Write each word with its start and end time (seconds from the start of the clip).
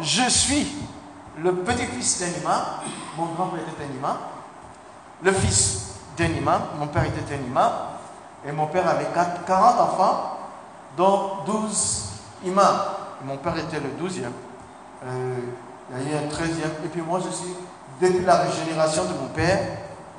je 0.00 0.28
suis 0.28 0.66
le 1.42 1.54
petit-fils 1.54 2.20
d'un 2.20 2.40
imam, 2.40 2.62
mon 3.16 3.26
grand-père 3.26 3.60
était 3.60 3.84
un 3.84 3.96
imam, 3.96 4.16
le 5.22 5.32
fils 5.32 5.94
d'un 6.16 6.26
imam, 6.26 6.62
mon 6.78 6.86
père 6.86 7.04
était 7.04 7.34
un 7.34 7.46
imam, 7.46 7.72
et 8.46 8.52
mon 8.52 8.66
père 8.66 8.88
avait 8.88 9.06
40 9.46 9.80
enfants, 9.80 10.38
dont 10.96 11.30
12 11.46 12.04
imams. 12.44 12.80
Mon 13.24 13.38
père 13.38 13.56
était 13.56 13.80
le 13.80 14.06
12e. 14.06 14.24
Euh, 15.06 15.34
il 15.90 16.12
y 16.12 16.14
a 16.14 16.20
eu 16.20 16.24
un 16.24 16.28
13e. 16.28 16.84
Et 16.84 16.88
puis 16.88 17.00
moi, 17.00 17.20
je 17.24 17.30
suis, 17.34 17.54
depuis 18.00 18.24
la 18.24 18.36
régénération 18.36 19.04
de 19.04 19.14
mon 19.14 19.28
père, 19.28 19.60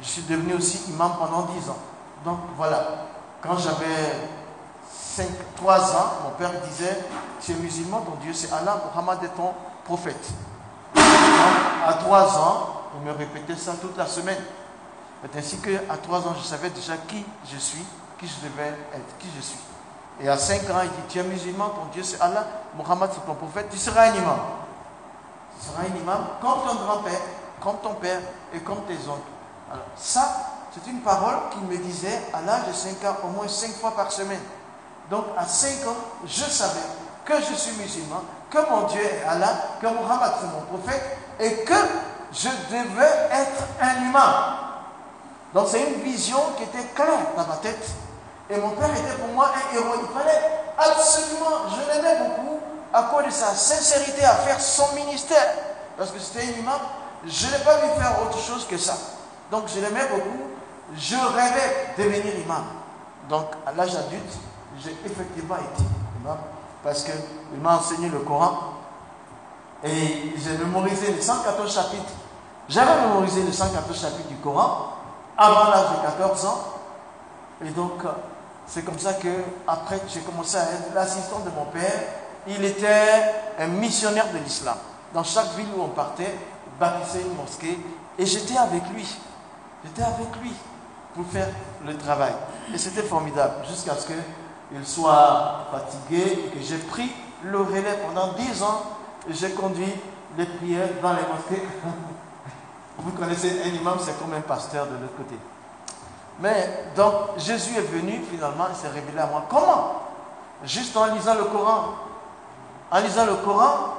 je 0.02 0.07
suis 0.07 0.21
devenu 0.23 0.55
aussi 0.55 0.89
imam 0.89 1.12
pendant 1.20 1.44
10 1.44 1.70
ans. 1.70 1.78
Donc 2.23 2.39
voilà, 2.57 3.05
quand 3.42 3.57
j'avais 3.57 3.86
5, 4.91 5.27
3 5.55 5.95
ans, 5.95 6.11
mon 6.23 6.29
père 6.31 6.51
disait, 6.68 7.05
tu 7.41 7.51
es 7.54 7.55
musulman, 7.55 8.01
ton 8.01 8.15
Dieu 8.21 8.33
c'est 8.33 8.51
Allah, 8.51 8.81
Muhammad 8.93 9.23
est 9.23 9.29
ton 9.29 9.54
prophète. 9.83 10.29
à 10.95 11.93
3 11.93 12.37
ans, 12.37 12.82
il 12.96 13.07
me 13.07 13.11
répétait 13.11 13.55
ça 13.55 13.74
toute 13.79 13.97
la 13.97 14.07
semaine. 14.07 14.41
C'est 15.21 15.39
ainsi 15.39 15.57
qu'à 15.57 15.97
3 16.01 16.19
ans, 16.27 16.36
je 16.37 16.43
savais 16.46 16.69
déjà 16.69 16.97
qui 16.97 17.25
je 17.51 17.57
suis, 17.57 17.86
qui 18.19 18.27
je 18.27 18.47
devais 18.47 18.69
être, 18.93 19.18
qui 19.19 19.27
je 19.36 19.41
suis. 19.41 19.60
Et 20.21 20.29
à 20.29 20.37
5 20.37 20.69
ans, 20.69 20.82
il 20.83 20.89
dit, 20.89 20.96
tu 21.10 21.19
es 21.19 21.24
musulman, 21.24 21.69
ton 21.69 21.86
Dieu 21.91 22.04
c'est 22.04 22.21
Allah, 22.21 22.46
Muhammad 22.75 23.10
c'est 23.13 23.25
ton 23.25 23.36
prophète, 23.36 23.68
tu 23.69 23.77
seras 23.77 24.10
un 24.10 24.15
imam. 24.15 24.39
Tu 25.60 25.68
seras 25.68 25.83
un 25.83 25.97
imam 25.97 26.25
comme 26.41 26.60
ton 26.68 26.75
grand-père, 26.75 27.21
comme 27.61 27.77
ton 27.82 27.93
père 27.96 28.19
et 28.54 28.60
comme 28.60 28.83
tes 28.86 28.97
oncles. 29.10 29.32
Ça, 29.96 30.52
c'est 30.74 30.89
une 30.89 30.99
parole 31.02 31.36
qu'il 31.52 31.61
me 31.63 31.77
disait 31.77 32.22
à 32.33 32.41
l'âge 32.41 32.67
de 32.67 32.73
5 32.73 33.03
ans, 33.05 33.17
au 33.23 33.27
moins 33.27 33.47
5 33.47 33.72
fois 33.72 33.95
par 33.95 34.11
semaine. 34.11 34.41
Donc 35.09 35.25
à 35.38 35.45
5 35.45 35.88
ans, 35.88 35.95
je 36.25 36.44
savais 36.44 36.80
que 37.23 37.33
je 37.39 37.53
suis 37.53 37.75
musulman, 37.77 38.23
que 38.50 38.58
mon 38.69 38.83
Dieu 38.88 39.02
est 39.02 39.23
Allah, 39.27 39.55
que 39.81 39.88
Muhammad 39.88 40.33
c'est 40.39 40.47
mon 40.47 40.61
prophète 40.77 41.17
et 41.39 41.63
que 41.63 41.73
je 42.31 42.50
devais 42.69 43.30
être 43.31 43.63
un 43.81 44.09
imam. 44.09 44.33
Donc 45.53 45.67
c'est 45.69 45.81
une 45.81 46.02
vision 46.02 46.38
qui 46.57 46.63
était 46.63 46.88
claire 46.93 47.33
dans 47.35 47.47
ma 47.47 47.55
tête. 47.57 47.88
Et 48.49 48.57
mon 48.57 48.71
père 48.71 48.89
était 48.91 49.17
pour 49.19 49.30
moi 49.30 49.49
un 49.55 49.75
héros. 49.75 49.95
Il 50.02 50.17
fallait 50.17 50.41
absolument, 50.77 51.69
je 51.69 51.93
l'aimais 51.93 52.17
beaucoup 52.19 52.59
à 52.93 53.03
cause 53.03 53.25
de 53.25 53.30
sa 53.31 53.53
sincérité 53.55 54.23
à 54.23 54.35
faire 54.35 54.59
son 54.59 54.93
ministère. 54.93 55.53
Parce 55.97 56.11
que 56.11 56.19
c'était 56.19 56.45
un 56.45 56.59
imam, 56.59 56.80
je 57.25 57.47
n'ai 57.47 57.63
pas 57.63 57.77
vu 57.77 57.87
faire 57.97 58.21
autre 58.21 58.39
chose 58.39 58.67
que 58.67 58.77
ça. 58.77 58.95
Donc 59.49 59.63
je 59.73 59.80
l'aimais 59.80 60.08
beaucoup. 60.09 60.52
Je 60.95 61.15
rêvais 61.15 61.93
de 61.97 62.03
devenir 62.03 62.35
imam. 62.39 62.65
Donc 63.30 63.47
à 63.65 63.71
l'âge 63.71 63.95
adulte, 63.95 64.33
j'ai 64.83 64.91
effectivement 65.05 65.57
été 65.57 65.83
parce 66.83 67.03
qu'il 67.03 67.59
m'a 67.61 67.77
enseigné 67.77 68.09
le 68.09 68.19
Coran 68.19 68.75
et 69.83 70.33
j'ai 70.37 70.57
mémorisé 70.57 71.11
les 71.11 71.21
114 71.21 71.73
chapitres. 71.73 72.13
J'avais 72.67 73.01
mémorisé 73.07 73.43
les 73.43 73.51
114 73.51 74.01
chapitres 74.01 74.29
du 74.29 74.37
Coran 74.37 74.93
avant 75.37 75.69
l'âge 75.69 75.97
de 75.97 76.01
14 76.03 76.45
ans. 76.45 76.63
Et 77.63 77.69
donc, 77.69 78.01
c'est 78.65 78.83
comme 78.83 78.97
ça 78.97 79.13
que 79.13 79.29
après 79.67 79.99
j'ai 80.07 80.21
commencé 80.21 80.57
à 80.57 80.63
être 80.63 80.93
l'assistant 80.93 81.39
de 81.39 81.49
mon 81.51 81.65
père. 81.65 82.01
Il 82.47 82.63
était 82.63 83.33
un 83.59 83.67
missionnaire 83.67 84.31
de 84.31 84.37
l'islam. 84.39 84.77
Dans 85.13 85.23
chaque 85.23 85.55
ville 85.55 85.67
où 85.77 85.81
on 85.81 85.89
partait, 85.89 86.35
il 86.67 86.79
bâtissait 86.79 87.21
une 87.21 87.35
mosquée 87.35 87.79
et 88.17 88.25
j'étais 88.25 88.57
avec 88.57 88.83
lui. 88.93 89.07
J'étais 89.83 90.03
avec 90.03 90.27
lui 90.41 90.53
pour 91.13 91.25
faire 91.27 91.47
le 91.85 91.95
travail. 91.97 92.33
Et 92.73 92.77
c'était 92.77 93.03
formidable 93.03 93.65
jusqu'à 93.67 93.95
ce 93.95 94.07
qu'il 94.69 94.85
soit 94.85 95.67
fatigué 95.71 96.52
que 96.53 96.61
j'ai 96.61 96.77
pris 96.77 97.11
le 97.44 97.59
relais 97.59 97.99
pendant 98.05 98.33
dix 98.33 98.61
ans. 98.63 98.81
J'ai 99.30 99.52
conduit 99.52 99.94
les 100.38 100.45
prières 100.45 100.89
dans 101.02 101.13
les 101.13 101.21
mosquées. 101.21 101.67
Vous 102.97 103.11
connaissez 103.11 103.61
un 103.63 103.67
imam, 103.67 103.97
c'est 103.99 104.17
comme 104.19 104.33
un 104.33 104.41
pasteur 104.41 104.86
de 104.86 104.93
l'autre 104.93 105.16
côté. 105.17 105.36
Mais 106.39 106.86
donc 106.95 107.38
Jésus 107.38 107.76
est 107.77 107.81
venu 107.81 108.21
finalement, 108.30 108.65
il 108.70 108.76
s'est 108.76 108.89
révélé 108.89 109.20
à 109.20 109.27
moi. 109.27 109.45
Comment? 109.49 110.02
Juste 110.64 110.95
en 110.97 111.14
lisant 111.14 111.36
le 111.36 111.45
Coran. 111.45 111.93
En 112.92 112.99
lisant 112.99 113.26
le 113.26 113.36
Coran, 113.36 113.95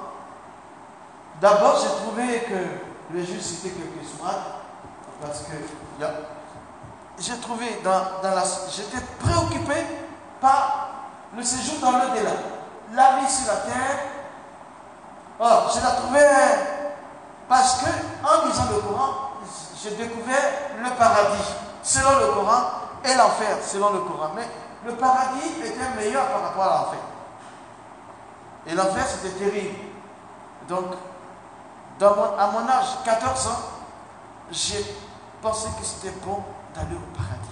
d'abord 1.40 1.78
j'ai 1.80 2.04
trouvé 2.04 2.40
que 2.40 3.14
le 3.14 3.24
juge 3.24 3.40
citait 3.40 3.70
quelques 3.70 4.06
sourates 4.08 4.60
parce 5.20 5.40
que 5.42 5.54
j'ai 7.18 7.36
trouvé 7.38 7.66
dans, 7.82 8.02
la. 8.22 8.42
J'étais 8.70 9.04
préoccupé 9.18 9.74
par 10.40 10.88
le 11.36 11.42
séjour 11.42 11.80
dans 11.80 11.92
l'au-delà. 11.92 12.30
La 12.92 13.16
vie 13.18 13.30
sur 13.30 13.46
la 13.48 13.60
terre. 13.60 13.98
Or, 15.38 15.70
je 15.74 15.82
la 15.82 15.90
trouvais 15.92 16.28
parce 17.48 17.82
que 17.82 17.86
en 18.24 18.46
lisant 18.46 18.64
le 18.72 18.80
Coran, 18.80 19.32
j'ai 19.82 19.90
découvert 19.90 20.42
le 20.82 20.90
paradis 20.96 21.54
selon 21.82 22.18
le 22.18 22.26
Coran 22.32 22.62
et 23.04 23.14
l'enfer 23.14 23.58
selon 23.62 23.92
le 23.92 24.00
Coran. 24.00 24.30
Mais 24.34 24.48
le 24.84 24.94
paradis 24.96 25.60
était 25.64 25.94
meilleur 25.96 26.26
par 26.26 26.42
rapport 26.42 26.64
à 26.64 26.78
l'enfer. 26.78 26.98
Et 28.66 28.74
l'enfer, 28.74 29.04
c'était 29.06 29.38
terrible. 29.38 29.78
Donc, 30.68 30.86
à 32.00 32.46
mon 32.48 32.68
âge, 32.68 32.86
14 33.04 33.46
ans, 33.46 33.60
j'ai 34.50 34.84
pensé 35.40 35.68
que 35.78 35.84
c'était 35.84 36.14
bon 36.24 36.42
d'aller 36.74 36.96
au 36.96 37.16
paradis. 37.16 37.46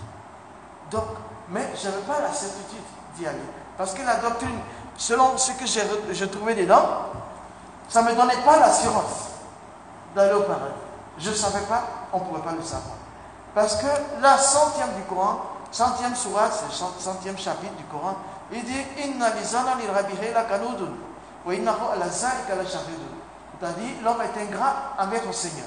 Donc, 0.90 1.04
mais 1.49 1.71
je 1.81 1.88
n'avais 1.88 2.03
pas 2.03 2.21
la 2.21 2.32
certitude 2.32 2.82
d'y 3.16 3.27
aller. 3.27 3.38
Parce 3.77 3.94
que 3.94 4.03
la 4.03 4.16
doctrine, 4.16 4.59
selon 4.97 5.37
ce 5.37 5.53
que 5.53 5.66
j'ai 6.12 6.28
trouvé 6.28 6.55
dedans, 6.55 6.87
ça 7.88 8.03
ne 8.03 8.10
me 8.10 8.15
donnait 8.15 8.43
pas 8.44 8.59
l'assurance 8.59 9.31
d'aller 10.15 10.34
au 10.34 10.43
paradis. 10.43 10.75
Je 11.19 11.31
ne 11.31 11.34
savais 11.34 11.65
pas, 11.66 11.82
on 12.12 12.19
ne 12.19 12.25
pouvait 12.25 12.43
pas 12.43 12.53
le 12.53 12.62
savoir. 12.62 12.97
Parce 13.55 13.77
que 13.77 13.87
la 14.21 14.37
centième 14.38 14.94
du 14.94 15.03
Coran, 15.03 15.43
centième 15.71 16.15
sourate, 16.15 16.53
c'est 16.53 16.66
le 16.66 17.00
centième 17.00 17.38
chapitre 17.38 17.75
du 17.75 17.84
Coran, 17.84 18.16
il 18.53 18.65
dit 18.65 18.84
Inna 19.05 19.26
C'est-à-dire, 23.61 23.94
l'homme 24.03 24.21
est 24.22 24.41
ingrat 24.41 24.75
envers 24.99 25.22
son 25.25 25.32
Seigneur. 25.32 25.66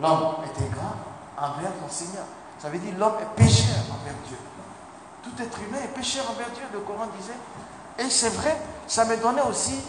L'homme 0.00 0.34
est 0.44 0.62
ingrat 0.62 0.96
envers 1.38 1.70
son 1.82 1.88
Seigneur. 1.94 2.24
Ça 2.58 2.68
veut 2.68 2.78
dire 2.78 2.94
l'homme 2.98 3.14
est 3.20 3.42
pécheur 3.42 3.78
envers 3.90 4.14
Dieu. 4.26 4.36
Tout 5.22 5.42
être 5.42 5.58
humain 5.60 5.78
est 5.84 5.94
pécheur 5.94 6.24
envers 6.30 6.50
Dieu, 6.50 6.64
le 6.72 6.80
Coran 6.80 7.06
disait. 7.18 7.38
Et 7.98 8.08
c'est 8.10 8.30
vrai, 8.30 8.56
ça 8.86 9.04
me 9.04 9.16
donnait 9.16 9.42
aussi 9.42 9.80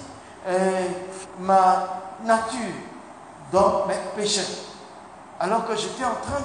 euh, 0.47 0.87
ma 1.39 2.01
nature 2.23 2.73
d'homme 3.51 3.91
pécheur. 4.15 4.45
Alors 5.39 5.65
que 5.65 5.75
j'étais 5.75 6.05
en 6.05 6.15
train 6.15 6.41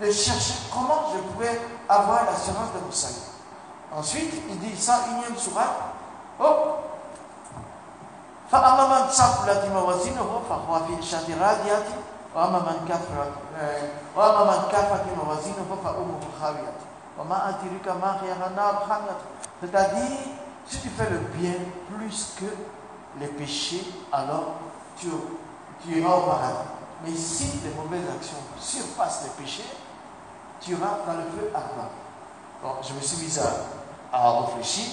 de 0.00 0.10
chercher 0.10 0.54
comment 0.72 1.12
je 1.12 1.18
pouvais 1.32 1.60
avoir 1.88 2.24
l'assurance 2.24 2.72
de 2.74 2.84
mon 2.84 2.92
salut. 2.92 3.14
Ensuite, 3.96 4.34
il 4.48 4.58
dit 4.58 4.76
ça, 4.76 5.00
unième 5.12 5.36
surat. 5.38 5.94
Oh 6.40 6.74
c'est-à-dire, 19.60 20.18
si 20.66 20.78
tu 20.80 20.88
fais 20.88 21.10
le 21.10 21.18
bien 21.38 21.54
plus 21.88 22.34
que 22.38 22.46
les 23.20 23.28
péchés, 23.28 23.84
alors 24.12 24.54
tu, 24.96 25.08
iras 25.88 26.16
au 26.16 26.22
paradis. 26.22 26.68
Mais 27.04 27.14
si 27.14 27.60
les 27.62 27.74
mauvaises 27.74 28.08
actions 28.14 28.38
surpassent 28.58 29.24
les 29.24 29.44
péchés, 29.44 29.64
tu 30.60 30.72
iras 30.72 30.98
dans 31.06 31.14
le 31.14 31.24
feu 31.24 31.50
ardent. 31.54 31.90
Bon, 32.62 32.70
je 32.82 32.94
me 32.94 33.00
suis 33.00 33.24
mis 33.24 33.38
à, 33.38 34.16
à 34.16 34.40
réfléchir. 34.40 34.86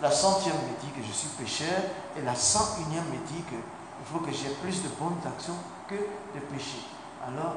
La 0.00 0.10
centième 0.10 0.54
me 0.56 0.80
dit 0.80 0.92
que 0.92 1.02
je 1.06 1.12
suis 1.12 1.28
pécheur 1.28 1.82
et 2.16 2.22
la 2.22 2.34
cent 2.34 2.76
unième 2.86 3.04
me 3.06 3.18
dit 3.26 3.42
que 3.42 3.56
il 3.98 4.06
faut 4.12 4.18
que 4.20 4.30
j'ai 4.30 4.50
plus 4.62 4.82
de 4.82 4.88
bonnes 5.00 5.18
actions 5.26 5.56
que 5.88 5.94
de 5.94 6.40
péchés. 6.52 6.86
Alors, 7.26 7.54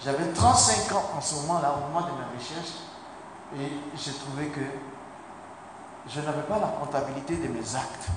j'avais 0.00 0.32
35 0.32 0.92
ans 0.92 1.10
en 1.16 1.20
ce 1.20 1.34
moment-là, 1.36 1.74
au 1.76 1.88
moment 1.88 2.06
de 2.06 2.12
ma 2.12 2.28
recherche, 2.38 2.87
et 3.56 3.72
j'ai 3.96 4.12
trouvé 4.12 4.46
que 4.48 4.60
je 6.08 6.20
n'avais 6.20 6.42
pas 6.42 6.58
la 6.58 6.68
comptabilité 6.68 7.36
de 7.36 7.48
mes 7.48 7.76
actes. 7.76 8.08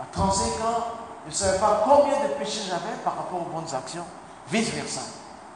À 0.00 0.04
35 0.12 0.44
ans, 0.64 0.84
je 1.26 1.30
ne 1.30 1.34
savais 1.34 1.58
pas 1.58 1.82
combien 1.84 2.22
de 2.22 2.34
péchés 2.34 2.62
j'avais 2.68 2.96
par 3.04 3.16
rapport 3.16 3.40
aux 3.40 3.50
bonnes 3.50 3.74
actions, 3.74 4.04
vice-versa. 4.48 5.00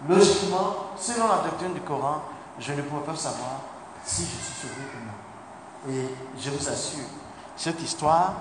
Logiquement, 0.08 0.74
selon 0.98 1.28
la 1.28 1.42
doctrine 1.48 1.74
du 1.74 1.80
Coran, 1.80 2.22
je 2.58 2.72
ne 2.72 2.82
pouvais 2.82 3.04
pas 3.04 3.16
savoir 3.16 3.60
si 4.04 4.22
je 4.22 4.44
suis 4.44 4.68
sauvé 4.68 4.82
ou 4.94 5.90
non. 5.92 5.94
Et 5.94 6.14
je 6.38 6.50
vous 6.50 6.68
assure, 6.68 7.04
cette 7.56 7.80
histoire, 7.82 8.34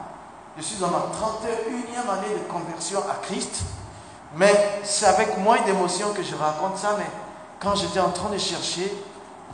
je 0.57 0.63
suis 0.63 0.77
dans 0.77 0.89
ma 0.89 0.99
31e 0.99 2.09
année 2.09 2.33
de 2.33 2.51
conversion 2.51 2.99
à 3.09 3.15
Christ, 3.21 3.61
mais 4.35 4.81
c'est 4.83 5.05
avec 5.05 5.37
moins 5.37 5.61
d'émotion 5.61 6.13
que 6.13 6.23
je 6.23 6.35
raconte 6.35 6.77
ça, 6.77 6.95
mais 6.97 7.07
quand 7.59 7.75
j'étais 7.75 7.99
en 7.99 8.11
train 8.11 8.29
de 8.29 8.37
chercher, 8.37 8.91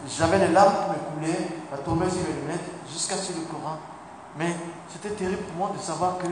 j'avais 0.08 0.40
les 0.40 0.54
larmes 0.54 0.74
qui 0.74 0.90
me 0.90 1.28
coulaient, 1.28 1.48
la 1.72 1.78
tomber 1.80 2.10
sur 2.10 2.22
les 2.28 2.42
lunettes, 2.42 2.66
jusqu'à 2.92 3.16
sur 3.16 3.36
le 3.36 3.42
Coran. 3.42 3.78
Mais 4.38 4.56
c'était 4.92 5.16
terrible 5.16 5.44
pour 5.44 5.56
moi 5.56 5.72
de 5.76 5.82
savoir 5.82 6.18
que 6.18 6.28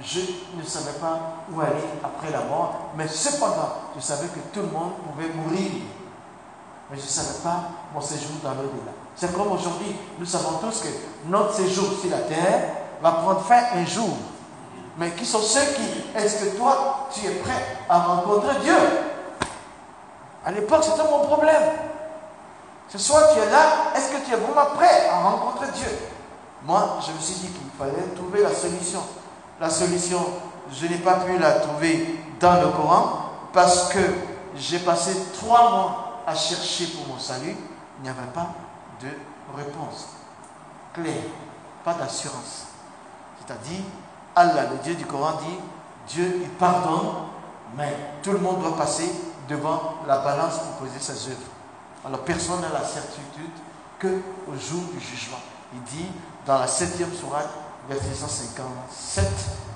je 0.00 0.20
ne 0.56 0.62
savais 0.64 0.98
pas 0.98 1.44
où 1.52 1.60
aller 1.60 1.84
après 2.02 2.30
la 2.30 2.40
mort, 2.44 2.92
mais 2.96 3.06
cependant, 3.06 3.74
je 3.94 4.00
savais 4.00 4.26
que 4.28 4.40
tout 4.52 4.60
le 4.60 4.68
monde 4.68 4.92
pouvait 5.04 5.28
mourir. 5.28 5.70
Mais 6.90 6.96
je 6.96 7.02
ne 7.02 7.08
savais 7.08 7.38
pas 7.42 7.64
mon 7.94 8.00
séjour 8.00 8.36
dans 8.42 8.50
l'au-delà. 8.50 8.92
C'est 9.14 9.34
comme 9.34 9.52
aujourd'hui, 9.52 9.96
nous 10.18 10.26
savons 10.26 10.58
tous 10.58 10.80
que 10.80 10.88
notre 11.28 11.54
séjour 11.54 11.86
sur 12.00 12.10
la 12.10 12.18
terre 12.18 12.70
va 13.02 13.12
prendre 13.12 13.40
fin 13.40 13.62
un 13.74 13.84
jour. 13.84 14.16
Mais 14.98 15.10
qui 15.12 15.24
sont 15.24 15.40
ceux 15.40 15.72
qui, 15.74 16.18
est-ce 16.18 16.44
que 16.44 16.56
toi, 16.56 17.08
tu 17.12 17.26
es 17.26 17.34
prêt 17.36 17.78
à 17.88 17.98
rencontrer 17.98 18.60
Dieu? 18.62 18.76
À 20.44 20.50
l'époque, 20.50 20.84
c'était 20.84 21.08
mon 21.08 21.20
problème. 21.20 21.62
Ce 22.92 22.98
soir, 22.98 23.30
tu 23.32 23.38
es 23.38 23.50
là, 23.50 23.94
est-ce 23.96 24.10
que 24.12 24.22
tu 24.26 24.34
es 24.34 24.36
vraiment 24.36 24.66
prêt 24.76 25.08
à 25.08 25.18
rencontrer 25.22 25.66
Dieu? 25.74 25.88
Moi, 26.62 26.98
je 27.00 27.12
me 27.12 27.18
suis 27.18 27.36
dit 27.36 27.48
qu'il 27.48 27.70
fallait 27.78 28.06
trouver 28.14 28.42
la 28.42 28.54
solution. 28.54 29.00
La 29.58 29.70
solution, 29.70 30.22
je 30.70 30.86
n'ai 30.86 30.98
pas 30.98 31.14
pu 31.20 31.38
la 31.38 31.52
trouver 31.52 32.20
dans 32.38 32.60
le 32.60 32.68
Coran 32.68 33.30
parce 33.54 33.88
que 33.88 33.98
j'ai 34.56 34.78
passé 34.80 35.16
trois 35.32 35.70
mois 35.70 36.22
à 36.26 36.34
chercher 36.34 36.88
pour 36.88 37.14
mon 37.14 37.18
salut. 37.18 37.56
Il 37.98 38.02
n'y 38.02 38.10
avait 38.10 38.30
pas 38.34 38.48
de 39.00 39.08
réponse 39.56 40.08
claire, 40.92 41.22
pas 41.86 41.94
d'assurance. 41.94 42.66
C'est-à-dire, 43.38 43.84
Allah, 44.36 44.64
le 44.70 44.76
Dieu 44.84 44.96
du 44.96 45.06
Coran, 45.06 45.38
dit 45.40 45.58
Dieu, 46.08 46.40
il 46.42 46.50
pardonne, 46.50 47.08
mais 47.74 47.96
tout 48.22 48.32
le 48.32 48.38
monde 48.38 48.60
doit 48.60 48.76
passer 48.76 49.10
devant 49.48 49.94
la 50.06 50.18
balance 50.18 50.58
pour 50.58 50.86
poser 50.86 51.00
ses 51.00 51.30
œuvres. 51.30 51.51
Alors 52.04 52.20
personne 52.20 52.60
n'a 52.60 52.68
la 52.68 52.84
certitude 52.84 53.52
qu'au 54.00 54.54
jour 54.58 54.82
du 54.92 55.00
jugement. 55.00 55.38
Il 55.72 55.82
dit 55.82 56.06
dans 56.46 56.58
la 56.58 56.66
septième 56.66 57.12
sourate, 57.12 57.48
verset 57.88 58.14
157, 58.14 59.24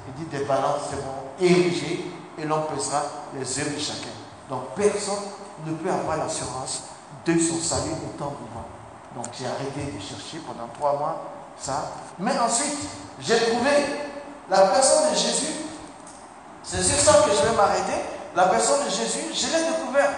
il 0.08 0.25
dit 0.25 0.37
des 0.37 0.44
balances 0.44 0.90
seront 0.90 1.31
érigées 1.40 2.11
et 2.38 2.44
l'on 2.44 2.62
pesera 2.62 3.02
les 3.34 3.58
œuvres 3.61 3.75
de 3.75 3.81
chacun. 3.81 4.14
Donc 4.49 4.75
personne 4.75 5.23
ne 5.64 5.73
peut 5.75 5.90
avoir 5.90 6.17
l'assurance 6.19 6.84
de 7.25 7.38
son 7.38 7.58
salut 7.58 7.93
au 7.93 8.19
temps 8.19 8.34
vivant. 8.40 8.67
Donc 9.14 9.26
j'ai 9.38 9.46
arrêté 9.46 9.93
de 9.93 10.00
chercher 10.00 10.38
pendant 10.38 10.69
trois 10.75 10.99
mois 10.99 11.22
ça. 11.58 11.93
Mais 12.19 12.37
ensuite, 12.38 12.76
j'ai 13.20 13.38
trouvé 13.38 13.70
la 14.50 14.58
personne 14.69 15.11
de 15.11 15.17
Jésus. 15.17 15.55
C'est 16.62 16.82
sur 16.82 16.99
ça 16.99 17.22
que 17.22 17.31
je 17.31 17.49
vais 17.49 17.56
m'arrêter. 17.56 18.02
La 18.34 18.49
personne 18.49 18.84
de 18.84 18.90
Jésus, 18.90 19.32
je 19.32 19.46
l'ai 19.46 19.70
découvert. 19.70 20.11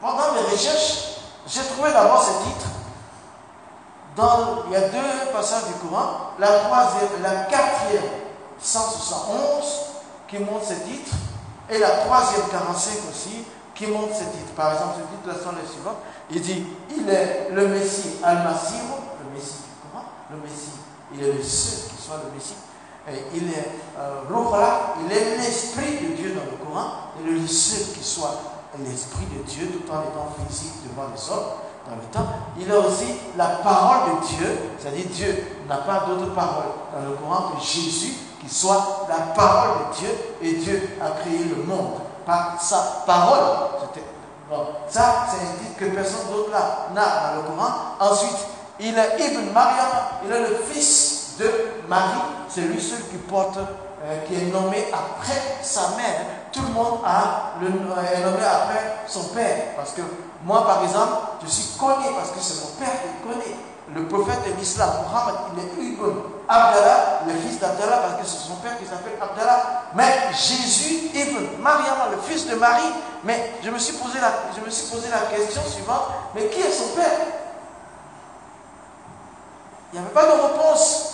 Pendant 0.00 0.32
mes 0.34 0.52
recherches, 0.52 1.16
j'ai 1.46 1.62
trouvé 1.62 1.92
d'abord 1.92 2.22
ce 2.22 2.48
titre. 2.48 2.66
Dans, 4.16 4.64
il 4.66 4.72
y 4.72 4.76
a 4.76 4.88
deux 4.88 5.32
passages 5.32 5.64
du 5.66 5.74
Coran. 5.74 6.32
La 6.38 6.48
la 7.22 7.30
quatrième, 7.44 8.02
171, 8.60 9.64
qui 10.28 10.38
montre 10.38 10.66
ce 10.66 10.74
titre. 10.74 11.12
Et 11.68 11.78
la 11.78 11.90
troisième, 11.90 12.48
45 12.50 12.92
aussi, 13.10 13.44
qui 13.74 13.86
montre 13.86 14.14
ce 14.14 14.24
titre. 14.24 14.52
Par 14.56 14.72
exemple, 14.72 14.94
ce 14.96 15.16
titre, 15.16 15.28
là 15.28 15.34
sont 15.34 15.56
les 15.60 15.68
suivants. 15.68 15.96
Il 16.30 16.40
dit, 16.40 16.66
il 16.96 17.08
est 17.08 17.48
le 17.52 17.68
Messie 17.68 18.16
al-Masir, 18.22 18.82
le 19.22 19.34
Messie 19.34 19.62
du 19.64 19.90
Coran, 19.90 20.04
le 20.30 20.36
Messie, 20.38 20.78
il 21.14 21.22
est 21.22 21.32
le 21.32 21.42
seul 21.42 21.90
qui 21.90 22.02
soit 22.02 22.16
le 22.24 22.34
Messie. 22.34 22.54
Et 23.08 23.36
il 23.36 23.48
est 23.50 23.70
euh, 23.98 24.22
il 25.04 25.12
est 25.12 25.36
l'Esprit 25.36 25.98
de 25.98 26.16
Dieu 26.16 26.34
dans 26.34 26.50
le 26.50 26.56
Coran, 26.64 26.90
il 27.20 27.28
est 27.28 27.40
le 27.40 27.46
seul 27.46 27.94
qui 27.94 28.02
soit 28.02 28.55
l'Esprit 28.84 29.26
de 29.26 29.42
Dieu 29.42 29.66
tout 29.68 29.90
en 29.92 30.02
étant 30.02 30.34
physique 30.46 30.74
devant 30.88 31.08
les 31.14 31.30
hommes 31.30 31.50
dans 31.88 31.96
le 31.96 32.02
temps. 32.10 32.32
Il 32.58 32.68
est 32.68 32.76
aussi 32.76 33.14
la 33.36 33.46
parole 33.62 34.16
de 34.16 34.26
Dieu, 34.26 34.58
c'est-à-dire 34.78 35.06
Dieu 35.10 35.46
n'a 35.68 35.78
pas 35.78 36.04
d'autre 36.06 36.34
parole 36.34 36.72
dans 36.92 37.08
le 37.08 37.16
Coran 37.16 37.52
que 37.52 37.64
Jésus 37.64 38.14
qui 38.40 38.52
soit 38.54 39.06
la 39.08 39.34
parole 39.34 39.78
de 39.78 39.96
Dieu 39.98 40.08
et 40.42 40.52
Dieu 40.54 40.98
a 41.00 41.10
créé 41.20 41.44
le 41.44 41.62
monde 41.62 42.00
par 42.24 42.60
sa 42.60 43.02
parole. 43.06 43.38
ça, 44.88 45.26
c'est 45.30 45.46
un 45.46 45.64
titre 45.64 45.78
que 45.78 45.84
personne 45.86 46.30
d'autre 46.32 46.50
là 46.50 46.88
n'a 46.94 47.30
dans 47.30 47.36
le 47.36 47.48
Coran. 47.48 47.72
Ensuite, 48.00 48.38
il 48.80 48.96
est 48.98 49.18
Ibn 49.18 49.52
Mariam, 49.52 49.88
il 50.24 50.32
est 50.32 50.40
le 50.40 50.56
fils 50.70 51.36
de 51.38 51.50
Marie, 51.88 52.20
c'est 52.48 52.62
lui 52.62 52.80
seul 52.80 53.00
qui 53.10 53.16
porte, 53.16 53.58
euh, 53.58 54.24
qui 54.26 54.34
est 54.34 54.52
nommé 54.52 54.86
après 54.92 55.40
sa 55.62 55.96
mère. 55.96 56.35
Tout 56.56 56.62
le 56.62 56.72
monde 56.72 57.00
a 57.04 57.52
le, 57.60 57.68
est 57.68 58.24
nommé 58.24 58.42
après 58.42 59.04
son 59.06 59.24
père. 59.24 59.76
Parce 59.76 59.92
que 59.92 60.00
moi, 60.42 60.66
par 60.66 60.82
exemple, 60.82 61.12
je 61.44 61.48
suis 61.48 61.78
connu 61.78 62.06
parce 62.16 62.30
que 62.30 62.40
c'est 62.40 62.64
mon 62.64 62.70
père 62.78 62.96
qui 63.02 63.28
connaît. 63.28 63.56
Le 63.94 64.08
prophète 64.08 64.42
de 64.44 64.58
l'islam, 64.58 64.90
Muhammad, 65.06 65.34
il 65.52 65.60
est 65.60 65.92
Ibn 65.92 66.10
Abdallah, 66.48 67.20
le 67.26 67.34
fils 67.34 67.60
d'Abdallah, 67.60 67.98
parce 67.98 68.20
que 68.20 68.26
c'est 68.26 68.48
son 68.48 68.56
père 68.56 68.78
qui 68.78 68.86
s'appelle 68.86 69.12
Abdallah. 69.20 69.82
Mais 69.94 70.32
Jésus, 70.32 71.10
Ibn 71.14 71.62
Mariam, 71.62 72.10
le 72.10 72.18
fils 72.22 72.48
de 72.48 72.56
Marie, 72.56 72.92
mais 73.22 73.52
je 73.62 73.70
me 73.70 73.78
suis 73.78 73.96
posé 73.96 74.18
la, 74.18 74.32
je 74.56 74.64
me 74.64 74.70
suis 74.70 74.90
posé 74.90 75.08
la 75.08 75.18
question 75.36 75.62
suivante, 75.62 76.08
mais 76.34 76.46
qui 76.48 76.60
est 76.60 76.72
son 76.72 76.88
père? 76.96 77.12
Il 79.92 80.00
n'y 80.00 80.04
avait 80.04 80.14
pas 80.14 80.24
de 80.26 80.32
réponse. 80.32 81.12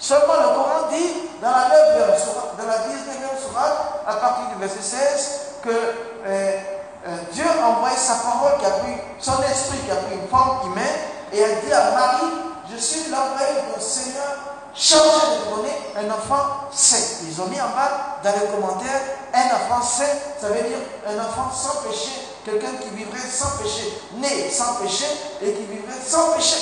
Seulement 0.00 0.32
le 0.32 0.54
Coran 0.54 0.88
dit 0.90 1.28
dans 1.42 1.50
la 1.50 1.68
9e 1.68 2.30
dans 2.58 2.66
la 2.66 2.78
19e 2.78 3.38
sourate, 3.38 4.02
à 4.06 4.14
partir 4.14 4.46
du 4.48 4.60
verset 4.60 4.80
16, 4.80 5.40
que 5.62 5.68
euh, 5.68 6.58
euh, 7.06 7.16
Dieu 7.32 7.44
a 7.44 7.66
envoyé 7.68 7.96
sa 7.96 8.14
parole 8.14 8.58
qui 8.58 8.64
a 8.64 8.70
pris, 8.70 8.96
son 9.18 9.42
esprit 9.42 9.78
qui 9.84 9.90
a 9.90 9.96
pris 9.96 10.14
une 10.14 10.28
forme 10.28 10.72
humaine, 10.72 10.96
et 11.32 11.38
elle 11.38 11.60
dit 11.66 11.72
à 11.72 11.90
Marie, 11.90 12.32
je 12.72 12.76
suis 12.78 13.10
l'envoyé 13.10 13.62
mon 13.70 13.78
Seigneur, 13.78 14.36
chargé 14.74 15.36
de 15.36 15.54
donner 15.54 15.76
un 15.96 16.10
enfant 16.14 16.68
saint. 16.72 17.24
Ils 17.28 17.38
ont 17.42 17.46
mis 17.46 17.60
en 17.60 17.68
bas 17.68 18.20
dans 18.24 18.32
les 18.32 18.46
commentaires, 18.46 19.02
un 19.34 19.54
enfant 19.54 19.82
saint, 19.82 20.16
ça 20.40 20.48
veut 20.48 20.66
dire 20.66 20.78
un 21.06 21.18
enfant 21.18 21.50
sans 21.54 21.86
péché, 21.86 22.10
quelqu'un 22.46 22.72
qui 22.80 22.88
vivrait 22.96 23.18
sans 23.18 23.62
péché, 23.62 24.00
né 24.14 24.50
sans 24.50 24.76
péché 24.76 25.04
et 25.42 25.52
qui 25.52 25.64
vivrait 25.64 26.00
sans 26.06 26.32
péché. 26.32 26.56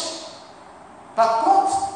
Par 1.14 1.44
contre, 1.44 1.88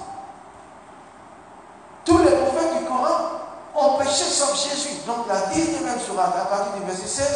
tous 2.04 2.18
les 2.18 2.30
prophètes 2.30 2.78
du 2.78 2.84
Coran 2.84 3.42
ont 3.74 3.98
péché 3.98 4.24
sauf 4.24 4.54
Jésus. 4.54 5.02
Donc 5.06 5.26
la 5.28 5.52
19e 5.52 6.00
sourate, 6.04 6.34
à 6.36 6.44
partir 6.46 6.72
du 6.74 6.84
verset 6.84 7.06
16, 7.06 7.26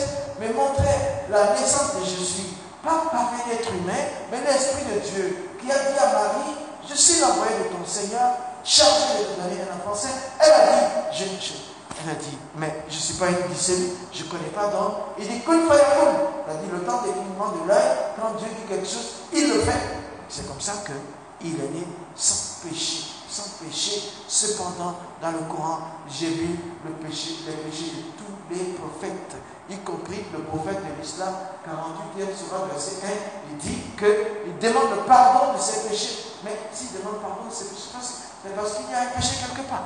me 0.41 0.53
montrait 0.53 1.25
la 1.31 1.55
naissance 1.55 1.97
de 2.01 2.05
Jésus. 2.05 2.57
Pas 2.83 3.03
par 3.11 3.33
un 3.33 3.53
être 3.53 3.73
humain, 3.73 4.05
mais 4.31 4.39
l'Esprit 4.47 4.85
de 4.85 5.01
Dieu 5.01 5.51
qui 5.61 5.71
a 5.71 5.75
dit 5.75 5.99
à 5.99 6.13
Marie, 6.13 6.55
je 6.89 6.95
suis 6.95 7.21
l'envoyé 7.21 7.53
de 7.59 7.75
ton 7.75 7.85
Seigneur, 7.85 8.35
chargé 8.63 9.19
de 9.19 9.43
donner 9.43 9.61
un 9.63 9.91
enfant. 9.91 10.09
Elle 10.39 10.53
a 10.53 11.11
dit, 11.11 11.19
je, 11.19 11.53
elle 12.05 12.11
a 12.11 12.15
dit, 12.15 12.39
mais 12.57 12.85
je 12.89 12.95
ne 12.95 13.01
suis 13.01 13.15
pas 13.15 13.29
une 13.29 13.53
discipline, 13.53 13.91
je 14.13 14.23
ne 14.23 14.29
connais 14.29 14.51
pas 14.55 14.69
d'homme. 14.69 14.95
Il 15.19 15.27
dit, 15.27 15.41
qu'une 15.41 15.67
fois 15.67 15.77
Elle 15.77 16.55
a 16.55 16.59
dit, 16.59 16.71
le 16.71 16.81
temps 16.81 17.03
des 17.03 17.11
clignements 17.11 17.53
de 17.63 17.69
l'œil, 17.69 17.97
quand 18.21 18.39
Dieu 18.39 18.47
dit 18.49 18.69
quelque 18.69 18.87
chose, 18.87 19.27
il 19.33 19.49
le 19.49 19.61
fait. 19.61 19.81
C'est 20.29 20.47
comme 20.47 20.61
ça 20.61 20.75
que 20.85 20.93
il 21.43 21.55
est 21.55 21.69
né 21.69 21.87
sans 22.15 22.67
péché, 22.67 23.05
sans 23.37 23.65
péché. 23.65 24.13
Cependant, 24.27 24.97
dans 25.21 25.31
le 25.31 25.39
Coran, 25.51 25.79
j'ai 26.09 26.31
vu 26.31 26.59
le 26.85 26.93
péché, 26.93 27.45
les 27.47 27.53
péchés 27.53 27.93
de 27.93 28.03
tous 28.17 28.33
les 28.51 28.73
prophètes, 28.73 29.37
y 29.69 29.77
compris 29.79 30.25
le 30.33 30.41
prophète 30.45 30.79
de 30.81 31.01
l'islam, 31.01 31.35
48e 31.67 32.37
sur 32.37 32.67
verset 32.67 33.07
1, 33.07 33.09
il 33.51 33.57
dit 33.59 33.83
qu'il 33.99 34.59
demande 34.59 34.91
le 34.97 35.03
pardon 35.07 35.55
de 35.55 35.61
ses 35.61 35.89
péchés. 35.89 36.25
Mais 36.45 36.57
s'il 36.73 36.93
demande 36.99 37.21
pardon 37.21 37.45
c'est 37.51 38.55
parce 38.55 38.75
qu'il 38.75 38.91
y 38.91 38.95
a 38.95 39.01
un 39.01 39.07
péché 39.07 39.37
quelque 39.45 39.69
part. 39.69 39.85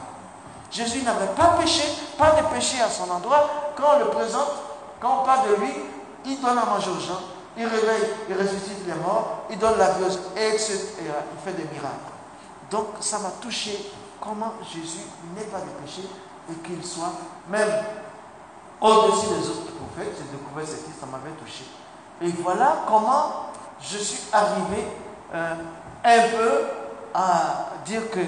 Jésus 0.70 1.02
n'avait 1.02 1.34
pas 1.34 1.56
péché, 1.60 1.82
pas 2.16 2.32
de 2.32 2.54
péché 2.54 2.80
à 2.80 2.88
son 2.88 3.10
endroit. 3.10 3.72
Quand 3.76 3.96
on 3.96 3.98
le 4.00 4.10
présente, 4.10 4.52
quand 5.00 5.22
on 5.22 5.24
parle 5.24 5.48
de 5.50 5.54
lui, 5.56 5.72
il 6.26 6.40
donne 6.40 6.58
à 6.58 6.64
manger 6.64 6.90
aux 6.90 7.00
gens, 7.00 7.20
il 7.56 7.64
réveille, 7.64 8.10
il 8.28 8.36
ressuscite 8.36 8.86
les 8.86 8.94
morts, 8.94 9.46
il 9.50 9.58
donne 9.58 9.78
la 9.78 9.92
vie, 9.92 10.04
etc. 10.36 10.86
Il 10.98 11.42
fait 11.42 11.56
des 11.56 11.68
miracles. 11.72 12.19
Donc 12.70 12.86
ça 13.00 13.18
m'a 13.18 13.30
touché 13.40 13.92
comment 14.20 14.52
Jésus 14.62 15.06
n'est 15.34 15.44
pas 15.44 15.60
de 15.60 15.70
péché 15.84 16.02
et 16.50 16.54
qu'il 16.66 16.84
soit 16.84 17.12
même 17.48 17.68
au-dessus 18.80 19.26
des 19.26 19.50
autres 19.50 19.72
prophètes. 19.72 20.16
J'ai 20.16 20.38
découvert 20.38 20.66
ce 20.66 20.84
qui 20.84 20.92
ça 20.98 21.06
m'avait 21.06 21.36
touché. 21.42 21.64
Et 22.22 22.28
voilà 22.42 22.84
comment 22.86 23.50
je 23.80 23.96
suis 23.98 24.28
arrivé 24.32 24.86
euh, 25.34 25.54
un 26.04 26.28
peu 26.28 26.64
à 27.14 27.66
dire 27.84 28.10
que 28.10 28.20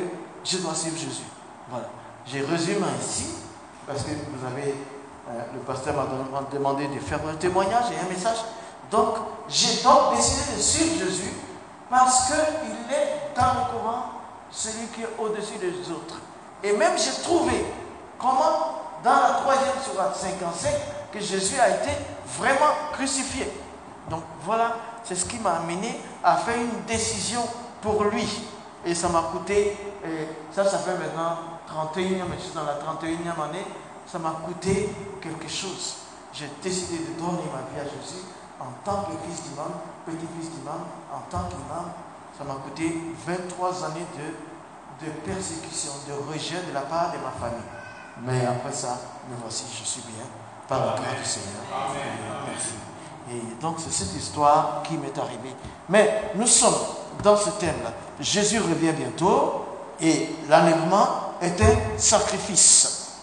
je 0.44 0.58
dois 0.58 0.74
suivre 0.74 0.96
Jésus. 0.96 1.24
Voilà. 1.68 1.88
J'ai 2.26 2.40
résumé 2.40 2.86
ici, 3.00 3.34
parce 3.86 4.02
que 4.02 4.10
vous 4.10 4.46
avez, 4.46 4.74
euh, 5.28 5.42
le 5.54 5.60
pasteur 5.60 5.94
m'a 5.94 6.42
demandé 6.52 6.86
de 6.88 6.98
faire 7.00 7.20
un 7.28 7.34
témoignage 7.34 7.84
et 7.92 8.04
un 8.04 8.08
message. 8.08 8.38
Donc, 8.90 9.16
j'ai 9.48 9.82
donc 9.82 10.14
décidé 10.16 10.56
de 10.56 10.60
suivre 10.60 11.04
Jésus 11.04 11.32
parce 11.90 12.26
qu'il 12.26 12.94
est 12.94 13.34
dans 13.36 13.42
le 13.42 13.72
Coran 13.72 14.21
celui 14.52 14.86
qui 14.88 15.02
est 15.02 15.08
au-dessus 15.18 15.58
des 15.58 15.90
autres. 15.90 16.20
Et 16.62 16.72
même 16.72 16.96
j'ai 16.96 17.22
trouvé 17.22 17.64
comment, 18.18 18.82
dans 19.02 19.10
la 19.10 19.30
troisième 19.40 19.74
sourate 19.84 20.14
55, 20.14 20.70
que 21.10 21.18
Jésus 21.18 21.58
a 21.58 21.70
été 21.70 21.90
vraiment 22.38 22.72
crucifié. 22.92 23.50
Donc 24.08 24.22
voilà, 24.44 24.76
c'est 25.04 25.16
ce 25.16 25.24
qui 25.24 25.38
m'a 25.38 25.54
amené 25.54 26.00
à 26.22 26.36
faire 26.36 26.56
une 26.56 26.84
décision 26.86 27.42
pour 27.80 28.04
lui. 28.04 28.26
Et 28.84 28.94
ça 28.94 29.08
m'a 29.08 29.22
coûté, 29.22 29.76
ça, 30.52 30.64
ça 30.64 30.78
fait 30.78 30.96
maintenant 30.98 31.36
31e, 31.68 32.24
je 32.36 32.42
suis 32.42 32.54
dans 32.54 32.64
la 32.64 32.74
31e 32.74 33.40
année, 33.48 33.64
ça 34.06 34.18
m'a 34.18 34.36
coûté 34.44 34.88
quelque 35.20 35.48
chose. 35.48 35.96
J'ai 36.32 36.50
décidé 36.62 36.98
de 36.98 37.20
donner 37.20 37.44
ma 37.52 37.62
vie 37.70 37.80
à 37.80 37.84
Jésus 37.84 38.22
en 38.60 38.72
tant 38.84 39.02
que 39.02 39.12
fils 39.26 39.42
d'imam, 39.44 39.72
petit-fils 40.06 40.50
d'imam, 40.50 40.80
en 41.12 41.20
tant 41.30 41.48
qu'imam. 41.48 41.92
Ça 42.42 42.48
m'a 42.48 42.58
coûté 42.58 42.92
23 43.24 43.84
années 43.84 44.06
de, 44.18 45.06
de 45.06 45.10
persécution, 45.20 45.92
de 46.08 46.32
rejet 46.32 46.56
de 46.68 46.74
la 46.74 46.80
part 46.80 47.12
de 47.12 47.18
ma 47.18 47.30
famille. 47.30 47.62
Mais 48.20 48.44
après 48.44 48.72
ça, 48.72 48.98
me 49.30 49.36
voici, 49.40 49.62
je 49.70 49.84
suis 49.84 50.00
bien, 50.00 50.24
par 50.66 50.80
la 50.80 50.92
grâce 50.94 51.18
du 51.22 51.24
Seigneur. 51.24 51.62
Merci. 52.48 52.74
Et 53.30 53.62
donc 53.62 53.76
c'est 53.78 53.92
cette 53.92 54.16
histoire 54.16 54.82
qui 54.82 54.94
m'est 54.94 55.16
arrivée. 55.16 55.54
Mais 55.88 56.32
nous 56.34 56.48
sommes 56.48 56.74
dans 57.22 57.36
ce 57.36 57.50
thème-là. 57.50 57.92
Jésus 58.18 58.58
revient 58.58 58.90
bientôt 58.90 59.64
et 60.00 60.34
l'enlèvement 60.50 61.34
est 61.40 61.60
un 61.62 61.96
sacrifice. 61.96 63.18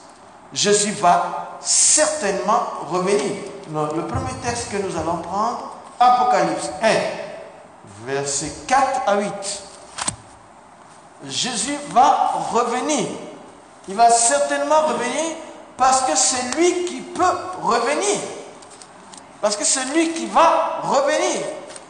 Jésus 0.53 0.91
va 0.93 1.57
certainement 1.59 2.63
revenir. 2.89 3.33
Le 3.69 4.07
premier 4.07 4.33
texte 4.41 4.71
que 4.71 4.77
nous 4.77 4.95
allons 4.95 5.17
prendre, 5.17 5.75
Apocalypse 5.99 6.69
1, 6.81 7.28
versets 8.05 8.51
4 8.67 9.01
à 9.07 9.15
8. 9.15 9.31
Jésus 11.25 11.77
va 11.91 12.31
revenir. 12.51 13.07
Il 13.87 13.95
va 13.95 14.09
certainement 14.09 14.81
revenir 14.87 15.35
parce 15.77 16.01
que 16.01 16.15
c'est 16.15 16.55
lui 16.55 16.85
qui 16.85 17.01
peut 17.01 17.23
revenir. 17.61 18.19
Parce 19.41 19.55
que 19.55 19.63
c'est 19.65 19.85
lui 19.85 20.13
qui 20.13 20.25
va 20.27 20.81
revenir. 20.83 21.41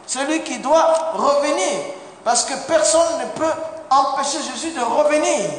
C'est 0.06 0.24
lui 0.24 0.42
qui 0.42 0.58
doit 0.58 1.12
revenir. 1.14 1.80
Parce 2.24 2.44
que 2.44 2.54
personne 2.66 3.18
ne 3.20 3.26
peut 3.38 3.52
empêcher 3.90 4.38
Jésus 4.52 4.72
de 4.72 4.80
revenir. 4.80 5.50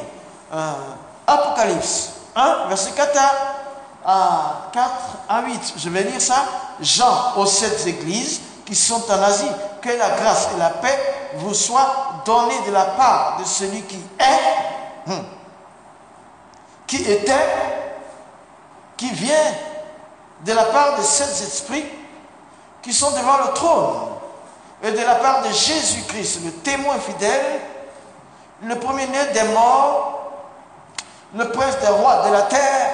Euh, 0.52 0.72
Apocalypse 1.26 2.10
1, 2.34 2.66
verset 2.68 2.92
4 2.92 3.18
à, 4.04 4.70
4 4.72 4.90
à 5.28 5.42
8. 5.42 5.74
Je 5.76 5.88
vais 5.90 6.02
lire 6.02 6.20
ça. 6.20 6.44
Jean 6.80 7.34
aux 7.36 7.46
sept 7.46 7.86
églises 7.86 8.40
sont 8.74 9.10
en 9.10 9.22
Asie. 9.22 9.50
Que 9.80 9.90
la 9.90 10.10
grâce 10.10 10.48
et 10.54 10.58
la 10.58 10.70
paix 10.70 10.98
vous 11.34 11.54
soient 11.54 12.22
données 12.24 12.60
de 12.66 12.72
la 12.72 12.84
part 12.84 13.38
de 13.38 13.44
celui 13.44 13.82
qui 13.82 13.98
est, 14.18 15.10
hmm, 15.10 15.24
qui 16.86 17.02
était, 17.10 17.32
qui 18.96 19.10
vient 19.10 19.54
de 20.44 20.52
la 20.52 20.64
part 20.64 20.98
de 20.98 21.02
sept 21.02 21.28
esprits 21.28 21.86
qui 22.82 22.92
sont 22.92 23.10
devant 23.12 23.38
le 23.38 23.52
trône 23.54 24.08
et 24.82 24.90
de 24.90 24.98
la 24.98 25.14
part 25.16 25.42
de 25.42 25.48
Jésus-Christ, 25.48 26.40
le 26.44 26.50
témoin 26.50 26.98
fidèle, 26.98 27.60
le 28.64 28.78
premier-né 28.78 29.18
des 29.32 29.44
morts, 29.44 30.32
le 31.34 31.48
prince 31.50 31.78
des 31.80 31.88
rois 31.88 32.26
de 32.26 32.32
la 32.32 32.42
terre, 32.42 32.90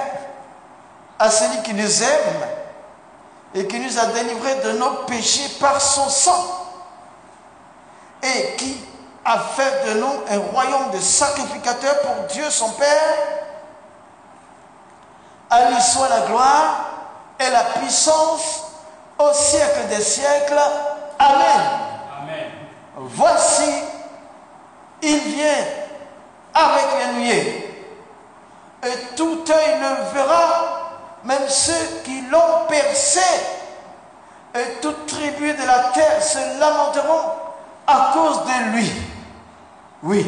à 1.17 1.29
celui 1.29 1.61
qui 1.63 1.73
nous 1.73 2.03
aime 2.03 2.47
et 3.55 3.67
qui 3.67 3.79
nous 3.79 3.97
a 3.97 4.05
délivrés 4.07 4.55
de 4.55 4.71
nos 4.73 4.91
péchés 5.07 5.49
par 5.59 5.81
son 5.81 6.09
sang 6.09 6.67
et 8.21 8.55
qui 8.57 8.77
a 9.25 9.39
fait 9.39 9.85
de 9.87 9.99
nous 9.99 10.23
un 10.29 10.39
royaume 10.51 10.91
de 10.91 10.99
sacrificateurs 10.99 11.99
pour 12.01 12.25
Dieu 12.31 12.49
son 12.49 12.71
Père. 12.71 13.15
À 15.49 15.69
lui 15.69 15.81
soit 15.81 16.09
la 16.09 16.21
gloire 16.21 16.85
et 17.39 17.49
la 17.49 17.63
puissance 17.63 18.63
au 19.17 19.33
siècle 19.33 19.87
des 19.89 20.01
siècles. 20.01 20.59
Amen. 21.17 21.89
Voici, 22.95 23.71
il 25.01 25.19
vient 25.19 25.65
avec 26.53 26.85
les 26.99 27.19
nuées, 27.19 27.87
et 28.83 29.15
tout 29.15 29.43
œil 29.49 29.79
le 29.79 30.13
verra, 30.13 30.78
même 31.23 31.47
ceux 31.47 32.01
qui 32.03 32.21
l'ont 32.29 32.65
percé, 32.67 33.19
et 34.55 34.79
toute 34.81 35.05
tribu 35.05 35.53
de 35.53 35.65
la 35.65 35.89
terre 35.89 36.23
se 36.23 36.59
lamenteront 36.59 37.31
à 37.85 38.11
cause 38.13 38.45
de 38.45 38.71
lui. 38.71 38.91
Oui. 40.03 40.25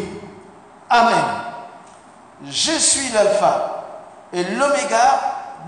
Amen. 0.90 1.24
Je 2.46 2.72
suis 2.74 3.10
l'alpha 3.10 3.84
et 4.34 4.44
l'oméga, 4.44 5.20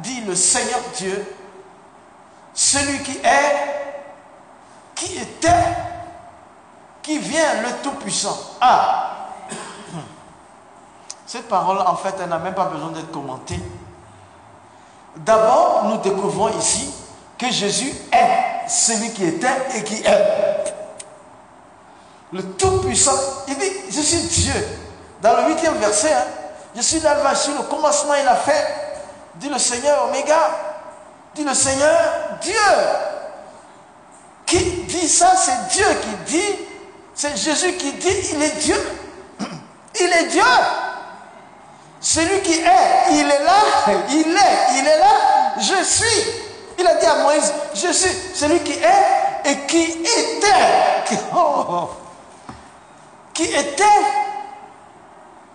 dit 0.01 0.22
le 0.22 0.36
Seigneur 0.36 0.80
Dieu, 0.96 1.36
celui 2.53 3.00
qui 3.03 3.18
est, 3.18 3.74
qui 4.96 5.18
était, 5.18 5.75
qui 7.01 7.18
vient, 7.20 7.62
le 7.62 7.82
Tout-Puissant. 7.82 8.38
Ah 8.62 9.30
Cette 11.25 11.48
parole, 11.48 11.80
en 11.80 11.96
fait, 11.96 12.15
elle 12.22 12.30
n'a 12.30 12.39
même 12.39 12.53
pas 12.53 12.65
besoin 12.65 12.92
d'être 12.92 13.12
commentée. 13.12 13.60
D'abord, 15.17 15.86
nous 15.86 15.98
découvrons 15.98 16.50
ici 16.58 16.93
que 17.38 17.51
Jésus 17.51 17.93
est 18.12 18.70
celui 18.70 19.12
qui 19.12 19.25
était 19.25 19.48
et 19.75 19.84
qui 19.84 20.01
est. 20.03 20.74
Le 22.32 22.43
Tout-Puissant, 22.43 23.12
il 23.48 23.58
dit, 23.58 23.72
je 23.91 24.01
suis 24.01 24.22
Dieu. 24.22 24.53
Dans 25.22 25.38
le 25.38 25.53
huitième 25.53 25.75
verset, 25.75 26.13
hein, 26.13 26.25
je 26.75 26.82
suis 26.82 27.00
l'alpha, 27.00 27.34
je 27.34 27.51
le 27.51 27.63
commencement 27.70 28.15
il 28.15 28.27
a 28.27 28.36
fait, 28.36 28.65
dit 29.36 29.50
le 29.50 29.60
Seigneur 29.60 30.08
Oméga 30.10 30.50
dit 31.36 31.43
le 31.43 31.53
Seigneur, 31.53 32.38
Dieu. 32.41 32.53
Qui 34.46 34.60
dit 34.84 35.08
ça 35.08 35.34
C'est 35.36 35.75
Dieu 35.75 35.86
qui 36.01 36.32
dit. 36.32 36.55
C'est 37.15 37.38
Jésus 37.38 37.74
qui 37.77 37.93
dit, 37.93 38.17
il 38.34 38.41
est 38.41 38.60
Dieu. 38.60 38.75
Il 40.00 40.12
est 40.12 40.25
Dieu. 40.25 40.41
Celui 42.03 42.41
qui 42.41 42.60
est, 42.60 43.12
il 43.12 43.31
est 43.31 43.43
là, 43.45 43.63
il 44.10 44.27
est, 44.27 44.77
il 44.77 44.86
est 44.86 45.00
là, 45.00 45.53
je 45.57 45.83
suis. 45.86 46.27
Il 46.77 46.86
a 46.86 46.95
dit 46.95 47.05
à 47.05 47.15
Moïse, 47.24 47.53
je 47.74 47.93
suis 47.93 48.13
celui 48.36 48.60
qui 48.60 48.74
est 48.74 49.45
et 49.45 49.57
qui 49.65 49.83
était. 49.83 51.17
Oh, 51.33 51.89
qui 53.33 53.45
était 53.45 53.83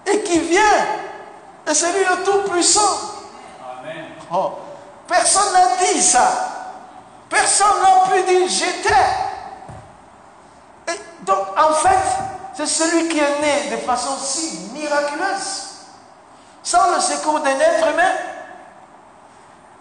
et 0.07 0.23
qui 0.23 0.38
vient. 0.38 0.62
Et 1.69 1.75
c'est 1.75 1.93
lui 1.93 2.05
le 2.09 2.25
Tout-Puissant. 2.25 2.97
Amen. 3.81 4.07
Oh. 4.33 4.52
Personne 5.07 5.52
n'a 5.52 5.76
dit 5.76 6.00
ça. 6.00 6.78
Personne 7.28 7.83
n'a 7.83 8.11
pu 8.11 8.23
dire 8.23 8.49
j'étais. 8.49 8.95
Donc 11.26 11.47
en 11.59 11.75
fait, 11.75 12.07
c'est 12.57 12.67
celui 12.67 13.09
qui 13.09 13.19
est 13.19 13.40
né 13.40 13.71
de 13.71 13.76
façon 13.83 14.17
si 14.19 14.71
miraculeuse, 14.73 15.68
sans 16.69 16.95
le 16.95 17.01
secours 17.01 17.41
d'un 17.41 17.59
être 17.59 17.89
humain, 17.89 18.13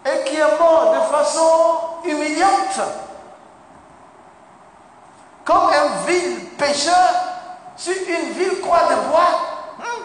et 0.06 0.24
qui 0.24 0.36
est 0.36 0.58
mort 0.58 0.94
de 0.94 1.14
façon 1.14 1.50
humiliante, 2.02 2.80
comme 5.44 5.68
un 5.68 6.06
vil 6.06 6.46
pécheur 6.56 7.10
sur 7.76 7.92
une 7.92 8.32
ville 8.32 8.60
croix 8.62 8.84
de 8.84 8.94
bois. 9.10 9.40
Hmm. 9.78 10.02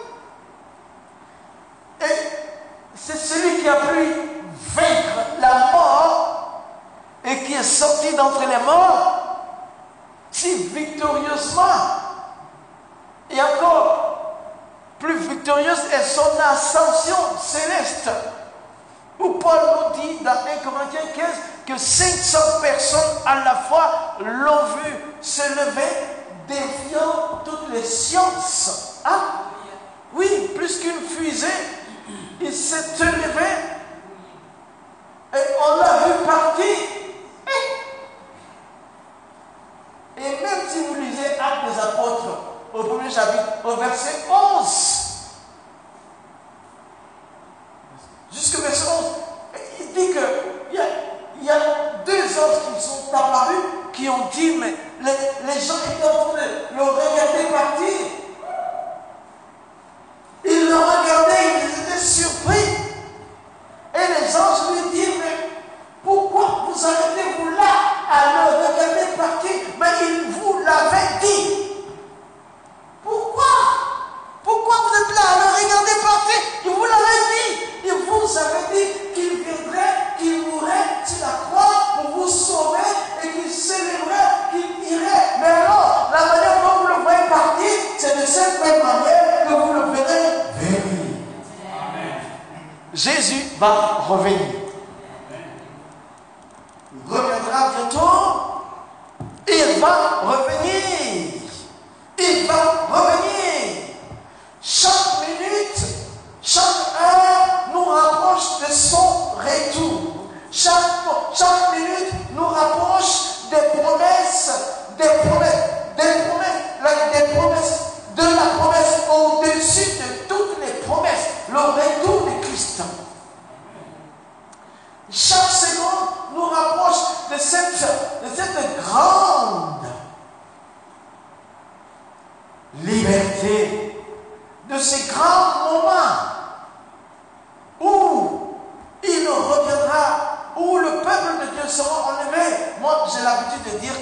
Et 2.04 2.28
c'est 2.94 3.16
celui 3.16 3.62
qui 3.62 3.68
a 3.68 3.76
pris 3.76 4.12
vaincre 4.74 5.20
la 5.40 5.72
mort 5.72 6.64
et 7.24 7.44
qui 7.44 7.54
est 7.54 7.62
sorti 7.62 8.14
d'entre 8.14 8.40
les 8.40 8.62
morts 8.62 9.22
si 10.30 10.54
victorieusement 10.64 11.62
et 13.30 13.40
encore 13.40 14.13
plus 14.98 15.16
victorieuse 15.18 15.80
est 15.92 16.04
son 16.04 16.30
ascension 16.40 17.16
céleste 17.40 18.10
où 19.18 19.34
Paul 19.34 19.60
nous 19.60 20.00
dit 20.00 20.24
dans 20.24 20.30
1 20.32 20.34
Corinthiens 20.68 21.00
15 21.14 21.26
que 21.66 21.78
500 21.78 22.38
personnes 22.62 23.18
à 23.26 23.44
la 23.44 23.54
fois 23.54 24.16
l'ont 24.20 24.64
vu 24.82 24.92
se 25.20 25.42
lever 25.42 25.88
défiant 26.48 27.42
toutes 27.44 27.72
les 27.72 27.84
sciences. 27.84 29.00
Ah 29.04 29.50
oui, 30.14 30.50
plus 30.54 30.78
qu'une 30.78 31.00
fusée, 31.08 31.46
il 32.40 32.52
s'est 32.52 32.96
élevé 33.00 33.73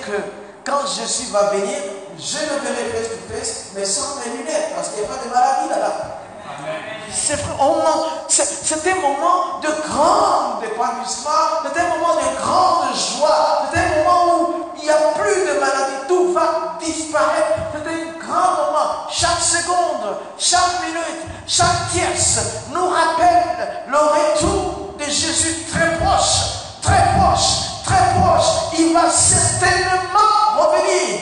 que 0.02 0.12
quand 0.64 0.86
Jésus 0.86 1.30
va 1.32 1.50
venir, 1.50 1.78
je 2.18 2.38
le 2.38 2.60
verrai 2.60 2.90
face 2.92 3.08
to 3.08 3.34
face, 3.34 3.54
mais 3.74 3.84
sans 3.84 4.16
mes 4.16 4.36
lunettes, 4.36 4.72
parce 4.74 4.88
qu'il 4.90 5.00
n'y 5.00 5.06
a 5.06 5.08
pas 5.08 5.24
de 5.24 5.30
maladie 5.30 5.68
là-bas. 5.70 6.22
C'est 7.14 7.34
un 8.90 9.00
moment 9.00 9.60
de 9.60 9.68
grand 9.88 10.60
épanouissement, 10.62 11.30
c'est 11.62 11.80
un 11.80 11.88
moment 11.96 12.14
de 12.14 12.40
grande 12.40 12.94
joie, 12.94 13.68
c'est 13.72 13.80
un 13.80 14.04
moment 14.04 14.22
où 14.38 14.64
il 14.78 14.84
n'y 14.84 14.90
a 14.90 14.96
plus 14.96 15.40
de 15.46 15.60
maladie, 15.60 16.06
tout 16.08 16.32
va 16.32 16.78
disparaître. 16.80 17.58
C'est 17.72 17.90
un 17.90 18.18
grand 18.18 18.50
moment. 18.56 19.08
Chaque 19.10 19.40
seconde, 19.40 20.16
chaque 20.38 20.80
minute, 20.86 21.22
chaque 21.46 21.88
pièce 21.92 22.40
nous 22.72 22.88
rappelle 22.88 23.84
le 23.88 23.96
retour 23.96 24.94
de 24.98 25.04
Jésus 25.04 25.66
très 25.70 25.98
proche, 25.98 26.80
très 26.82 27.18
proche, 27.18 27.61
très 27.84 28.20
proche. 28.20 28.74
Il 28.78 28.92
va 28.92 29.10
certainement 29.10 30.58
revenir. 30.58 31.20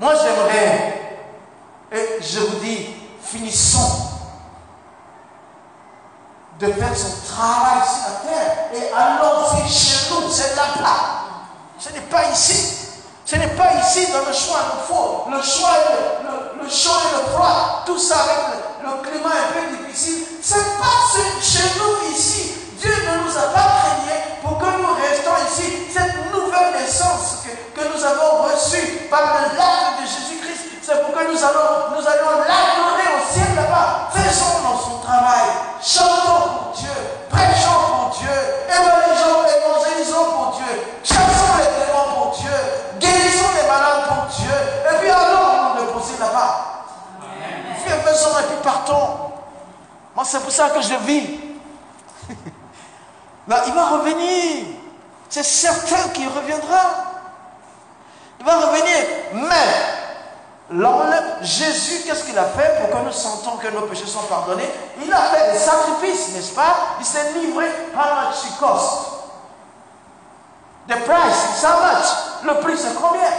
Moi 0.00 0.12
j'aimerais, 0.20 1.18
et 1.92 2.22
je 2.22 2.40
vous 2.40 2.56
dis, 2.58 2.88
finissons 3.22 4.08
de 6.58 6.72
faire 6.72 6.96
son 6.96 7.34
travail 7.34 7.82
sur 7.86 8.12
la 8.12 8.30
terre 8.30 8.56
et 8.74 8.92
allons 8.94 9.66
chez 9.68 10.10
nous, 10.10 10.30
c'est 10.30 10.54
là-bas. 10.56 11.22
Ce 11.78 11.88
n'est 11.90 12.00
pas 12.00 12.30
ici. 12.30 12.78
Ce 13.24 13.36
n'est 13.36 13.48
pas 13.48 13.74
ici 13.80 14.08
dans 14.12 14.26
le 14.28 14.34
choix, 14.34 14.58
il 14.74 14.92
faut 14.92 15.30
le 15.30 15.42
choix, 15.42 15.70
le, 15.88 16.62
le, 16.62 16.68
chaud 16.68 16.90
et 16.90 17.16
le 17.16 17.32
froid, 17.32 17.82
tout 17.86 17.98
ça 17.98 18.16
avec 18.16 18.60
le, 18.82 19.08
climat 19.08 19.30
un 19.30 19.52
peu 19.52 19.76
difficile. 19.76 20.24
Ce 20.42 20.54
n'est 20.54 20.60
pas 20.60 21.40
chez 21.40 21.78
nous 21.78 22.14
ici. 22.14 22.52
Dieu 22.80 22.90
ne 22.90 23.24
nous 23.24 23.38
a 23.38 23.42
pas 23.54 23.81
Cette 25.92 26.32
nouvelle 26.32 26.72
naissance 26.72 27.44
que, 27.44 27.80
nous 27.82 28.02
avons 28.02 28.44
reçue 28.44 29.08
par 29.10 29.20
le 29.20 29.58
l'acte 29.58 30.00
de 30.00 30.06
Jésus-Christ, 30.06 30.80
c'est 30.80 31.02
pour 31.02 31.12
que 31.12 31.30
nous 31.30 31.44
allons, 31.44 31.92
nous 31.92 32.06
allons 32.06 32.40
l'adorer 32.40 33.12
au 33.12 33.30
ciel 33.30 33.54
là-bas. 33.54 34.08
Faisons 34.10 34.62
dans 34.64 34.78
son 34.78 34.98
travail. 35.00 35.48
Chantons 35.82 36.48
pour 36.48 36.72
Dieu. 36.72 36.96
Prêchons 37.28 37.80
pour 37.92 38.16
Dieu. 38.18 38.30
Évangélisons, 38.72 39.44
évangélisons 39.44 40.24
pour 40.32 40.56
Dieu. 40.56 40.80
Chassons 41.04 41.58
les 41.58 41.84
démons 41.84 42.14
pour 42.14 42.38
Dieu. 42.40 42.56
Guérissons 42.98 43.52
les 43.60 43.68
malades 43.68 44.08
pour 44.08 44.24
Dieu. 44.34 44.56
Et 44.90 44.98
puis 44.98 45.10
allons 45.10 45.74
nous 45.74 45.80
déposer 45.84 46.16
là-bas. 46.18 46.86
Faisons 47.84 48.38
et 48.40 48.44
puis 48.44 48.62
partons. 48.62 49.32
Moi, 50.16 50.24
c'est 50.24 50.40
pour 50.40 50.52
ça 50.52 50.70
que 50.70 50.80
je 50.80 50.94
vis. 51.04 51.38
Là, 53.46 53.62
il 53.66 53.74
va 53.74 53.88
revenir. 53.88 54.81
C'est 55.32 55.42
certain 55.42 56.10
qu'il 56.10 56.28
reviendra. 56.28 57.06
Il 58.38 58.44
va 58.44 58.56
revenir. 58.66 58.98
Mais 59.32 59.90
Jésus, 61.40 62.02
qu'est-ce 62.04 62.24
qu'il 62.24 62.38
a 62.38 62.44
fait 62.44 62.78
pour 62.78 62.90
que 62.90 63.06
nous 63.06 63.12
sentons 63.12 63.56
que 63.56 63.68
nos 63.68 63.86
péchés 63.86 64.06
sont 64.06 64.24
pardonnés? 64.28 64.68
Il 65.02 65.10
a 65.10 65.22
fait 65.22 65.52
des 65.52 65.58
sacrifices, 65.58 66.34
n'est-ce 66.34 66.52
pas? 66.52 66.74
Il 67.00 67.06
s'est 67.06 67.32
livré. 67.32 67.64
Much 67.94 68.44
it 68.44 68.58
cost 68.60 69.08
The 70.86 70.96
price, 70.96 71.64
how 71.64 71.80
much? 71.80 72.06
Le 72.44 72.60
prix, 72.60 72.76
c'est 72.76 72.94
combien? 72.94 73.32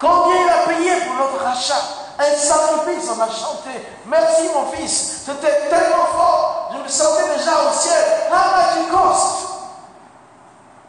Combien 0.00 0.36
il 0.46 0.50
a 0.50 0.66
payé 0.66 0.90
pour 1.06 1.14
notre 1.14 1.44
rachat 1.44 1.80
Un 2.18 2.34
sacrifice, 2.34 3.08
on 3.16 3.20
a 3.20 3.28
chanté. 3.28 3.86
Merci 4.06 4.48
mon 4.52 4.72
fils, 4.72 5.22
c'était 5.26 5.68
tellement 5.70 6.06
fort. 6.12 6.72
Je 6.72 6.82
me 6.82 6.88
sentais 6.88 7.38
déjà 7.38 7.52
au 7.52 7.72
ciel. 7.72 8.04
How 8.32 8.56
much 8.56 8.84
it 8.84 8.90
cost? 8.90 9.45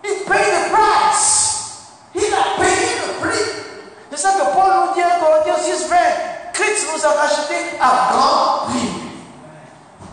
Il 0.07 0.23
paye 0.23 0.51
le 0.51 0.73
price. 0.73 1.57
Il 2.15 2.33
a 2.33 2.61
payé 2.61 2.97
le 3.05 3.27
prix. 3.27 3.45
C'est 4.11 4.17
ça 4.17 4.29
que 4.31 4.55
Paul 4.55 4.71
nous 4.73 4.93
dit 4.95 5.03
en 5.03 5.19
Corinthiens 5.19 5.63
6, 5.63 5.87
20. 5.87 5.97
Christ 6.53 6.87
nous 6.93 7.05
a 7.05 7.09
racheté 7.09 7.55
à 7.79 8.11
grand 8.11 8.67
prix. 8.67 9.07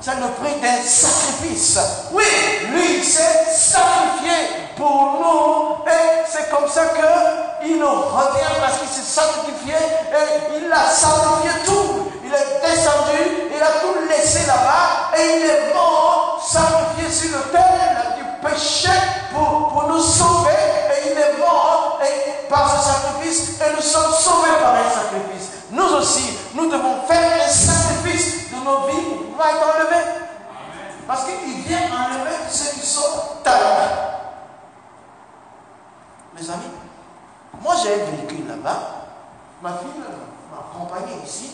C'est 0.01 0.17
le 0.17 0.29
prix 0.39 0.61
d'un 0.61 0.83
sacrifice. 0.83 1.79
Oui, 2.13 2.25
lui 2.73 3.03
s'est 3.03 3.47
sacrifié 3.55 4.35
pour 4.77 5.19
nous. 5.19 5.91
Et 5.91 6.25
c'est 6.29 6.51
comme 6.51 6.69
ça 6.69 6.89
qu'il 6.89 7.79
nous 7.79 7.87
revient 7.87 8.61
parce 8.61 8.79
qu'il 8.81 8.89
s'est 8.89 9.21
sacrifié 9.21 9.73
et 9.73 10.59
il 10.59 10.71
a 10.71 10.91
sacrifié 10.91 11.53
tout. 11.65 12.13
Il 12.23 12.33
est 12.35 12.61
descendu, 12.61 13.49
il 13.55 13.63
a 13.63 13.81
tout 13.81 14.07
laissé 14.09 14.47
là-bas 14.47 15.17
et 15.17 15.39
il 15.39 15.47
est 15.47 15.75
mort, 15.75 16.47
sacrifié 16.47 17.11
sur 17.11 17.39
le 17.39 17.45
terre 17.51 18.15
du 18.19 18.25
péché 18.45 18.91
pour, 19.33 19.69
pour 19.69 19.89
nous 19.89 20.01
sauver. 20.01 20.51
Et 20.51 21.13
il 21.13 21.19
est 21.19 21.39
mort 21.39 21.99
et 22.03 22.49
par 22.49 22.71
ce 22.71 22.91
sacrifice 22.91 23.61
et 23.61 23.75
nous 23.75 23.83
sommes 23.83 24.13
sauvés 24.13 24.57
par 24.61 24.75
un 24.75 24.91
sacrifice. 24.91 25.51
Nous 25.71 25.93
aussi, 25.97 26.39
nous 26.55 26.71
devons 26.71 27.03
faire 27.07 27.45
un 27.45 27.49
sacrifice 27.49 28.51
de 28.51 28.57
nos 28.65 28.87
vies 28.87 29.03
pour 29.03 29.27
pouvoir 29.31 29.49
être 29.49 29.77
enlevés. 29.77 30.05
Parce 31.07 31.25
qu'il 31.25 31.63
vient 31.63 31.79
enlever 31.79 32.37
ceux 32.51 32.81
qui 32.81 32.87
sont 32.87 33.41
talents. 33.43 34.13
Mes 36.35 36.51
amis, 36.51 36.63
moi 37.61 37.75
j'ai 37.83 37.95
un 37.95 38.05
véhicule 38.07 38.49
là-bas. 38.49 38.79
Ma 39.63 39.71
fille 39.71 39.89
m'a 39.99 40.59
accompagné 40.59 41.23
ici, 41.25 41.53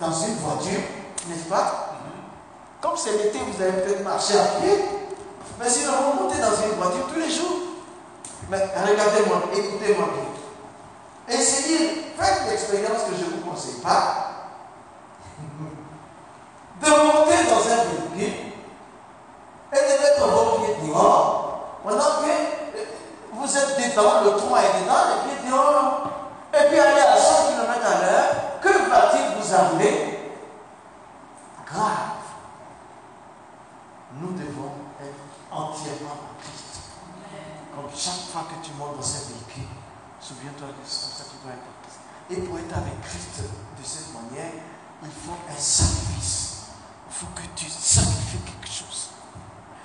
dans 0.00 0.12
une 0.12 0.36
voiture, 0.36 0.80
n'est-ce 1.26 1.48
pas? 1.48 1.94
Comme 2.80 2.96
c'est 2.96 3.12
l'été, 3.12 3.38
vous 3.38 3.62
allez 3.62 3.72
peut-être 3.72 4.04
marcher 4.04 4.38
à 4.38 4.44
pied. 4.60 4.84
Mais 5.58 5.68
sinon, 5.68 5.92
vous 5.92 6.24
montez 6.24 6.38
dans 6.38 6.54
une 6.54 6.76
voiture 6.76 7.06
tous 7.12 7.20
les 7.20 7.30
jours. 7.30 7.58
Mais 8.48 8.58
regardez-moi, 8.58 9.42
écoutez-moi 9.52 10.08
bien. 10.14 11.36
Essayez, 11.36 12.14
faites 12.18 12.48
l'expérience 12.48 13.02
que 13.02 13.16
je 13.16 13.24
ne 13.24 13.30
vous 13.30 13.50
conseille 13.50 13.80
pas. 13.82 14.26
De 16.80 16.88
monter 16.88 17.44
dans 17.50 17.58
un 17.58 17.84
véhicule 17.84 18.48
et 19.72 19.76
de 19.76 20.02
mettre 20.02 20.28
vos 20.28 20.58
pieds 20.58 20.76
dehors 20.86 21.48
pendant 21.82 21.98
que 21.98 22.32
vous 23.32 23.56
êtes 23.56 23.76
dedans, 23.76 24.24
le 24.24 24.30
toit 24.40 24.62
est 24.62 24.82
dedans, 24.82 25.04
les 25.08 25.18
pieds 25.28 25.50
dehors. 25.50 26.08
Et 26.54 26.68
puis 26.68 26.78
aller 26.78 27.00
à 27.00 27.16
100 27.16 27.48
km 27.48 27.86
à 27.86 28.00
l'heure, 28.00 28.30
que 28.60 28.68
va-t-il 28.90 29.36
vous 29.36 29.54
arriver 29.54 30.34
Grave. 31.66 32.16
Nous 34.20 34.32
devons 34.32 34.72
être 35.00 35.28
entièrement 35.68 36.16
en 36.16 36.34
Christ. 36.40 36.88
Comme 37.74 37.90
chaque 37.94 38.32
fois 38.32 38.46
que 38.48 38.64
tu 38.64 38.72
montes 38.74 38.96
dans 38.96 39.06
un 39.06 39.24
véhicule, 39.28 39.70
souviens-toi 40.20 40.68
que 40.68 40.82
c'est 40.84 41.00
comme 41.00 41.14
ça 41.16 41.24
que 41.24 41.30
tu 41.30 41.36
dois 41.44 41.52
être. 41.52 41.78
Et 42.30 42.36
pour 42.46 42.58
être 42.58 42.76
avec 42.76 43.00
Christ 43.02 43.40
de 43.40 43.84
cette 43.84 44.12
manière, 44.12 44.52
il 45.02 45.08
faut 45.08 45.36
un 45.48 45.58
sacrifice. 45.58 46.56
Il 47.08 47.14
faut 47.14 47.32
que 47.34 47.42
tu 47.56 47.70
sacrifies 47.70 48.38
quelque 48.44 48.72
chose. 48.72 49.10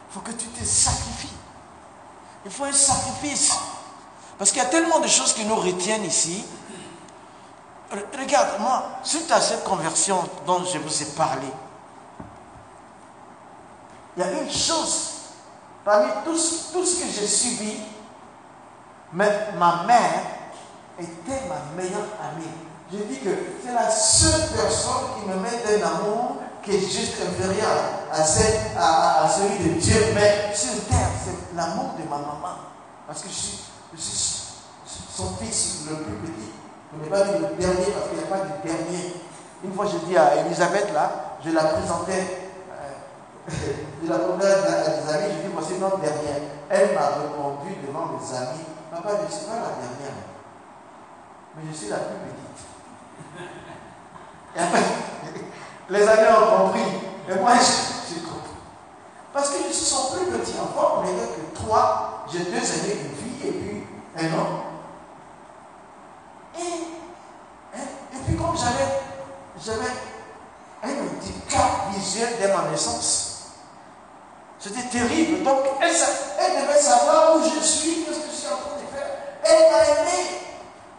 Il 0.10 0.13
faut 0.13 0.19
que 0.19 0.32
tu 0.32 0.48
te 0.48 0.65
sacrifies. 0.65 1.38
Il 2.46 2.52
faut 2.52 2.65
un 2.65 2.74
sacrifice. 2.74 3.54
Parce 4.38 4.52
qu'il 4.52 4.62
y 4.62 4.65
a 4.65 4.69
tellement 4.69 5.00
de 5.00 5.08
choses 5.08 5.34
qui 5.34 5.46
nous 5.46 5.56
retiennent 5.56 6.04
ici. 6.04 6.43
Regarde, 8.19 8.60
moi, 8.60 8.84
suite 9.04 9.32
à 9.32 9.39
cette 9.39 9.63
conversion 9.63 10.28
dont 10.46 10.65
je 10.65 10.80
vous 10.80 11.02
ai 11.04 11.06
parlé, 11.15 11.48
il 14.17 14.19
y 14.19 14.24
a 14.24 14.41
une 14.41 14.52
chose, 14.52 15.12
parmi 15.84 16.12
tout, 16.24 16.38
ce 16.38 16.74
que 16.74 17.06
j'ai 17.12 17.28
subi, 17.28 17.78
ma 19.13 19.84
mère 19.86 20.22
était 21.00 21.48
ma 21.48 21.82
meilleure 21.82 22.08
amie. 22.22 22.48
Je 22.91 22.98
dis 22.98 23.19
que 23.19 23.30
c'est 23.63 23.74
la 23.74 23.89
seule 23.89 24.50
personne 24.56 25.17
qui 25.17 25.30
me 25.30 25.36
met 25.38 25.63
d'un 25.65 25.88
amour 25.88 26.38
qui 26.62 26.76
est 26.76 26.80
juste 26.80 27.15
inférieur 27.28 27.78
à, 28.12 29.28
celui 29.28 29.69
de 29.69 29.80
Dieu. 29.80 29.96
Mais 30.13 30.54
sur 30.54 30.86
terre, 30.88 31.10
c'est 31.24 31.56
l'amour 31.56 31.96
de 31.98 32.04
ma 32.04 32.17
maman. 32.17 32.58
Parce 33.08 33.22
que 33.22 33.30
je 33.30 33.34
suis, 33.34 33.60
son 35.15 35.36
fils 35.38 35.86
le 35.89 35.98
plus 35.98 36.13
petit. 36.13 36.52
Je 36.93 37.04
n'ai 37.04 37.10
pas 37.10 37.22
dit 37.24 37.34
le 37.34 37.56
dernier 37.60 37.91
parce 37.91 38.10
qu'il 38.10 38.17
n'y 38.17 38.24
a 38.24 38.28
pas 38.28 38.43
de 38.43 38.67
dernier. 38.67 39.13
Une 39.63 39.74
fois, 39.74 39.86
je 39.86 39.98
dis 40.08 40.17
à 40.17 40.36
Elisabeth, 40.46 40.93
là, 40.93 41.38
je 41.43 41.50
la 41.52 41.63
présentais, 41.63 42.42
la 44.08 44.19
présentais 44.19 44.47
à 44.47 44.89
des 44.89 45.13
amis, 45.13 45.34
je 45.36 45.47
dis, 45.47 45.53
voici 45.53 45.73
notre 45.79 45.99
dernière. 45.99 46.41
Elle 46.69 46.93
m'a 46.93 47.08
répondu 47.08 47.75
devant 47.86 48.08
mes 48.08 48.38
amis, 48.38 48.65
papa, 48.89 49.10
je 49.19 49.25
ne 49.25 49.32
suis 49.32 49.45
pas 49.45 49.56
la 49.56 49.75
dernière, 49.75 50.23
mais 51.56 51.63
je 51.71 51.77
suis 51.77 51.89
la 51.89 51.97
plus 51.97 52.15
petite. 52.15 52.43
Et 54.56 54.60
après, 54.60 54.82
les 55.89 56.08
amis 56.08 56.27
ont 56.29 56.65
compris. 56.65 56.82
Et 57.29 57.36
moi, 57.39 57.53
j'ai 57.53 58.21
compris. 58.21 58.56
Parce 59.34 59.49
que 59.49 59.56
je 59.67 59.73
suis 59.73 59.86
son 59.86 60.15
plus 60.15 60.25
petit 60.25 60.53
enfant, 60.60 61.03
mais 61.03 61.12
que 61.12 61.65
toi, 61.65 62.25
j'ai 62.32 62.39
deux 62.39 62.58
années, 62.58 62.99
une 63.01 63.15
fille 63.15 63.47
et 63.47 63.51
puis 63.51 63.84
un 64.17 64.34
homme. 64.34 64.60
Et, 66.58 67.77
et, 67.77 68.19
puis 68.25 68.36
comme 68.36 68.56
j'avais, 68.56 69.01
j'avais 69.60 69.91
un 70.84 70.89
handicap 70.89 71.89
visuel 71.95 72.29
dès 72.39 72.53
ma 72.53 72.69
naissance, 72.69 73.33
c'était 74.63 74.88
terrible. 74.88 75.43
Donc 75.43 75.60
elle, 75.82 75.91
devait 75.91 76.80
savoir 76.80 77.36
où 77.36 77.43
je 77.43 77.60
suis, 77.60 78.06
qu'est-ce 78.06 78.19
que 78.19 78.32
je 78.32 78.38
suis 78.39 78.47
en 78.47 78.63
train 78.63 78.80
de 78.80 78.88
faire. 78.95 79.12
Elle 79.43 79.67
m'a 79.67 79.84
aimé. 79.84 80.39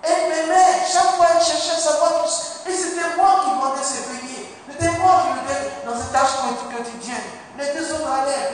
Elle 0.02 0.28
m'aimait. 0.28 0.84
Chaque 0.84 1.16
fois, 1.16 1.28
elle 1.32 1.42
cherchait 1.42 1.72
à 1.72 1.80
savoir. 1.80 2.28
Et 2.68 2.72
c'était 2.72 3.16
moi 3.16 3.40
qui 3.40 3.50
vendais 3.56 3.82
ses 3.82 4.04
pays. 4.12 4.52
C'était 4.68 4.92
moi 5.00 5.24
qui 5.24 5.48
l'aidais 5.48 5.70
dans 5.86 5.96
ses 5.96 6.12
tâches 6.12 6.44
quotidiennes. 6.44 7.30
Les 7.56 7.72
deux 7.72 7.88
autres 7.94 8.10
allaient 8.10 8.52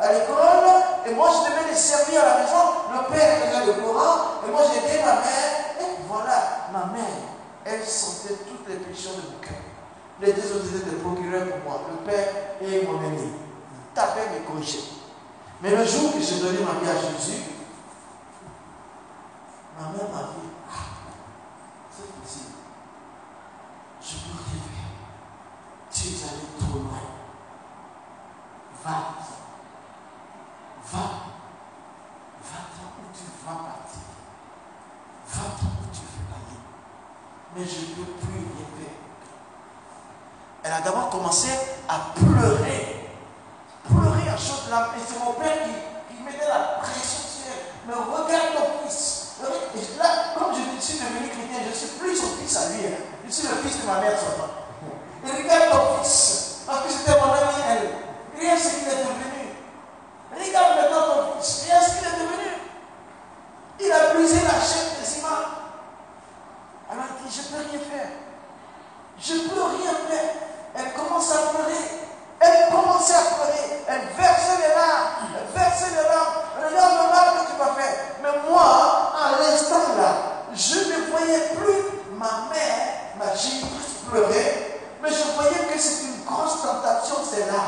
à 0.00 0.12
l'école 0.12 0.70
et 1.04 1.12
moi 1.12 1.28
je 1.34 1.50
devais 1.50 1.68
les 1.68 1.76
servir 1.76 2.22
à 2.22 2.24
la 2.24 2.34
maison. 2.44 2.64
Le 2.94 3.12
père 3.12 3.38
faisait 3.42 3.66
le 3.66 3.72
Coran 3.82 4.40
et 4.46 4.50
moi 4.52 4.62
j'aidais 4.72 5.00
ma 5.00 5.14
mère. 5.20 5.52
Et 5.80 5.84
voilà, 6.08 6.70
ma 6.72 6.92
mère, 6.94 7.26
elle 7.64 7.84
sentait 7.84 8.34
toutes 8.48 8.68
les 8.68 8.76
péchés 8.76 9.10
de 9.10 9.22
mon 9.28 9.38
cœur. 9.42 9.58
Les 10.20 10.32
deux 10.32 10.54
autres 10.54 10.76
étaient 10.76 10.90
des 10.90 11.02
procureurs 11.02 11.48
pour 11.48 11.72
moi, 11.72 11.80
le 11.90 12.08
père 12.08 12.28
et 12.62 12.86
mon 12.86 12.98
ami. 13.04 13.45
Tapaient 13.96 14.28
mes 14.28 14.44
crochets. 14.44 14.84
Mais 15.62 15.70
le 15.70 15.84
jour 15.84 16.12
que 16.12 16.20
j'ai 16.20 16.38
donné 16.38 16.58
ma 16.58 16.78
vie 16.78 16.90
à 16.90 17.00
Jésus, 17.00 17.42
ma 19.80 19.88
mère 19.88 20.10
m'a 20.12 20.22
dit 20.34 20.46
je 24.06 24.16
peux 24.18 24.38
rêver. 24.38 24.86
Tu 25.90 26.08
es 26.08 26.28
allé 26.28 26.46
trop 26.60 26.78
loin. 26.78 27.02
Va. 28.84 28.96
Va. 30.92 30.98
Va-t'en 32.44 32.88
où 33.00 33.06
tu 33.12 33.24
vas 33.44 33.54
partir. 33.54 34.06
Va-t'en 35.28 35.66
où 35.66 35.86
tu 35.92 36.02
veux 36.02 36.28
aller. 36.30 36.60
Mais 37.56 37.64
je 37.64 37.80
ne 37.80 37.94
peux 37.96 38.12
plus 38.12 38.34
rien 38.34 38.68
faire. 38.78 38.98
Elle 40.62 40.72
a 40.72 40.80
d'abord 40.82 41.10
commencé 41.10 41.48
à 41.88 42.12
pleurer. 42.14 43.10
Pleurer 43.88 44.28
à 44.28 44.36
chaud 44.36 44.54
de 44.54 44.55
la 44.55 44.55
Et 44.55 44.55
c'est 44.66 45.18
mon 45.24 45.32
père 45.34 45.62
qui, 45.62 46.22
mettait 46.24 46.48
la 46.48 46.82
pression 46.82 47.22
sur 47.22 47.46
elle. 47.46 47.70
Mais 47.86 47.94
regarde 47.94 48.54
ton 48.56 48.88
fils. 48.88 49.36
Et 49.38 49.98
là, 49.98 50.34
comme 50.34 50.52
je 50.54 50.82
suis 50.82 50.98
devenu 50.98 51.28
chrétien, 51.28 51.62
je 51.62 51.68
ne 51.70 51.74
suis 51.74 51.98
plus 51.98 52.16
son 52.16 52.34
fils 52.36 52.56
à 52.56 52.70
lui. 52.70 52.86
Hein. 52.86 52.98
Je 53.26 53.30
suis 53.30 53.46
le 53.46 53.54
fils 53.62 53.80
de 53.80 53.86
ma 53.86 54.00
mère 54.00 54.18
seulement. 54.18 54.50
Et 55.24 55.42
regarde 55.42 55.70
ton 55.70 56.02
fils. 56.02 56.64
Parce 56.66 56.86
que 56.86 56.90
c'était 56.90 57.20
mon 57.20 57.32
ami, 57.32 57.62
elle. 57.70 57.90
Regarde 58.36 58.58
ce 58.58 58.68
qu'il 58.70 58.88
est 58.88 59.06
devenu. 59.06 59.54
Regarde 60.34 60.76
maintenant 60.76 61.14
ton 61.14 61.40
fils. 61.40 61.62
Regarde 61.64 61.84
ce 61.84 61.90
qu'il 61.98 62.08
est 62.08 62.18
devenu. 62.26 62.50
Il 63.78 63.92
a 63.92 64.14
brisé 64.14 64.40
la 64.42 64.58
chaîne 64.58 64.98
de 64.98 65.06
ciment. 65.06 65.46
Alors 66.90 67.04
il 67.20 67.28
dit, 67.28 67.36
je 67.36 67.42
ne 67.42 67.62
peux 67.62 67.70
rien 67.70 67.80
faire. 67.86 68.08
Je 69.20 69.32
ne 69.34 69.48
peux 69.48 69.62
rien 69.62 69.94
faire. 70.08 70.30
Elle 70.74 70.92
commence 70.92 71.30
à 71.32 71.54
pleurer. 71.54 72.05
Elle 72.46 72.70
commençait 72.70 73.14
à 73.14 73.34
pleurer. 73.34 73.82
Elle 73.88 74.06
versait 74.16 74.58
les 74.62 74.74
larmes. 74.74 75.34
Versait 75.54 75.90
les 75.90 76.08
larmes. 76.08 76.46
Regarde 76.56 76.92
le 77.02 77.10
mal 77.10 77.28
que 77.34 77.50
tu 77.50 77.58
vas 77.58 77.74
faire. 77.74 77.94
Mais 78.22 78.50
moi, 78.50 79.12
à 79.14 79.42
l'instant 79.42 79.94
là, 79.98 80.36
je 80.54 80.78
ne 80.78 81.10
voyais 81.10 81.40
plus 81.54 82.12
ma 82.12 82.48
mère, 82.52 83.18
ma 83.18 83.34
génitrice 83.34 84.06
pleurer. 84.08 84.80
Mais 85.02 85.10
je 85.10 85.34
voyais 85.34 85.66
que 85.72 85.78
c'est 85.78 86.04
une 86.04 86.24
grosse 86.24 86.62
tentation, 86.62 87.16
c'est 87.28 87.46
là. 87.46 87.62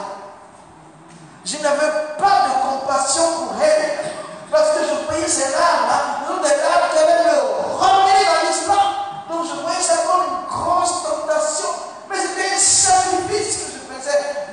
Je 1.44 1.56
n'avais 1.58 1.92
pas 2.18 2.48
de 2.48 2.62
compassion 2.62 3.24
pour 3.38 3.62
elle. 3.62 4.12
Parce 4.50 4.70
que 4.70 4.84
je 4.84 5.06
voyais 5.06 5.28
ces 5.28 5.50
larmes, 5.52 5.88
là, 5.88 5.98
des 6.42 6.56
larmes 6.56 6.88
qui 6.92 6.98
allaient 6.98 7.24
me 7.24 7.76
ramener 7.76 8.24
dans 8.24 8.48
l'histoire. 8.48 9.24
Donc 9.30 9.46
je 9.46 9.60
voyais 9.60 9.82
ça 9.82 9.96
comme 10.06 10.24
une 10.24 10.48
grosse 10.48 11.02
tentation. 11.02 11.68
Mais 12.08 12.16
c'était 12.16 12.54
un 12.54 12.58
sacrifice 12.58 13.58
que 13.58 13.72
je 13.72 13.78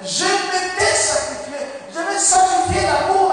je 0.05 0.25
m'étais 0.25 0.95
sacrifié. 0.95 1.35
Je 2.35 2.41
vais 2.41 2.47
sacrifier 2.47 2.87
l'amour 2.87 3.31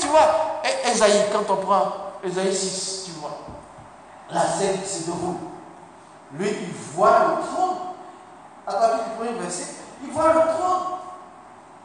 tu 0.00 0.06
vois. 0.08 0.60
Et 0.64 0.88
Esaïe, 0.90 1.26
quand 1.32 1.52
on 1.52 1.56
prend 1.56 1.92
Esaïe 2.24 2.54
6, 2.54 3.02
tu 3.06 3.10
vois. 3.20 3.38
La 4.30 4.46
scène 4.46 4.78
se 4.84 5.04
déroule. 5.04 5.36
Lui, 6.32 6.48
il 6.48 6.72
voit 6.94 7.18
le 7.28 7.46
trône. 7.46 7.76
À 8.66 8.72
partir 8.74 9.04
du 9.04 9.10
premier 9.16 9.38
verset, 9.40 9.66
il 10.02 10.10
voit 10.10 10.32
le 10.32 10.40
trône. 10.40 10.98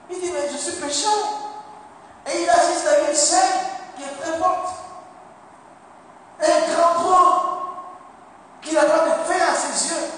Il 0.09 0.21
dit, 0.21 0.31
mais 0.31 0.49
je 0.51 0.57
suis 0.57 0.79
pécheur. 0.79 1.11
Et 2.27 2.43
il 2.43 2.49
assiste 2.49 2.87
à 2.87 3.09
une 3.09 3.15
scène 3.15 3.59
qui 3.95 4.03
est 4.03 4.21
très 4.21 4.37
forte. 4.37 4.69
Un 6.39 6.73
grand 6.73 6.93
trône 6.93 7.57
qu'il 8.61 8.77
a 8.77 8.83
pas 8.83 9.05
de 9.05 9.23
faire 9.23 9.49
à 9.49 9.55
ses 9.55 9.89
yeux. 9.89 10.11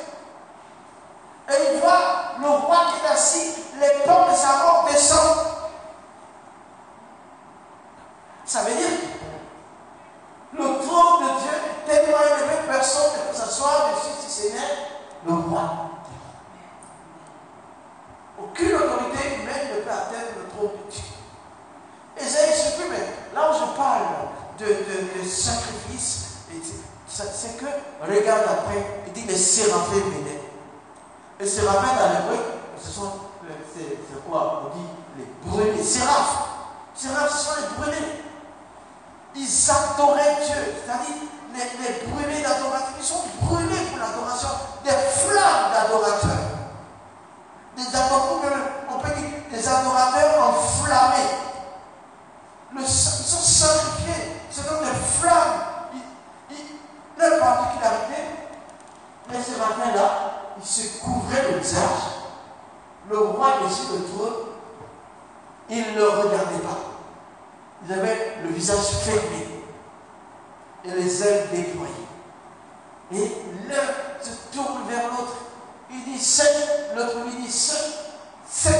Et 1.49 1.73
il 1.73 1.79
voit 1.79 2.35
le 2.41 2.47
roi 2.47 2.77
qui 2.91 3.05
est 3.05 3.09
assis, 3.09 3.53
les 3.79 4.03
pommes 4.05 4.31
de 4.31 4.35
sa 4.35 4.63
mort 4.63 4.87
descendent. 4.91 5.58
Ça 8.49 8.63
veut 8.63 8.73
dire 8.73 8.89
le 10.53 10.63
trône 10.63 11.21
de 11.21 11.39
Dieu 11.39 11.51
est 11.53 11.85
tellement 11.85 12.17
élevé, 12.17 12.55
personne 12.67 13.11
ne 13.13 13.31
peut 13.31 13.37
s'asseoir 13.37 13.91
dessus 13.93 14.27
si 14.27 14.41
ce 14.41 14.53
n'est 14.53 15.27
le 15.27 15.33
roi. 15.33 15.91
Aucune 18.41 18.73
autorité 18.73 19.35
humaine 19.35 19.67
ne 19.75 19.81
peut 19.81 19.91
atteindre 19.91 20.33
le 20.35 20.49
trône 20.49 20.71
de 20.83 20.91
Dieu. 20.91 21.03
Et 22.17 22.23
j'ai 22.23 22.89
mais 22.89 23.13
là 23.35 23.51
où 23.51 23.53
je 23.53 23.77
parle 23.77 24.01
de, 24.57 24.65
de, 24.65 25.21
de 25.21 25.29
sacrifice, 25.29 26.25
c'est 27.07 27.57
que, 27.57 27.65
regarde 28.01 28.45
après, 28.49 28.83
il 29.05 29.13
dit 29.13 29.25
les 29.27 29.37
séraphins 29.37 29.93
venaient. 29.93 30.41
Les 31.39 31.47
séraphins 31.47 31.95
dans 31.99 32.13
l'hébreu, 32.13 32.43
ce 32.81 32.89
sont, 32.89 33.11
c'est 33.75 34.27
quoi 34.27 34.63
On 34.65 34.75
dit 34.75 34.85
les 35.19 35.25
brûlés, 35.47 35.83
séraphes. 35.83 36.47
Séraphes, 36.95 37.37
ce 37.37 37.45
sont 37.45 37.51
les 37.61 37.77
brûlés. 37.77 38.23
Ils 39.35 39.71
adoraient 39.71 40.37
Dieu, 40.45 40.55
c'est-à-dire 40.83 41.15
les, 41.53 41.59
les 41.83 42.07
brûlés 42.07 42.41
d'adoration. 42.41 42.93
Ils 42.99 43.05
sont 43.05 43.23
brûlés 43.41 43.85
pour 43.89 43.99
l'adoration, 43.99 44.49
des 44.83 44.91
flammes 44.91 45.71
d'adorateurs. 45.71 46.29
Des 47.77 47.87
adorateurs, 47.95 48.57
on 48.89 48.99
peut 48.99 49.13
dire 49.15 49.29
des 49.51 49.67
adorateurs 49.67 50.49
enflammés. 50.49 51.37
Le, 52.73 52.81
ils 52.81 52.87
sont 52.87 53.37
sanctifiés, 53.37 54.41
c'est 54.51 54.67
comme 54.67 54.79
des 54.79 54.99
flammes. 55.19 55.61
leur 57.17 57.39
particularité, 57.39 58.23
les 59.31 59.41
séraphins 59.41 59.93
là, 59.95 60.31
ils 60.57 60.65
se 60.65 60.99
couvraient 60.99 61.51
le 61.51 61.59
visage. 61.59 61.79
Le 63.09 63.17
roi 63.17 63.59
dessus 63.63 63.93
le 63.93 64.05
trône, 64.05 64.33
il 65.69 65.93
ne 65.93 65.97
le 65.97 66.09
regardait 66.09 66.59
pas. 66.59 66.89
Ils 67.85 67.93
avaient 67.93 68.37
le 68.43 68.49
visage 68.49 68.85
fermé 69.03 69.63
et 70.83 70.91
les 70.91 71.23
ailes 71.23 71.47
déployées. 71.51 71.93
Et 73.13 73.31
l'un 73.67 74.21
se 74.21 74.55
tourne 74.55 74.87
vers 74.87 75.07
l'autre. 75.07 75.35
Il 75.91 76.03
dit 76.03 76.19
7, 76.19 76.93
l'autre 76.95 77.19
lui 77.25 77.41
dit 77.43 77.51
7, 77.51 77.77
7, 78.47 78.75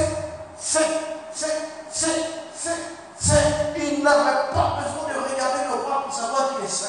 7, 0.58 0.86
7, 1.34 1.50
7, 1.90 2.10
7, 2.54 2.72
7. 3.18 3.38
Il 3.76 4.02
n'avait 4.04 4.52
pas 4.52 4.78
besoin 4.78 5.08
de 5.08 5.32
regarder 5.32 5.64
le 5.68 5.82
roi 5.82 6.04
pour 6.04 6.14
savoir 6.14 6.54
qu'il 6.54 6.64
est 6.64 6.68
7. 6.68 6.88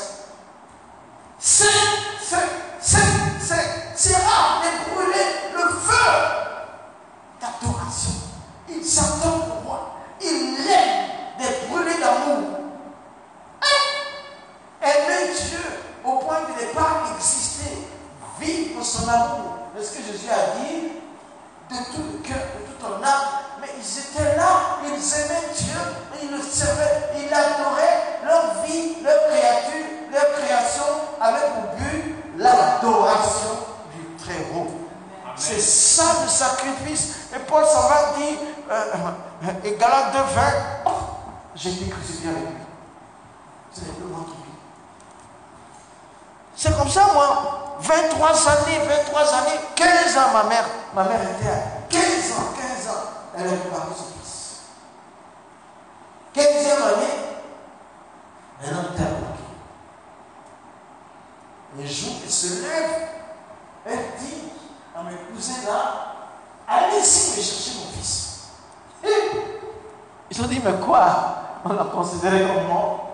7, 1.40 1.68
7, 2.22 2.40
7, 2.82 3.02
7. 3.42 3.58
C'est 3.96 4.16
rare 4.16 4.62
de 4.64 4.94
brûler 4.94 5.26
le 5.54 5.70
feu 5.80 6.12
d'adoration. 7.42 8.12
Il 8.70 8.86
s'attend 8.86 9.38
au 9.38 9.68
roi. 9.68 9.96
Il 10.22 10.56
l'aime 10.66 11.12
de 11.40 11.68
brûler 11.68 12.00
d'amour. 12.00 12.60
Aimer 14.82 15.34
Dieu 15.34 15.60
au 16.04 16.18
point 16.18 16.42
de 16.42 16.62
ne 16.66 16.74
pas 16.74 17.04
exister. 17.16 17.88
Vivre 18.40 18.84
son 18.84 19.08
amour. 19.08 19.58
est 19.78 19.84
ce 19.84 19.98
que 19.98 20.04
Jésus 20.04 20.30
a 20.30 20.58
dit 20.60 20.94
de 21.70 21.76
tout 21.94 22.04
le 22.12 22.28
cœur, 22.28 22.42
de 22.60 22.66
tout 22.66 22.82
ton 22.82 23.04
âme. 23.04 23.28
Mais 23.62 23.68
ils 23.78 24.00
étaient 24.00 24.36
là, 24.36 24.80
ils 24.84 24.90
aimaient 24.90 25.54
Dieu, 25.56 25.80
ils 26.24 26.32
le 26.32 26.42
servaient, 26.42 27.12
ils 27.16 27.32
adoraient 27.32 28.20
leur 28.26 28.64
vie, 28.64 29.04
leur 29.04 29.28
créature, 29.28 29.86
leur 30.12 30.32
création, 30.40 30.84
avec 31.20 31.44
pour 31.54 31.76
but 31.78 32.16
l'adoration 32.38 33.58
du 33.96 34.24
Très 34.24 34.40
Haut. 34.56 34.72
C'est 35.36 35.62
ça 35.62 36.24
le 36.24 36.30
sacrifice. 36.42 37.16
Et 37.36 37.40
Paul 37.40 37.66
s'en 37.66 37.88
va 37.88 38.14
dire, 38.18 38.38
euh, 38.72 39.56
et 39.64 39.76
Galate 39.76 40.14
2, 40.14 40.20
20, 40.20 40.42
oh, 40.86 40.90
j'ai 41.56 41.72
été 41.72 41.90
crucifié 41.90 42.30
avec 42.30 42.44
lui. 42.44 42.58
C'est 43.74 43.84
C'est 46.56 46.78
comme 46.78 46.90
ça, 46.90 47.08
moi. 47.14 47.78
23 47.80 48.30
années, 48.30 48.80
23 48.88 49.34
années, 49.34 49.60
15 49.76 50.18
ans, 50.18 50.34
ma 50.34 50.44
mère. 50.44 50.66
Ma 50.94 51.04
mère 51.04 51.22
était 51.22 51.50
à 51.50 51.62
15 51.90 52.32
ans, 52.34 52.54
15 52.56 52.88
ans. 52.90 53.04
Elle 53.36 53.48
a 53.48 53.58
préparé 53.58 53.88
son 53.98 54.20
fils. 54.20 54.62
15e 56.36 56.84
année, 56.84 57.18
un 58.64 58.78
homme 58.78 58.86
était 58.94 59.04
bloqué. 59.04 59.48
Un 61.80 61.86
jour, 61.88 62.14
il 62.24 62.32
se 62.32 62.62
lève, 62.62 62.92
elle 63.86 64.06
dit 64.20 64.52
à 64.96 65.04
mes 65.04 65.16
cousins 65.34 65.66
là, 65.66 66.21
allez-y 66.72 67.38
me 67.38 67.44
chercher 67.44 67.72
mon 67.80 67.92
fils. 67.98 68.40
ils 70.32 70.42
ont 70.42 70.48
dit, 70.48 70.62
mais 70.64 70.80
quoi? 70.86 71.36
On 71.66 71.74
l'a 71.74 71.84
considéré 71.84 72.42
comme 72.42 72.68
mort. 72.68 73.10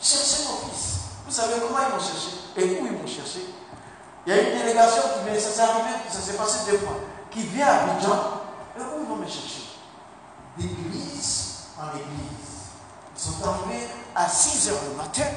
Cherchez 0.00 0.44
mon 0.44 0.68
fils. 0.68 0.98
Vous 1.26 1.32
savez 1.32 1.54
comment 1.60 1.80
ils 1.86 1.94
m'ont 1.94 2.00
cherché 2.00 2.38
et 2.56 2.80
où 2.80 2.86
ils 2.86 2.92
m'ont 2.92 3.06
cherché 3.06 3.40
Il 4.26 4.34
y 4.34 4.38
a 4.38 4.42
une 4.42 4.58
délégation 4.58 5.02
qui 5.02 5.30
vient, 5.30 5.40
ça 5.40 5.50
s'est 5.50 5.60
arrivé, 5.60 5.90
ça 6.08 6.20
s'est 6.20 6.36
passé 6.36 6.70
deux 6.70 6.78
fois, 6.78 6.96
qui 7.30 7.42
vient 7.42 7.66
à 7.66 7.74
Abidjan. 7.82 8.18
Et 8.76 8.80
où 8.80 9.02
ils 9.02 9.08
vont 9.08 9.16
me 9.16 9.26
chercher? 9.26 9.62
D'église 10.56 11.68
en 11.78 11.96
église. 11.96 12.48
Ils 13.16 13.20
sont 13.20 13.48
arrivés 13.48 13.88
à 14.14 14.28
6 14.28 14.70
h 14.70 14.90
du 14.90 14.96
matin. 14.96 15.30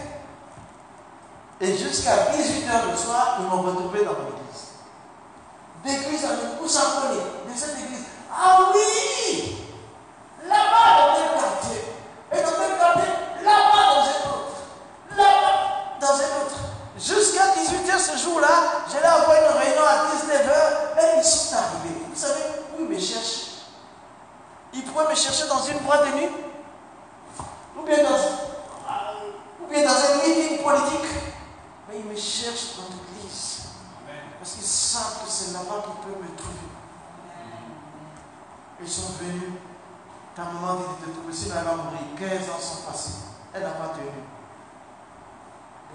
Et 1.60 1.78
jusqu'à 1.78 2.32
18 2.32 2.66
h 2.68 2.92
le 2.92 2.98
soir, 2.98 3.38
ils 3.40 3.46
m'ont 3.46 3.62
retrouvé 3.62 4.04
dans 4.04 4.12
l'église. 4.12 4.71
D'église 5.84 6.26
en 6.26 6.34
église. 6.34 6.62
Où 6.62 6.68
ça 6.68 6.82
connaît 7.02 7.52
De 7.52 7.58
cette 7.58 7.78
église. 7.80 8.06
Ah 8.32 8.70
oui 8.74 9.58
Là-bas, 10.48 10.98
dans 10.98 11.16
tel 11.16 11.40
quartier. 11.40 11.82
Et 12.32 12.42
dans 12.42 12.52
tel 12.52 12.78
quartier, 12.78 13.12
là-bas, 13.44 13.84
dans 13.90 14.02
un 14.02 14.32
autre. 14.32 14.58
Là-bas, 15.18 15.98
dans 16.00 16.14
un 16.14 16.42
autre. 16.42 16.58
Jusqu'à 16.98 17.48
18h 17.48 18.00
ce 18.00 18.18
jour-là, 18.24 18.84
j'allais 18.92 19.06
avoir 19.06 19.36
une 19.36 19.58
réunion 19.60 19.84
à 19.84 20.06
19h 20.16 21.02
et 21.02 21.18
ils 21.18 21.24
sont 21.24 21.56
arrivés. 21.56 21.96
Vous 22.10 22.20
savez 22.20 22.42
où 22.78 22.82
ils 22.82 22.88
me 22.88 23.00
cherchent? 23.00 23.48
Ils 24.74 24.84
pouvaient 24.84 25.10
me 25.10 25.16
chercher 25.16 25.48
dans 25.48 25.64
une 25.64 25.80
boîte 25.80 26.06
de 26.12 26.18
nuit? 26.18 26.30
Ou 27.78 27.82
bien 27.84 28.04
dans, 28.04 28.18
ou 29.64 29.68
bien 29.70 29.84
dans 29.84 29.90
un 29.90 30.16
meeting 30.28 30.64
politique? 30.64 31.10
Mais 31.90 32.00
ils 32.00 32.06
me 32.06 32.16
cherchent 32.16 32.76
dans 32.78 32.84
l'église. 32.84 33.61
Parce 34.52 34.60
qu'ils 34.60 34.70
savent 34.70 35.24
que 35.24 35.32
c'est 35.32 35.54
là-bas 35.54 35.82
qu'ils 35.82 36.12
peuvent 36.12 36.22
me 36.22 36.36
trouver. 36.36 36.68
Ils 38.82 38.90
sont 38.90 39.14
venus. 39.22 39.54
Ta 40.36 40.44
maman 40.44 40.76
dit 40.76 41.08
de 41.08 41.14
trouver. 41.14 41.34
Sinon, 41.34 41.56
elle 41.60 41.66
va 41.66 41.76
mourir. 41.76 42.00
15 42.20 42.50
ans 42.50 42.60
sont 42.60 42.92
passés. 42.92 43.14
Elle 43.54 43.64
n'a 43.64 43.70
pas 43.70 43.96
tenu. 43.96 44.12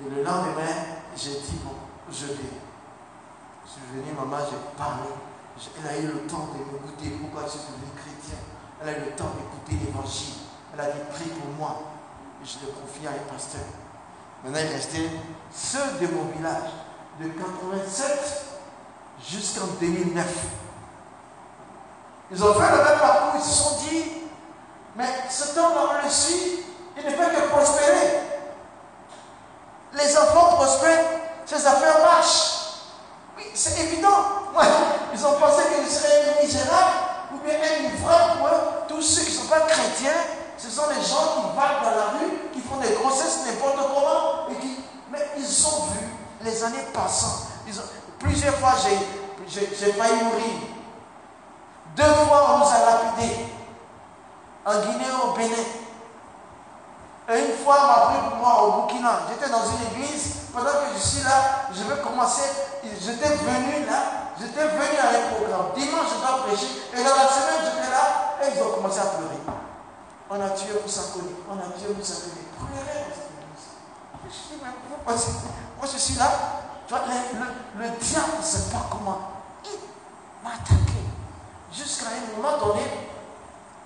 Et 0.01 0.09
le 0.09 0.23
lendemain, 0.25 0.73
j'ai 1.15 1.33
dit, 1.33 1.61
bon, 1.63 1.75
je 2.11 2.27
vais. 2.27 2.57
Je 3.67 3.71
suis 3.71 3.83
venu, 3.93 4.17
maman, 4.17 4.39
j'ai 4.49 4.57
parlé. 4.79 5.11
Elle 5.79 5.87
a 5.87 5.99
eu 5.99 6.07
le 6.07 6.27
temps 6.27 6.49
de 6.55 6.59
m'écouter. 6.59 7.11
Pourquoi 7.21 7.43
je 7.45 7.59
suis 7.59 7.61
devenu 7.61 7.93
chrétien? 7.93 8.41
Elle 8.81 8.89
a 8.89 8.93
eu 8.93 9.05
le 9.05 9.17
temps 9.17 9.33
d'écouter 9.37 9.85
l'évangile. 9.85 10.49
Elle 10.73 10.81
a 10.81 10.93
dit, 10.93 11.01
prie 11.13 11.29
pour 11.29 11.51
moi. 11.59 11.93
Je 12.43 12.55
l'ai 12.65 12.73
confié 12.73 13.09
à 13.09 13.11
un 13.11 13.31
pasteur. 13.31 13.69
Maintenant, 14.43 14.61
il 14.65 14.73
restait 14.73 15.11
ceux 15.53 16.01
de 16.01 16.07
mon 16.15 16.33
village, 16.33 16.73
de 17.21 17.29
87 17.29 18.46
jusqu'en 19.25 19.67
2009. 19.81 20.27
Ils 22.31 22.45
ont 22.45 22.55
fait 22.55 22.71
le 22.71 22.85
même 22.85 22.99
parcours, 22.99 23.33
ils 23.37 23.43
se 23.43 23.63
sont 23.63 23.77
dit, 23.89 24.05
mais 24.97 25.07
ce 25.31 25.55
temps 25.55 25.71
on 25.79 26.05
le 26.05 26.11
suit, 26.11 26.65
il 26.97 27.05
ne 27.05 27.11
fait 27.11 27.35
que 27.35 27.49
prospérer. 27.49 28.21
Les 29.93 30.19
enfants 30.19 30.57
prospèrent, 30.57 31.05
ces 31.45 31.67
affaires 31.67 32.01
marchent. 32.01 32.53
Oui, 33.37 33.45
c'est 33.55 33.79
évident. 33.81 34.25
ils 35.15 35.27
ont 35.27 35.39
pensé 35.39 35.63
qu'ils 35.75 35.91
seraient 35.91 36.43
misérables 36.43 36.97
ou 37.33 37.39
bien 37.39 37.55
un 37.55 38.37
pour 38.37 38.47
eux. 38.49 38.61
Tous 38.89 39.03
ceux 39.03 39.23
qui 39.23 39.33
ne 39.33 39.43
sont 39.43 39.49
pas 39.49 39.61
chrétiens, 39.61 40.13
ce 40.59 40.71
sont 40.71 40.89
les 40.89 41.03
gens 41.03 41.35
qui 41.37 41.57
partent 41.57 41.85
dans 41.85 41.91
la 41.91 42.19
rue, 42.19 42.51
qui 42.53 42.61
font 42.61 42.79
des 42.79 42.95
grossesses 42.95 43.47
n'importe 43.47 43.77
comment, 43.77 44.49
et 44.51 44.61
qui... 44.61 44.81
mais 45.11 45.21
ils 45.37 45.67
ont 45.67 45.85
vu 45.93 46.07
les 46.43 46.65
années 46.65 46.87
passant. 46.93 47.47
Plusieurs 48.19 48.55
fois, 48.55 48.75
j'ai 49.49 49.93
failli 49.93 50.25
mourir. 50.25 50.77
Deux 51.97 52.03
fois, 52.03 52.55
on 52.55 52.59
nous 52.59 52.67
a 52.67 52.79
lapidés. 52.79 53.47
En 54.65 54.81
Guinée, 54.81 55.07
au 55.25 55.33
Bénin. 55.33 55.65
Et 57.29 57.39
une 57.41 57.57
fois, 57.65 57.77
on 57.83 57.87
m'a 57.87 58.07
pris 58.07 58.29
pour 58.29 58.39
moi 58.39 58.63
au 58.63 58.73
Burkina. 58.73 59.21
J'étais 59.31 59.51
dans 59.51 59.65
une 59.65 59.83
église. 59.93 60.47
Pendant 60.53 60.71
que 60.71 60.95
je 60.95 61.01
suis 61.01 61.25
là, 61.25 61.69
je 61.73 61.83
vais 61.83 62.01
commencer. 62.03 62.49
J'étais 62.85 63.29
venu 63.29 63.87
là. 63.87 64.33
J'étais 64.39 64.65
venu 64.65 64.97
à 64.99 65.09
un 65.11 65.35
programme. 65.35 65.73
Dimanche, 65.75 66.07
je 66.15 66.21
dois 66.21 66.45
prêcher. 66.47 66.71
Et 66.95 67.03
dans 67.03 67.17
la 67.17 67.29
semaine, 67.29 67.61
j'étais 67.65 67.91
là. 67.91 68.37
Et 68.43 68.55
ils 68.55 68.63
ont 68.63 68.75
commencé 68.77 69.01
à 69.01 69.07
pleurer. 69.07 69.41
On 70.29 70.41
a 70.41 70.51
tué 70.51 70.75
Moussakoni. 70.83 71.35
On 71.49 71.55
a 71.55 71.73
tué 71.79 71.95
Moussakoni. 71.97 72.47
Pleurez 72.59 73.01
dans 73.01 73.15
cette 73.15 73.33
église. 73.33 73.67
Je 74.27 74.55
dis, 74.55 74.61
mais 74.63 74.71
pourquoi 74.89 75.15
Moi, 75.15 75.89
je 75.93 75.99
suis 75.99 76.15
là? 76.15 76.31
Le, 76.89 77.83
le, 77.83 77.89
diable 77.99 78.33
ne 78.39 78.45
sait 78.45 78.71
pas 78.71 78.87
comment. 78.91 79.19
Il 79.65 80.45
m'a 80.45 80.51
attaqué. 80.55 81.01
Jusqu'à 81.73 82.07
un 82.07 82.37
moment 82.37 82.59
donné, 82.59 82.83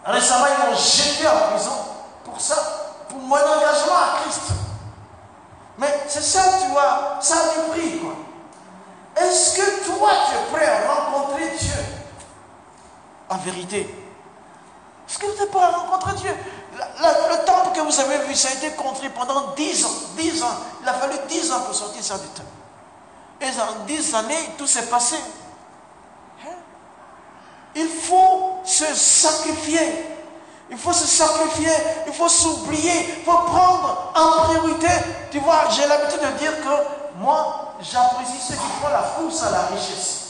récemment, 0.04 0.46
ils 0.46 0.70
m'ont 0.70 0.76
jeté 0.76 1.26
en 1.26 1.50
prison 1.50 1.76
pour 2.24 2.40
ça, 2.40 2.56
pour 3.08 3.18
mon 3.18 3.36
engagement 3.36 3.96
à 3.96 4.20
Christ. 4.22 4.52
Mais 5.78 6.04
c'est 6.08 6.22
ça, 6.22 6.42
tu 6.62 6.68
vois, 6.72 7.18
ça 7.20 7.36
du 7.54 7.70
prix, 7.70 7.98
quoi. 8.00 8.12
Est-ce 9.16 9.56
que 9.56 9.84
toi, 9.86 10.10
tu 10.28 10.36
es 10.36 10.56
prêt 10.58 10.66
à 10.66 10.94
rencontrer 10.94 11.56
Dieu? 11.58 11.72
En 13.30 13.36
vérité, 13.38 14.00
est-ce 15.08 15.18
que 15.18 15.26
tu 15.26 15.40
n'es 15.40 15.46
pas 15.46 15.64
à 15.64 15.70
rencontrer 15.70 16.14
Dieu? 16.16 16.34
Le 16.76 17.44
temple 17.44 17.74
que 17.74 17.80
vous 17.80 17.98
avez 18.00 18.18
vu, 18.26 18.34
ça 18.34 18.48
a 18.48 18.52
été 18.52 18.70
construit 18.76 19.08
pendant 19.08 19.54
10 19.54 19.84
ans. 19.84 19.88
10 20.16 20.42
ans. 20.42 20.46
Il 20.82 20.88
a 20.88 20.92
fallu 20.94 21.14
10 21.28 21.52
ans 21.52 21.60
pour 21.62 21.74
sortir 21.74 22.02
ça 22.04 22.18
du 22.18 22.28
temple. 22.28 22.59
Et 23.40 23.60
en 23.60 23.84
10 23.86 24.14
années, 24.14 24.50
tout 24.58 24.66
s'est 24.66 24.86
passé. 24.86 25.16
Hein? 26.44 26.54
Il 27.74 27.88
faut 27.88 28.60
se 28.64 28.94
sacrifier. 28.94 30.06
Il 30.70 30.78
faut 30.78 30.92
se 30.92 31.06
sacrifier, 31.06 31.72
il 32.06 32.12
faut 32.12 32.28
s'oublier, 32.28 33.16
il 33.18 33.24
faut 33.24 33.38
prendre 33.38 34.12
en 34.14 34.44
priorité. 34.44 34.86
Tu 35.32 35.40
vois, 35.40 35.68
j'ai 35.68 35.84
l'habitude 35.88 36.20
de 36.20 36.38
dire 36.38 36.52
que 36.60 37.18
moi, 37.18 37.74
j'apprécie 37.80 38.38
ceux 38.40 38.54
qui 38.54 38.70
font 38.80 38.88
la 38.88 39.02
course 39.02 39.42
à 39.42 39.50
la 39.50 39.62
richesse. 39.66 40.28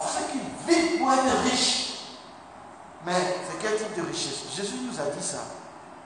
Ceux 0.00 0.24
qui 0.32 0.40
vivent 0.66 0.98
pour 0.98 1.12
être 1.12 1.42
riches. 1.50 1.88
Mais 3.04 3.12
c'est 3.46 3.58
quel 3.60 3.76
type 3.76 3.94
de 3.94 4.08
richesse? 4.08 4.38
Jésus 4.56 4.76
nous 4.90 4.98
a 4.98 5.04
dit 5.10 5.22
ça. 5.22 5.38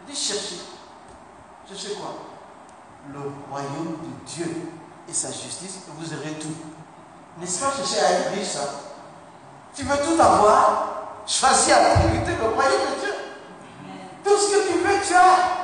Il 0.06 0.12
dit 0.12 0.20
cherchez. 0.20 0.58
Cherchez 1.68 1.94
quoi? 1.94 2.16
Le 3.12 3.20
royaume 3.48 3.98
de 4.02 4.32
Dieu 4.32 4.72
et 5.08 5.12
sa 5.12 5.28
justice, 5.28 5.78
vous 5.98 6.12
aurez 6.14 6.32
tout. 6.40 6.54
N'est-ce 7.38 7.60
pas 7.60 7.72
chercher 7.76 8.00
à 8.00 8.10
être 8.12 8.30
riche 8.32 8.48
ça? 8.48 8.68
Tu 9.74 9.84
veux 9.84 9.96
tout 9.96 10.20
avoir? 10.20 10.88
Choisis 11.26 11.72
à 11.72 11.96
priorité 11.96 12.32
le 12.40 12.48
royaume 12.48 12.94
de 12.94 13.00
Dieu. 13.00 13.14
Tout 14.24 14.38
ce 14.38 14.52
que 14.52 14.72
tu 14.72 14.78
veux, 14.78 15.06
tu 15.06 15.14
as. 15.14 15.54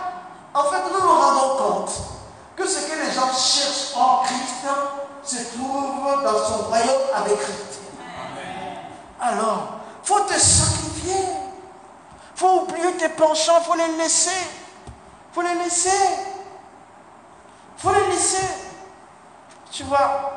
En 0.52 0.64
fait, 0.64 0.82
nous 0.92 1.00
nous 1.00 1.20
rendons 1.20 1.56
compte 1.56 1.92
que 2.56 2.66
ce 2.66 2.86
que 2.86 3.06
les 3.06 3.12
gens 3.12 3.32
cherchent 3.32 3.94
en 3.94 4.22
Christ 4.24 4.66
se 5.22 5.56
trouve 5.56 6.24
dans 6.24 6.44
son 6.44 6.64
royaume 6.64 7.02
avec 7.14 7.38
Christ. 7.38 7.80
Alors, 9.20 9.68
il 10.02 10.08
faut 10.08 10.20
te 10.20 10.32
sacrifier. 10.32 11.24
Il 12.34 12.40
faut 12.40 12.62
oublier 12.62 12.96
tes 12.96 13.10
penchants, 13.10 13.58
il 13.60 13.64
faut 13.64 13.76
les 13.76 13.96
laisser. 13.98 14.30
Il 14.30 15.34
faut 15.34 15.42
les 15.42 15.54
laisser. 15.54 15.90
Il 17.76 17.82
faut 17.82 17.92
les 17.92 18.06
laisser. 18.08 18.46
Tu 19.70 19.84
vois, 19.84 20.32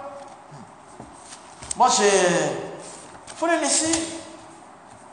moi 1.76 1.90
j'ai... 1.98 2.08
Il 3.28 3.34
faut 3.36 3.48
les 3.48 3.60
laisser. 3.60 3.92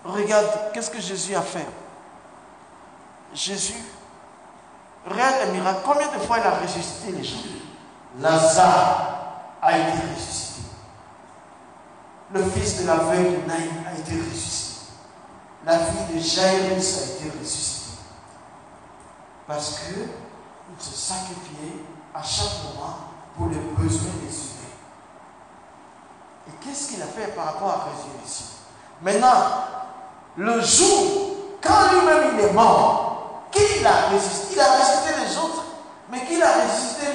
Regarde, 0.04 0.46
qu'est-ce 0.72 0.90
que 0.90 1.00
Jésus 1.00 1.34
a 1.34 1.42
fait? 1.42 1.66
Jésus, 3.34 3.82
réel 5.06 5.48
et 5.48 5.52
miracle, 5.52 5.80
combien 5.84 6.08
de 6.08 6.18
fois 6.18 6.38
il 6.38 6.46
a 6.46 6.50
ressuscité 6.50 7.12
les 7.12 7.24
gens? 7.24 7.36
Lazare 8.18 9.42
a 9.62 9.78
été 9.78 9.98
ressuscité. 10.14 10.62
Le 12.32 12.44
fils 12.44 12.82
de 12.82 12.86
la 12.86 12.96
veuve 12.96 13.42
de 13.42 13.46
Naïm 13.46 13.84
a 13.86 13.98
été 13.98 14.20
ressuscité. 14.20 14.80
La 15.64 15.78
fille 15.78 16.14
de 16.14 16.20
Jairus 16.20 16.98
a 16.98 17.04
été 17.04 17.38
ressuscitée. 17.38 17.98
Parce 19.46 19.80
qu'il 19.80 20.08
se 20.78 20.94
sacrifiait 20.94 21.84
à 22.14 22.22
chaque 22.22 22.64
moment 22.64 23.09
pour 23.40 23.48
les 23.48 23.56
besoins 23.56 24.12
des 24.20 24.34
humains. 24.36 24.76
Et 26.48 26.50
qu'est-ce 26.62 26.88
qu'il 26.88 27.02
a 27.02 27.06
fait 27.06 27.34
par 27.34 27.46
rapport 27.46 27.68
à 27.68 27.88
résurrection 27.90 28.46
Maintenant, 29.00 29.64
le 30.36 30.60
jour, 30.60 31.36
quand 31.62 31.92
lui-même 31.92 32.34
il 32.34 32.44
est 32.44 32.52
mort, 32.52 33.48
qui 33.50 33.82
l'a 33.82 34.08
résisté 34.10 34.54
Il 34.54 34.60
a 34.60 34.72
résisté 34.72 35.08
les 35.24 35.38
autres, 35.38 35.64
mais 36.12 36.24
qui 36.26 36.38
l'a 36.38 36.52
résisté 36.52 37.06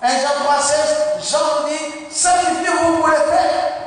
1 0.00 0.08
Jean 0.08 0.44
3, 0.44 0.62
16, 0.62 1.30
Jean 1.30 1.68
dit, 1.68 2.14
sacrifiez-vous 2.14 2.98
pour 2.98 3.08
les 3.08 3.16
frères. 3.16 3.78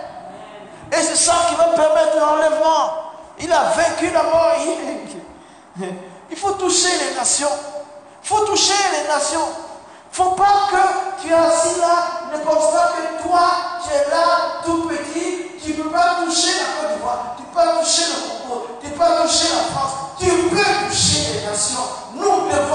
Et 0.91 1.01
c'est 1.01 1.15
ça 1.15 1.33
qui 1.47 1.55
va 1.55 1.65
permettre 1.65 2.17
l'enlèvement. 2.19 3.11
Il 3.39 3.51
a 3.51 3.63
vaincu 3.75 4.11
la 4.11 4.23
mort. 4.23 4.51
Il 6.29 6.37
faut 6.37 6.51
toucher 6.51 6.89
les 7.09 7.15
nations. 7.15 7.47
Il 8.23 8.27
faut 8.27 8.45
toucher 8.45 8.73
les 8.91 9.07
nations. 9.07 9.47
Il 10.13 10.19
ne 10.19 10.25
faut 10.25 10.31
pas 10.31 10.67
que 10.69 11.21
tu 11.21 11.29
es 11.29 11.33
assis 11.33 11.79
là, 11.79 12.35
ne 12.37 12.43
pense 12.43 12.71
pas 12.73 12.91
que 12.91 13.23
toi, 13.23 13.49
tu 13.81 13.93
es 13.95 14.09
là, 14.09 14.59
tout 14.65 14.89
petit, 14.89 15.57
tu 15.63 15.71
ne 15.71 15.83
peux 15.83 15.89
pas 15.89 16.17
toucher 16.25 16.51
la 16.59 16.81
Côte 16.81 16.95
d'Ivoire, 16.97 17.35
tu 17.37 17.43
ne 17.43 17.47
peux 17.47 17.53
pas 17.55 17.79
toucher 17.79 18.03
le 18.09 18.49
Congo, 18.49 18.67
tu 18.81 18.87
ne 18.87 18.91
peux 18.91 18.97
pas 18.97 19.21
toucher 19.21 19.47
la 19.55 19.73
France, 19.73 19.91
tu 20.19 20.25
peux 20.25 20.89
toucher 20.89 21.33
les 21.33 21.47
nations. 21.49 21.79
Nous 22.13 22.49
devons 22.49 22.70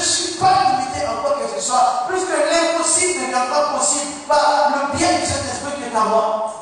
ne 0.00 0.04
suis 0.04 0.34
pas 0.34 0.64
limité 0.70 1.06
en 1.06 1.22
quoi 1.22 1.36
que 1.38 1.60
ce 1.60 1.66
soit, 1.66 2.04
plus 2.08 2.20
que 2.20 2.32
l'impossible 2.32 3.26
n'est 3.26 3.32
pas 3.32 3.76
possible 3.76 4.12
par 4.26 4.70
le 4.70 4.96
bien 4.96 5.20
de 5.20 5.24
cet 5.24 5.44
esprit 5.44 5.72
qui 5.76 5.84
est 5.84 5.96
à 5.96 6.04
moi. 6.04 6.54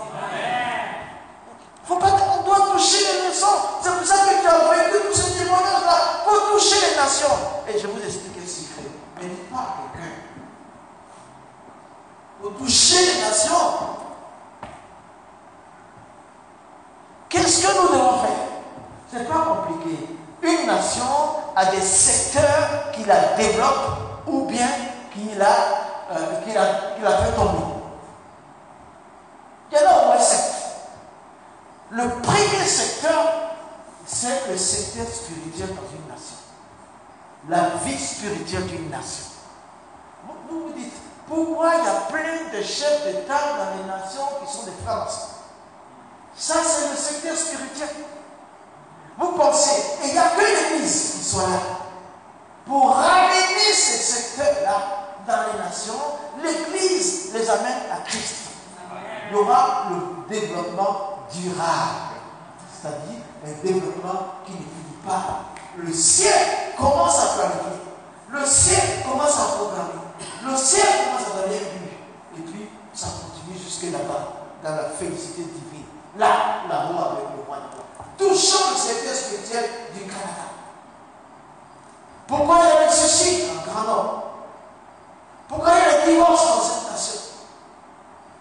Faut 1.85 1.97
pas, 1.97 2.09
on 2.39 2.43
doit 2.43 2.73
toucher 2.73 2.99
les 2.99 3.29
nations. 3.29 3.47
C'est 3.81 3.91
pour 3.91 4.07
ça 4.07 4.17
que 4.17 4.43
tu 4.43 4.47
as 4.47 4.63
envoyé 4.63 4.83
tous 4.91 5.15
ces 5.15 5.39
témoignages-là. 5.39 5.99
Il 6.21 6.31
faut 6.31 6.53
toucher 6.53 6.77
les 6.91 6.97
nations. 6.97 7.39
Et 7.67 7.79
je 7.79 7.87
vous 7.87 8.05
explique 8.05 8.37
le 8.37 8.47
secret. 8.47 8.91
Mais 9.17 9.29
dites 9.29 9.51
pas 9.51 9.57
à 9.57 9.93
quelqu'un. 9.95 10.13
Faut 12.43 12.51
toucher 12.51 13.15
les 13.15 13.21
nations. 13.23 13.55
Qu'est-ce 17.31 17.67
que 17.67 17.73
nous 17.81 17.89
devons 17.89 18.19
faire? 18.21 18.49
Ce 19.11 19.17
n'est 19.17 19.25
pas 19.25 19.65
compliqué. 19.67 20.18
Une 20.43 20.67
nation 20.67 21.05
a 21.57 21.67
des 21.67 21.81
secteurs 21.81 22.91
qui 22.93 23.05
la 23.05 23.35
développent 23.37 24.25
ou 24.27 24.47
bien 24.47 24.69
qui 25.13 25.35
la, 25.37 25.47
euh, 26.13 26.41
qui 26.45 26.53
la, 26.53 26.95
qui 26.97 27.03
la 27.03 27.19
fait 27.19 27.33
tomber. 27.33 27.65
Il 29.71 29.79
y 29.79 29.85
en 29.85 29.91
a 29.91 30.03
au 30.03 30.07
moins 30.07 30.19
sept. 30.19 30.55
Le 31.91 32.09
premier 32.23 32.65
secteur, 32.67 33.25
c'est 34.07 34.49
le 34.51 34.57
secteur 34.57 35.07
spirituel 35.07 35.69
dans 35.69 35.89
une 35.91 36.07
nation. 36.13 36.37
La 37.49 37.77
vie 37.85 37.99
spirituelle 37.99 38.67
d'une 38.67 38.91
nation. 38.91 39.25
Vous 40.51 40.69
vous 40.69 40.73
dites, 40.73 40.93
Pourquoi 41.27 41.73
il 41.77 41.85
y 41.85 41.89
a 41.89 42.01
plein 42.11 42.59
de 42.59 42.63
chefs 42.63 43.05
d'État 43.05 43.41
dans 43.59 43.77
les 43.77 43.85
nations 43.87 44.29
qui 44.41 44.53
sont 44.53 44.65
des 44.65 44.73
France 44.85 45.29
Ça, 46.37 46.55
c'est 46.65 46.91
le 46.91 46.97
secteur 46.97 47.37
spirituel. 47.37 47.89
Vous 49.19 49.33
pensez, 49.33 49.81
et 50.03 50.09
il 50.09 50.13
n'y 50.13 50.19
a 50.19 50.29
que 50.29 50.75
l'Église 50.75 51.13
qui 51.19 51.25
soit 51.25 51.43
là. 51.43 51.61
Pour 52.65 52.95
ramener 52.95 53.73
ce 53.73 54.15
secteur-là 54.15 54.77
dans 55.27 55.53
les 55.53 55.59
nations, 55.59 55.95
l'Église 56.43 57.33
les 57.35 57.51
amène 57.51 57.83
à 57.93 58.01
Christ. 58.07 58.37
Il 59.31 59.37
y 59.37 59.41
aura 59.41 59.89
le 59.91 60.33
développement 60.33 61.19
durable, 61.33 62.15
c'est-à-dire 62.73 63.21
un 63.45 63.67
développement 63.67 64.21
qui 64.47 64.53
ne 64.53 64.59
finit 64.59 64.99
pas. 65.05 65.41
Le 65.77 65.93
ciel 65.93 66.75
commence 66.77 67.19
à 67.19 67.27
planifier, 67.39 67.83
le 68.31 68.47
ciel 68.47 69.05
commence 69.05 69.39
à 69.39 69.57
programmer, 69.57 70.01
le 70.45 70.57
ciel 70.57 70.87
commence 71.05 71.29
à 71.29 71.43
donner 71.43 71.59
but, 71.59 72.39
et 72.39 72.41
puis 72.43 72.71
ça 72.95 73.07
continue 73.07 73.59
jusque 73.59 73.93
là-bas, 73.93 74.33
dans 74.63 74.77
la 74.77 74.91
félicité 74.91 75.43
divine. 75.43 75.87
Là, 76.17 76.63
là-haut 76.69 76.99
avec 76.99 77.25
le 77.37 77.45
roi 77.47 77.59
touchant 78.19 78.73
le 78.73 78.77
secteur 78.77 79.15
spirituel 79.15 79.71
du 79.95 80.01
Canada. 80.01 80.49
Pourquoi 82.27 82.59
il 82.59 82.69
y 82.69 82.73
a 82.73 82.87
le 82.87 82.93
suicide 82.93 83.45
en 83.51 83.71
grand 83.71 83.85
nombre? 83.85 84.23
Pourquoi 85.49 85.71
il 85.71 85.79
y 85.79 85.81
a 85.81 86.05
le 86.05 86.13
divorce 86.13 86.47
dans 86.47 86.63
cette 86.63 86.91
nation? 86.91 87.21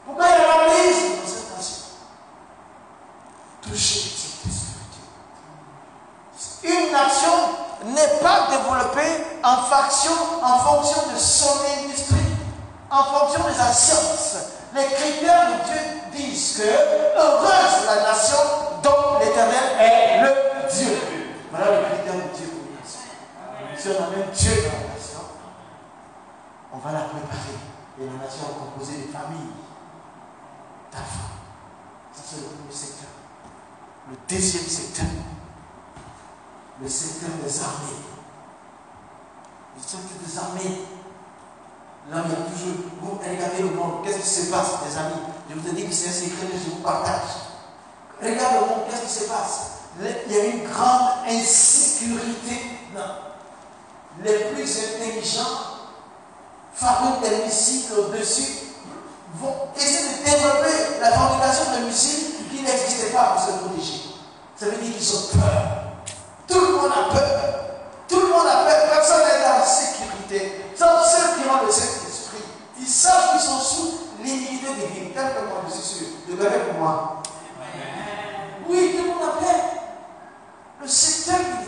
Pourquoi 0.06 0.26
il 0.26 0.32
y 0.32 0.34
a 0.34 0.38
l'amnésie 0.48 1.12
dans 1.22 1.30
cette 1.30 1.52
nation? 1.56 1.86
Toucher 3.62 4.02
le 4.04 4.10
secteur 4.18 4.52
spirituel. 6.38 6.84
Une 6.84 6.92
nation 6.92 7.38
n'est 7.86 8.20
pas 8.22 8.48
développée 8.50 9.14
en 9.44 9.58
faction, 9.64 10.12
en 10.44 10.58
fonction 10.60 11.02
de 11.14 11.18
son 11.18 11.56
industrie, 11.80 12.27
en 12.98 13.04
fonction 13.04 13.48
de 13.48 13.54
sa 13.54 13.72
science. 13.72 14.36
Les 14.74 14.86
critères 14.86 15.48
de 15.48 15.64
Dieu 15.66 15.82
disent 16.14 16.58
que 16.58 17.20
heureuse 17.20 17.86
la 17.86 18.12
nation 18.12 18.38
dont 18.84 19.20
l'Éternel 19.20 19.80
est 19.80 20.22
le 20.22 20.74
Dieu. 20.74 20.98
Voilà 21.52 21.80
le 21.80 21.86
critère 21.86 22.16
de 22.16 22.36
Dieu 22.36 22.48
pour 22.48 22.68
une 22.68 22.78
nation. 22.78 23.10
Si 23.78 23.88
on 23.90 24.04
a 24.04 24.10
même 24.10 24.30
Dieu 24.34 24.64
dans 24.64 24.74
la 24.74 24.96
nation, 24.96 25.22
on 26.74 26.78
va 26.78 26.92
la 26.92 27.06
préparer. 27.06 27.58
Et 28.00 28.06
la 28.06 28.26
nation 28.26 28.46
est 28.50 28.60
composée 28.60 29.08
de 29.08 29.12
familles, 29.12 29.54
d'enfants. 30.92 31.38
Ça, 32.14 32.22
c'est 32.26 32.38
le 32.38 32.48
premier 32.48 32.74
secteur. 32.74 33.10
Le 34.10 34.18
deuxième 34.28 34.66
secteur, 34.66 35.06
le 36.82 36.88
secteur 36.88 37.30
des 37.44 37.60
armées. 37.62 38.04
Le 39.76 39.82
secteur 39.82 40.18
des 40.26 40.38
armées. 40.38 40.97
Y 42.10 42.14
a 42.14 42.22
toujours. 42.22 42.88
Vous 43.02 43.20
regardez 43.20 43.64
le 43.64 43.70
monde, 43.72 44.04
qu'est-ce 44.04 44.20
qui 44.20 44.46
se 44.46 44.52
passe, 44.52 44.68
les 44.88 44.98
amis? 44.98 45.22
Je 45.50 45.56
vous 45.56 45.68
ai 45.68 45.72
dit 45.74 45.88
que 45.88 45.94
c'est 45.94 46.10
un 46.10 46.14
secret 46.14 46.48
que 46.48 46.58
je 46.58 46.70
vous 46.70 46.82
partage. 46.82 47.52
Regarde 48.22 48.54
le 48.54 48.60
monde, 48.62 48.86
qu'est-ce 48.90 49.02
qui 49.02 49.24
se 49.26 49.30
passe? 49.30 49.60
Il 50.00 50.34
y 50.34 50.40
a 50.40 50.46
une 50.46 50.64
grande 50.64 51.28
insécurité. 51.28 52.62
Non. 52.96 53.02
Les 54.24 54.40
plus 54.46 54.78
intelligents 54.80 55.58
fabriquent 56.74 57.30
des 57.30 57.46
missiles 57.46 57.86
au-dessus, 57.98 58.52
vont 59.36 59.56
essayer 59.76 60.00
de 60.00 60.24
développer 60.24 61.00
la 61.02 61.12
fabrication 61.12 61.66
de 61.76 61.86
missiles 61.88 62.26
qui 62.50 62.62
n'existaient 62.62 63.12
pas 63.12 63.36
pour 63.36 63.42
se 63.42 63.52
protéger. 63.60 64.02
Ça 64.56 64.66
veut 64.68 64.78
dire 64.78 64.96
qu'ils 64.96 65.16
ont 65.16 65.40
peur. 65.40 65.62
Tout 66.48 66.60
le 66.60 66.78
monde 66.78 66.92
a 66.92 67.14
peur. 67.14 67.54
Tout 68.08 68.20
le 68.20 68.28
monde 68.28 68.48
a 68.48 68.66
peur. 68.66 68.90
Personne 68.92 69.22
n'est 69.26 69.48
en 69.48 69.66
sécurité. 69.66 70.66
Sauf 70.76 71.06
ceux 71.06 71.42
qui 71.42 71.50
ont 71.50 71.66
le 71.66 71.72
Saint-Esprit. 71.72 72.44
Ils 72.80 72.88
savent 72.88 73.32
qu'ils 73.32 73.42
sont 73.42 73.60
sous 73.60 74.00
l'immunité 74.24 74.68
divine. 74.74 75.12
Tel 75.14 75.34
que 75.34 75.50
moi, 75.50 75.64
je 75.68 75.74
suis 75.74 75.96
sûr. 75.96 76.08
De 76.28 76.42
même 76.42 76.66
pour 76.70 76.80
moi. 76.80 77.24
Oui, 78.70 78.96
tout 78.98 79.04
le 79.04 79.10
monde 79.10 79.24
a 79.24 79.40
peur. 79.40 79.62
Le 80.82 80.88
secteur 80.88 81.40
militaire. 81.40 81.67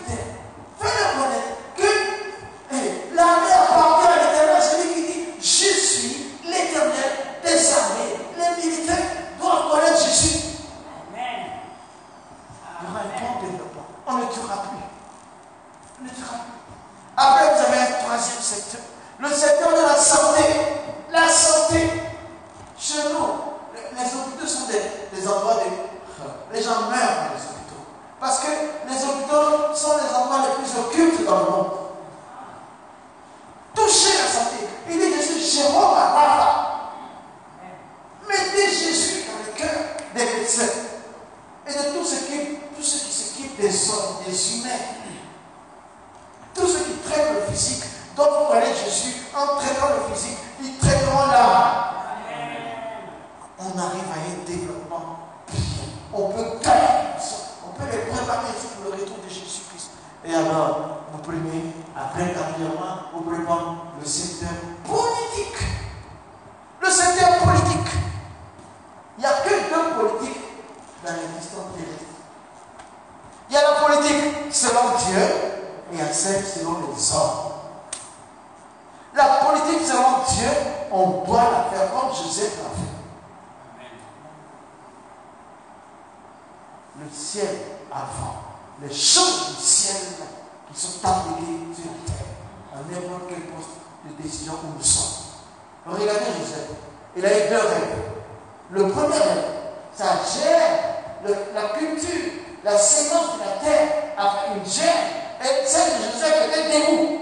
nenhum. 106.69 107.18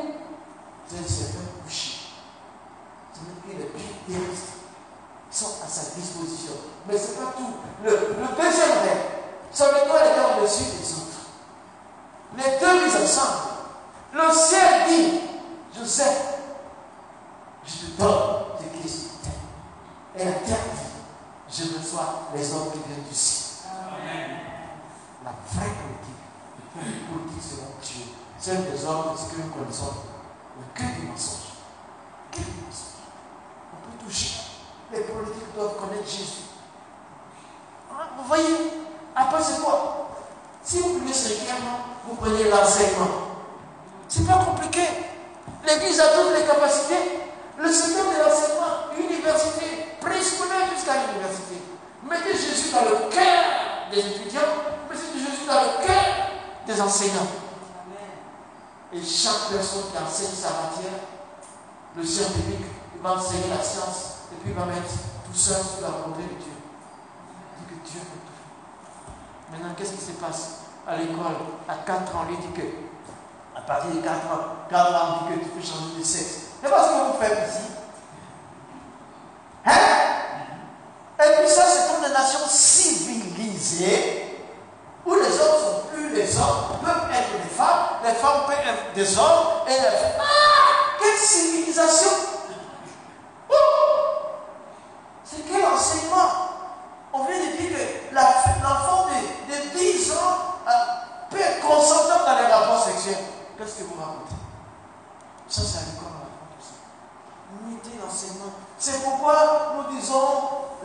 Ça, 105.49 105.61
c'est 105.63 105.77
à 105.77 105.81
l'école, 105.81 106.11
on 106.11 107.73
apprend 107.73 108.05
l'enseignement. 108.05 108.51
C'est 108.77 109.01
pourquoi 109.01 109.75
nous 109.77 109.97
disons 109.97 110.27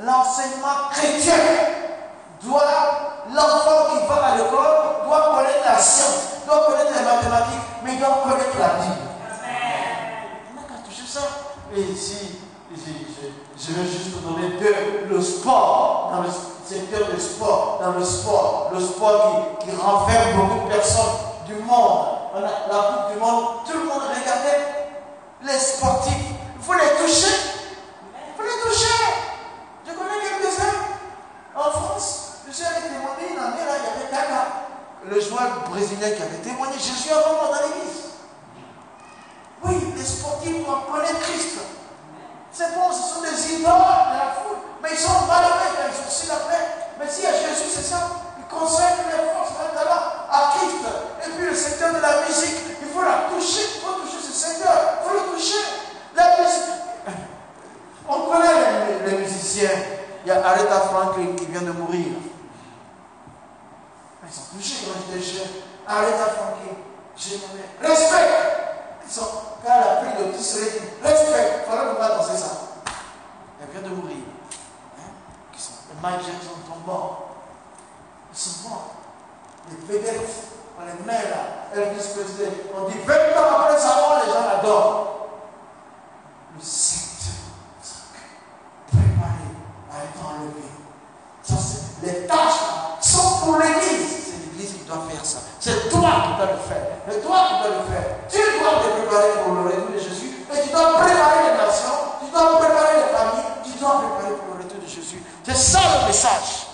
l'enseignement 0.04 0.88
chrétien 0.92 1.34
doit, 2.44 3.24
l'enfant 3.34 3.90
qui 3.90 4.06
va 4.06 4.24
à 4.24 4.36
l'école 4.36 5.04
doit 5.04 5.34
connaître 5.34 5.64
la 5.64 5.78
science, 5.78 6.46
doit 6.46 6.66
connaître 6.66 6.92
les 6.96 7.04
mathématiques, 7.04 7.60
mais 7.84 7.94
il 7.94 7.98
doit 7.98 8.22
connaître 8.22 8.56
la 8.58 8.68
Bible. 8.80 9.08
On 10.52 10.60
n'a 10.60 10.66
qu'à 10.68 10.88
toucher 10.88 11.06
ça. 11.08 11.22
Et 11.74 11.80
ici, 11.80 12.38
je, 12.70 13.72
vais 13.72 13.88
juste 13.88 14.14
vous 14.14 14.30
donner 14.30 14.58
deux. 14.60 15.08
Le 15.08 15.20
sport, 15.20 16.12
dans 16.14 16.22
le 16.22 16.28
secteur 16.64 17.08
du 17.12 17.20
sport, 17.20 17.80
dans 17.82 17.98
le 17.98 18.04
sport, 18.04 18.70
le 18.72 18.80
sport 18.80 19.58
qui, 19.58 19.70
qui 19.70 19.76
renferme 19.76 20.36
beaucoup 20.36 20.68
de 20.68 20.72
personnes 20.72 21.18
du 21.48 21.54
monde. 21.56 22.11
On 22.34 22.38
a 22.38 22.40
la 22.40 22.48
Coupe 22.48 23.12
du 23.12 23.20
Monde, 23.20 23.60
tout 23.66 23.76
le 23.76 23.84
monde 23.84 24.02
regardait 24.08 24.88
les 25.42 25.58
sportifs. 25.58 26.32
Faut 26.62 26.72
les 26.72 26.96
toucher. 27.04 27.34
Il 28.16 28.32
faut 28.34 28.42
les 28.42 28.70
toucher. 28.70 29.04
Je 29.86 29.92
connais 29.92 30.18
quelques-uns 30.18 30.78
en 31.54 31.70
France. 31.70 32.40
Jésus 32.46 32.64
avait 32.64 32.88
témoigné 32.88 33.32
une 33.32 33.38
année, 33.38 33.64
là, 33.66 33.76
il 33.76 33.84
y 33.84 34.02
avait 34.02 34.10
Kaka, 34.10 34.46
le 35.04 35.20
joueur 35.20 35.68
brésilien 35.68 36.10
qui 36.10 36.22
avait 36.22 36.40
témoigné 36.42 36.78
Jésus 36.78 37.10
avant 37.12 37.34
moi 37.34 37.50
dans 37.52 37.68
l'église. 37.68 38.16
Oui, 39.64 39.92
les 39.94 40.04
sportifs 40.04 40.56
connaître 40.90 41.20
Christ. 41.20 41.58
C'est 42.50 42.74
bon, 42.74 42.92
ce 42.92 43.14
sont 43.14 43.20
des 43.20 43.54
idoles 43.54 43.72
de 43.72 44.16
la 44.16 44.32
foule, 44.40 44.56
mais 44.82 44.88
ils 44.92 44.98
sont 44.98 45.26
malheureux 45.28 45.68
quand 45.76 45.88
ils 45.88 46.12
sont 46.12 46.32
la 46.32 46.40
paix. 46.48 46.64
Mais 46.98 47.08
si 47.08 47.26
à 47.26 47.32
Jésus, 47.32 47.68
c'est 47.74 47.82
ça, 47.82 48.08
il 48.38 48.44
consacre 48.46 49.04
les 49.10 49.32
forces 49.32 49.52
maintenant 49.52 49.92
à 49.92 50.21
Christ. 50.32 50.84
Et 51.24 51.30
puis 51.30 51.46
le 51.46 51.54
secteur 51.54 51.94
de 51.94 52.00
la 52.00 52.22
musique, 52.26 52.56
il 52.80 52.88
faut 52.88 53.02
la 53.02 53.28
toucher, 53.30 53.62
il 53.76 53.80
faut 53.80 54.00
toucher 54.00 54.18
ce 54.22 54.32
secteur, 54.32 54.72
il 55.00 55.08
faut 55.08 55.14
le 55.14 55.34
toucher. 55.34 55.62
La 56.14 56.38
musique. 56.38 56.72
On 58.08 58.30
connaît 58.30 59.06
les, 59.06 59.18
musiciens. 59.18 59.70
Il 60.24 60.28
y 60.28 60.30
a 60.30 60.46
Aretha 60.46 60.80
Franklin 60.80 61.34
qui 61.36 61.46
vient 61.46 61.62
de 61.62 61.72
mourir. 61.72 62.06
Ils 64.24 64.32
sont 64.32 64.56
touchés 64.56 64.86
quand 64.86 65.00
j'étais 65.06 65.24
jeune. 65.24 65.48
Aretha 65.86 66.26
Franklin. 66.26 66.76
J'ai 67.16 67.36
nommé. 67.36 67.62
Respect. 67.80 68.30
Ils 69.04 69.12
sont, 69.12 69.26
quand 69.64 69.72
elle 69.74 69.82
a 69.82 69.96
pris 69.96 70.24
le 70.24 70.30
petit 70.30 70.42
soleil, 70.42 70.70
respect. 71.02 71.62
Il 71.64 71.70
faudrait 71.70 71.96
pas 71.96 72.16
danser 72.16 72.36
ça. 72.36 72.50
Elle 73.60 73.70
vient 73.70 73.88
de 73.90 73.94
mourir. 73.94 74.16
Hein? 74.98 75.10
Les 75.52 76.00
Mike 76.00 76.20
Jackson 76.24 76.56
sont 76.66 76.90
morts. 76.90 77.28
Ils 78.32 78.38
sont 78.38 78.68
morts. 78.68 79.01
Les 79.70 79.94
vedettes, 79.98 80.30
on 80.78 80.84
les 80.84 81.04
met 81.06 81.22
là. 81.30 81.62
Elvis 81.74 82.08
Presley. 82.14 82.52
On 82.76 82.88
dit 82.88 82.98
20 83.06 83.14
ans 83.14 83.60
après 83.60 83.78
sa 83.78 83.94
mort, 83.96 84.20
les 84.24 84.32
gens 84.32 84.46
l'adorent. 84.46 85.28
Le 86.56 86.62
secteur, 86.62 87.32
préparé 88.88 89.48
à 89.90 90.04
être 90.04 90.22
enlevé. 90.26 90.68
Ça, 91.42 91.54
les 92.02 92.26
tâches 92.26 92.60
sont 93.00 93.38
pour 93.40 93.56
l'Église. 93.56 94.26
C'est 94.26 94.50
l'Église 94.50 94.78
qui 94.78 94.84
doit 94.84 95.04
faire 95.08 95.24
ça. 95.24 95.38
C'est 95.58 95.88
toi 95.88 96.10
qui 96.24 96.36
dois 96.36 96.52
le 96.52 96.58
faire. 96.68 96.86
C'est 97.08 97.22
toi 97.22 97.38
qui 97.48 97.54
dois 97.62 97.76
le 97.78 97.94
faire. 97.94 98.06
Tu 98.28 98.38
dois 98.60 98.82
te 98.82 99.00
préparer 99.00 99.42
pour 99.44 99.54
le 99.54 99.60
retour 99.62 99.90
de 99.94 99.98
Jésus. 99.98 100.44
Et 100.52 100.62
tu 100.62 100.68
dois 100.70 100.98
préparer 100.98 101.52
les 101.52 101.56
nations. 101.56 102.20
Tu 102.20 102.30
dois 102.30 102.58
préparer 102.58 102.96
les 102.96 103.16
familles. 103.16 103.44
Tu 103.64 103.78
dois 103.78 104.02
préparer 104.02 104.34
pour 104.36 104.56
le 104.56 104.64
retour 104.64 104.80
de 104.82 104.86
Jésus. 104.86 105.22
C'est 105.44 105.56
ça 105.56 105.80
le 106.00 106.06
message. 106.08 106.66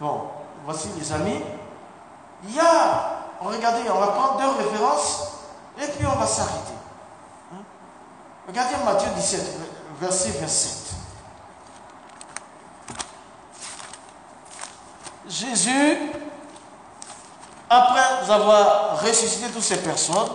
Bon, 0.00 0.22
voici 0.64 0.88
les 0.98 1.12
amis. 1.12 1.42
Il 2.44 2.54
y 2.54 2.58
a, 2.58 3.26
regardez, 3.38 3.82
on 3.90 4.00
va 4.00 4.06
prendre 4.08 4.38
deux 4.38 4.64
références 4.64 5.32
et 5.78 5.86
puis 5.86 6.06
on 6.06 6.18
va 6.18 6.26
s'arrêter. 6.26 6.72
Hein? 7.52 7.58
Regardez 8.48 8.76
Matthieu 8.82 9.10
17, 9.14 9.58
verset 10.00 10.30
27. 10.30 10.94
Jésus, 15.28 15.98
après 17.68 18.19
avoir 18.30 19.00
ressuscité 19.00 19.48
toutes 19.48 19.62
ces 19.62 19.78
personnes, 19.78 20.30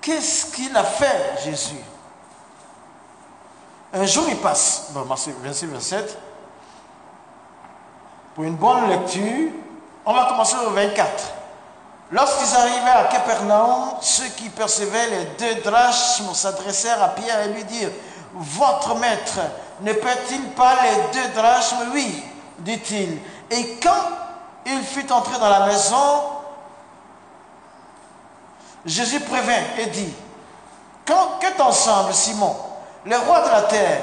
qu'est-ce 0.00 0.46
qu'il 0.46 0.76
a 0.76 0.84
fait, 0.84 1.34
Jésus? 1.44 1.82
Un 3.92 4.06
jour, 4.06 4.24
il 4.28 4.36
passe, 4.36 4.88
bon, 4.90 5.02
verset 5.02 5.66
27, 5.66 6.18
pour 8.34 8.44
une 8.44 8.56
bonne 8.56 8.88
lecture, 8.88 9.50
on 10.06 10.14
va 10.14 10.24
commencer 10.24 10.56
au 10.66 10.70
24. 10.70 11.08
Lorsqu'ils 12.10 12.56
arrivaient 12.56 12.90
à 12.90 13.04
Capernaum, 13.04 13.94
ceux 14.00 14.28
qui 14.28 14.48
percevaient 14.48 15.08
les 15.10 15.24
deux 15.38 15.62
drachmes 15.62 16.34
s'adressèrent 16.34 17.02
à 17.02 17.08
Pierre 17.08 17.42
et 17.42 17.48
lui 17.48 17.64
dirent 17.64 17.90
Votre 18.34 18.96
maître 18.96 19.40
ne 19.80 19.92
paie-t-il 19.92 20.50
pas 20.50 20.76
les 20.82 21.20
deux 21.20 21.28
drachmes? 21.34 21.90
Oui, 21.92 22.22
dit-il. 22.58 23.18
Et 23.50 23.76
quand 23.82 24.08
il 24.66 24.82
fut 24.82 25.10
entré 25.10 25.38
dans 25.38 25.48
la 25.48 25.66
maison, 25.66 26.22
Jésus 28.84 29.20
prévint 29.20 29.62
et 29.78 29.86
dit 29.86 30.12
Qu'est 31.04 31.60
ensemble, 31.60 32.14
Simon 32.14 32.56
Les 33.06 33.16
rois 33.16 33.40
de 33.42 33.50
la 33.50 33.62
terre, 33.62 34.02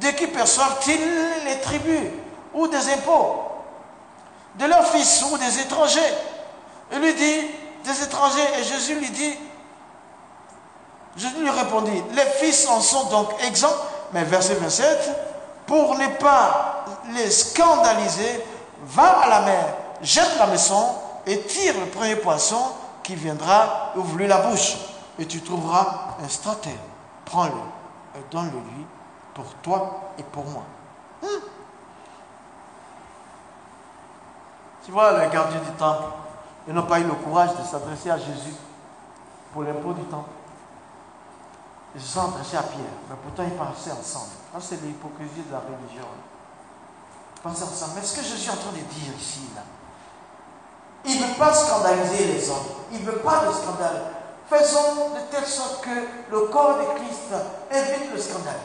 de 0.00 0.08
qui 0.08 0.26
perçoivent-ils 0.26 1.00
les 1.46 1.60
tribus 1.60 2.10
ou 2.54 2.66
des 2.68 2.92
impôts? 2.92 3.44
De 4.56 4.66
leurs 4.66 4.86
fils 4.86 5.22
ou 5.30 5.38
des 5.38 5.60
étrangers? 5.60 6.14
Il 6.92 6.98
lui 6.98 7.14
dit, 7.14 7.46
des 7.84 8.02
étrangers, 8.02 8.48
et 8.58 8.64
Jésus 8.64 8.94
lui 8.96 9.10
dit, 9.10 9.34
Jésus 11.16 11.36
lui 11.40 11.50
répondit, 11.50 12.02
les 12.12 12.26
fils 12.40 12.66
en 12.68 12.80
sont 12.80 13.04
donc 13.04 13.30
exempts, 13.46 13.68
mais 14.12 14.24
verset 14.24 14.54
27, 14.54 15.10
pour 15.66 15.96
ne 15.96 16.06
pas 16.08 16.84
les 17.14 17.30
scandaliser, 17.30 18.44
va 18.82 19.20
à 19.20 19.28
la 19.28 19.40
mer, 19.42 19.64
jette 20.02 20.36
la 20.38 20.46
maison 20.46 20.94
et 21.26 21.40
tire 21.42 21.74
le 21.78 21.86
premier 21.86 22.16
poisson 22.16 22.60
viendra 23.16 23.92
ouvrir 23.96 24.28
la 24.28 24.48
bouche, 24.48 24.76
et 25.18 25.26
tu 25.26 25.40
trouveras 25.42 26.16
un 26.22 26.28
stratène. 26.28 26.78
Prends-le 27.24 27.52
et 28.16 28.24
donne-le 28.30 28.58
lui 28.58 28.86
pour 29.34 29.46
toi 29.62 30.12
et 30.18 30.22
pour 30.22 30.44
moi. 30.46 30.64
Hmm. 31.22 31.26
Tu 34.84 34.90
vois, 34.90 35.24
les 35.24 35.30
gardiens 35.30 35.60
du 35.60 35.70
temple, 35.78 36.04
ils 36.66 36.74
n'ont 36.74 36.86
pas 36.86 37.00
eu 37.00 37.04
le 37.04 37.12
courage 37.12 37.56
de 37.56 37.62
s'adresser 37.62 38.10
à 38.10 38.18
Jésus 38.18 38.54
pour 39.52 39.62
l'impôt 39.62 39.92
du 39.92 40.02
temple. 40.04 40.30
Ils 41.94 42.00
se 42.00 42.08
sont 42.08 42.28
adressés 42.28 42.56
à 42.56 42.62
Pierre, 42.62 42.84
mais 43.08 43.16
pourtant 43.22 43.42
ils 43.44 43.56
passaient 43.56 43.92
ensemble. 43.92 44.30
c'est 44.60 44.80
l'hypocrisie 44.82 45.42
de 45.48 45.52
la 45.52 45.58
religion. 45.58 46.06
Ils 47.36 47.42
passaient 47.42 47.64
ensemble. 47.64 47.92
Mais 47.96 48.02
ce 48.02 48.16
que 48.16 48.22
je 48.24 48.36
suis 48.36 48.50
en 48.50 48.56
train 48.56 48.70
de 48.70 48.76
dire 48.76 49.12
ici, 49.18 49.48
là, 49.54 49.62
il 51.04 51.20
ne 51.20 51.26
veut 51.26 51.34
pas 51.34 51.52
scandaliser 51.52 52.24
les 52.24 52.50
hommes. 52.50 52.56
Il 52.92 53.04
ne 53.04 53.10
veut 53.10 53.18
pas 53.18 53.44
de 53.46 53.52
scandale. 53.52 54.02
Faisons 54.48 55.10
de 55.14 55.20
telle 55.30 55.46
sorte 55.46 55.82
que 55.82 55.90
le 56.30 56.40
corps 56.46 56.78
de 56.78 56.98
Christ 56.98 57.30
évite 57.70 58.12
le 58.12 58.20
scandale. 58.20 58.60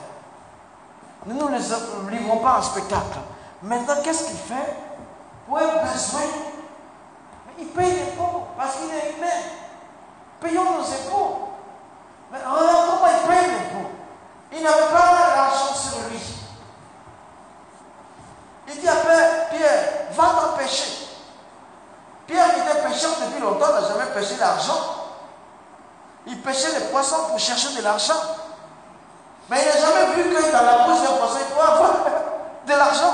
Nous 1.27 1.49
ne 1.49 1.57
les 1.57 2.17
livrons 2.17 2.38
pas 2.38 2.57
en 2.59 2.61
spectacle. 2.61 3.19
Maintenant, 3.61 3.95
qu'est-ce 4.03 4.25
qu'il 4.25 4.38
fait? 4.38 4.75
Pour 5.47 5.57
un 5.57 5.83
besoin, 5.83 6.21
il 7.59 7.67
paye 7.67 7.99
l'impôt 7.99 8.45
parce 8.57 8.75
qu'il 8.75 8.89
est 8.89 9.15
humain. 9.17 9.41
Payons 10.41 10.63
nos 10.63 10.81
impôts. 10.81 11.49
Mais 12.31 12.39
regarde 12.39 12.88
comment 12.89 13.11
il 13.11 13.27
paye 13.27 13.47
l'impôt. 13.47 13.89
Il 14.51 14.63
n'avait 14.63 14.91
pas 14.91 15.36
l'argent 15.36 15.73
sur 15.73 15.97
lui. 16.09 16.19
Il 18.67 18.79
dit 18.79 18.88
à 18.88 18.95
Pierre, 18.95 19.83
va 20.11 20.23
t'empêcher. 20.41 21.05
Pierre 22.28 22.53
qui 22.53 22.59
était 22.61 22.82
pêcheur 22.88 23.11
depuis 23.23 23.41
longtemps 23.41 23.73
n'a 23.73 23.82
jamais 23.88 24.11
pêché 24.13 24.36
l'argent. 24.39 24.80
Il 26.28 26.39
pêchait 26.41 26.80
les 26.80 26.86
poissons 26.88 27.26
pour 27.30 27.39
chercher 27.39 27.78
de 27.78 27.84
l'argent. 27.84 28.19
Mais 29.49 29.61
il 29.61 29.67
n'a 29.67 29.78
jamais 29.86 30.05
vu 30.15 30.23
que 30.34 30.41
dans 30.51 30.65
la 30.65 30.78
bouche 30.88 31.01
d'un 31.01 31.15
poisson, 31.17 31.38
il 31.39 31.45
peut 31.53 31.61
avoir 31.61 31.91
de 32.65 32.71
l'argent. 32.71 33.13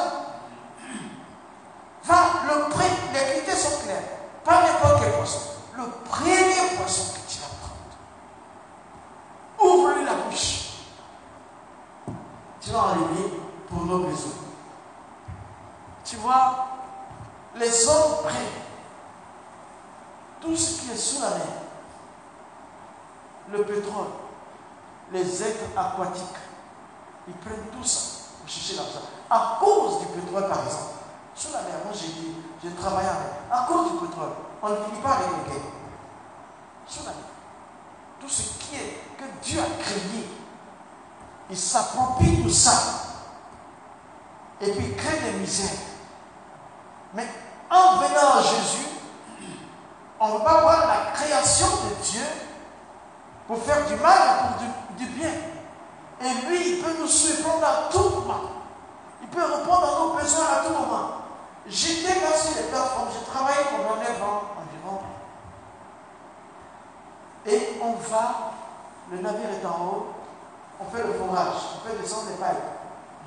Va, 2.05 2.15
le 2.47 2.69
prix, 2.69 2.87
les 3.13 3.19
critères 3.19 3.57
sont 3.57 3.81
clairs. 3.83 4.03
Pas 4.45 4.61
n'importe 4.63 5.01
quel 5.01 5.11
poisson. 5.13 5.39
Le 5.75 5.83
premier 6.09 6.77
poisson 6.77 7.03
que 7.13 7.19
tu 7.31 7.39
vas 7.39 7.49
prendre, 7.59 7.95
ouvre-lui 9.73 10.05
la 10.05 10.13
bouche. 10.13 10.53
Tu 12.61 12.69
vas 12.69 12.79
enlever 12.79 13.41
pour 13.69 13.83
nos 13.85 13.99
besoins. 13.99 14.31
Tu 16.05 16.15
vois, 16.17 16.67
les 17.55 17.87
hommes 17.87 18.17
prennent 18.23 18.61
tout 20.41 20.57
ce 20.57 20.81
qui 20.81 20.91
est 20.91 20.97
sous 20.97 21.21
la 21.21 21.29
mer, 21.29 21.47
le 23.51 23.63
pétrole, 23.63 24.07
les 25.11 25.43
êtres 25.43 25.77
aquatiques, 25.77 26.25
ils 27.27 27.33
prennent 27.35 27.67
tout 27.71 27.83
ça 27.83 27.99
pour 28.39 28.49
chercher 28.49 28.75
l'argent. 28.75 29.07
À 29.29 29.57
cause 29.59 29.99
du 29.99 30.05
pétrole, 30.07 30.49
par 30.49 30.65
exemple, 30.65 30.93
sous 31.35 31.53
la 31.53 31.61
mer, 31.61 31.75
moi 31.85 31.93
j'ai 31.93 32.07
dit, 32.07 32.35
j'ai 32.63 32.71
travaillé 32.71 33.07
avec, 33.07 33.31
à 33.51 33.65
cause 33.67 33.91
du 33.91 33.97
pétrole, 33.99 34.31
on 34.61 34.69
ne 34.69 34.75
finit 34.75 35.01
pas 35.01 35.13
avec 35.13 35.27
les 35.27 35.51
guerres. 35.51 35.71
Sous 36.87 37.03
la 37.05 37.11
mer. 37.11 37.23
Tout 38.19 38.29
ce 38.29 38.41
qui 38.59 38.75
est 38.75 38.99
que 39.17 39.23
Dieu 39.43 39.59
a 39.59 39.81
créé, 39.81 40.27
il 41.49 41.57
s'approprie 41.57 42.41
tout 42.41 42.49
ça. 42.49 42.71
Et 44.59 44.71
puis 44.71 44.85
il 44.87 44.95
crée 44.95 45.19
des 45.19 45.39
misères. 45.39 45.79
Mais 47.13 47.27
en 47.69 47.97
venant 47.97 48.37
à 48.37 48.41
Jésus, 48.41 48.87
on 50.23 50.35
ne 50.35 50.39
pas 50.43 50.61
voir 50.61 50.87
la 50.87 51.11
création 51.13 51.65
de 51.65 52.03
Dieu 52.03 52.21
pour 53.47 53.57
faire 53.63 53.87
du 53.87 53.95
mal 53.95 54.19
ou 54.21 54.53
pour 54.53 54.97
du, 54.97 55.05
bien. 55.07 55.31
Et 56.21 56.45
lui, 56.45 56.73
il 56.73 56.83
peut 56.83 56.93
nous 56.99 57.07
surprendre 57.07 57.65
à 57.65 57.91
tout 57.91 58.21
moment. 58.21 58.41
Il 59.23 59.27
peut 59.29 59.43
répondre 59.43 59.83
à 59.83 59.99
nos 59.99 60.13
besoins 60.13 60.45
à 60.45 60.63
tout 60.63 60.73
moment. 60.73 61.09
J'étais 61.67 62.21
là 62.21 62.37
sur 62.37 62.55
les 62.55 62.67
plateformes, 62.69 63.09
j'ai 63.11 63.25
travaillé 63.25 63.57
pendant 63.71 63.99
9 63.99 64.23
ans 64.23 64.43
environ. 64.61 65.01
Et 67.47 67.81
on 67.81 67.93
va, 67.93 68.51
le 69.11 69.17
navire 69.21 69.49
est 69.49 69.65
en 69.65 69.85
haut, 69.85 70.05
on 70.79 70.85
fait 70.95 71.03
le 71.03 71.13
forage, 71.13 71.61
on 71.77 71.89
fait 71.89 71.97
descendre 71.99 72.29
les 72.29 72.37
pailles 72.37 72.61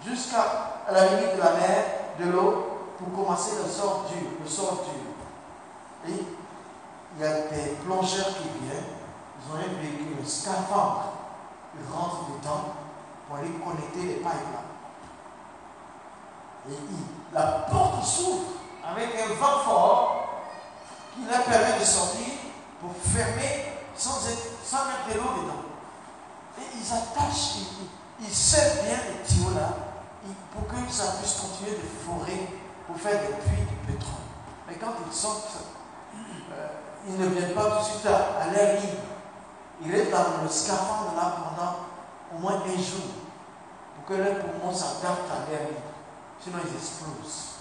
jusqu'à 0.05 0.45
la 0.93 1.07
limite 1.07 1.35
de 1.35 1.41
la 1.41 1.53
mer, 1.55 1.85
de 2.21 2.31
l'eau, 2.31 2.67
pour 2.99 3.25
commencer 3.25 3.53
le 3.61 3.69
sort 3.69 4.05
dur, 4.09 4.31
le 4.41 4.49
sort 4.49 4.85
dur. 4.85 6.09
Et 6.09 6.44
il 7.17 7.23
y 7.23 7.27
a 7.27 7.33
des 7.49 7.77
plongeurs 7.85 8.29
qui 8.37 8.49
viennent, 8.65 8.85
ils 9.39 9.53
ont 9.53 9.57
un 9.57 9.81
véhicule, 9.81 10.27
scaphandre, 10.27 11.13
ils 11.79 11.93
rentrent 11.93 12.27
dedans 12.39 12.75
pour 13.27 13.37
aller 13.37 13.51
connecter 13.51 14.17
les 14.17 14.23
là. 14.23 14.31
Et 16.69 16.73
la 17.33 17.43
porte 17.71 18.05
s'ouvre 18.05 18.45
avec 18.85 19.09
un 19.15 19.35
vent 19.35 19.59
fort 19.65 20.43
qui 21.15 21.25
leur 21.31 21.45
permet 21.45 21.79
de 21.79 21.85
sortir 21.85 22.35
pour 22.81 22.93
fermer 22.97 23.73
sans, 23.97 24.25
mettre 24.25 25.09
de 25.09 25.15
l'eau 25.15 25.43
dedans. 25.43 25.65
Et 26.59 26.63
ils 26.77 26.93
attachent, 26.93 27.57
ils, 28.21 28.27
ils 28.27 28.35
servent 28.35 28.85
bien 28.85 28.97
les 28.97 29.27
tuyaux 29.27 29.55
là 29.55 29.69
pour 30.53 30.67
que 30.69 30.93
ça 30.93 31.17
puisse 31.21 31.35
continuer 31.35 31.73
de 31.73 31.87
forer 32.05 32.49
pour 32.87 32.97
faire 32.97 33.21
des 33.21 33.35
puits 33.43 33.63
de 33.63 33.93
pétrole. 33.93 34.25
Mais 34.69 34.75
quand 34.75 34.95
ils 35.07 35.13
sortent, 35.13 35.74
ils 37.07 37.19
ne 37.19 37.27
viennent 37.27 37.55
pas 37.55 37.71
tout 37.71 37.79
de 37.79 37.85
suite 37.85 38.07
à, 38.07 38.51
l'air 38.51 38.81
libre. 38.81 39.03
Ils 39.85 39.93
restent 39.93 40.11
dans 40.11 40.43
le 40.43 40.49
scaphandre 40.49 41.13
là 41.17 41.37
pendant 41.37 41.77
au 42.35 42.41
moins 42.41 42.63
un 42.63 42.81
jour 42.81 43.05
pour 43.95 44.07
que 44.07 44.15
leur 44.15 44.39
poumon 44.39 44.73
s'adapte 44.73 45.31
à 45.31 45.51
l'air 45.51 45.69
libre. 45.69 45.81
Sinon, 46.43 46.59
ils 46.65 46.77
explosent. 46.77 47.55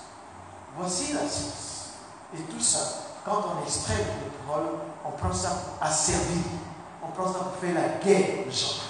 Voici 0.77 1.13
la 1.13 1.21
science. 1.21 1.89
Et 2.35 2.41
tout 2.41 2.59
ça, 2.59 2.79
quand 3.25 3.43
on 3.55 3.63
extrait 3.63 3.97
le 3.97 4.29
pétrole, 4.29 4.79
on 5.05 5.11
prend 5.11 5.33
ça 5.33 5.51
à 5.79 5.91
servir. 5.91 6.43
On 7.03 7.09
prend 7.09 7.31
ça 7.31 7.39
pour 7.39 7.55
faire 7.57 7.75
la 7.75 8.03
guerre 8.03 8.47
aux 8.47 8.51
gens. 8.51 8.81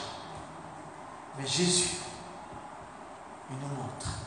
Mais 1.37 1.47
Jésus, 1.47 1.97
il 3.49 3.57
nous 3.57 3.75
montre 3.75 4.23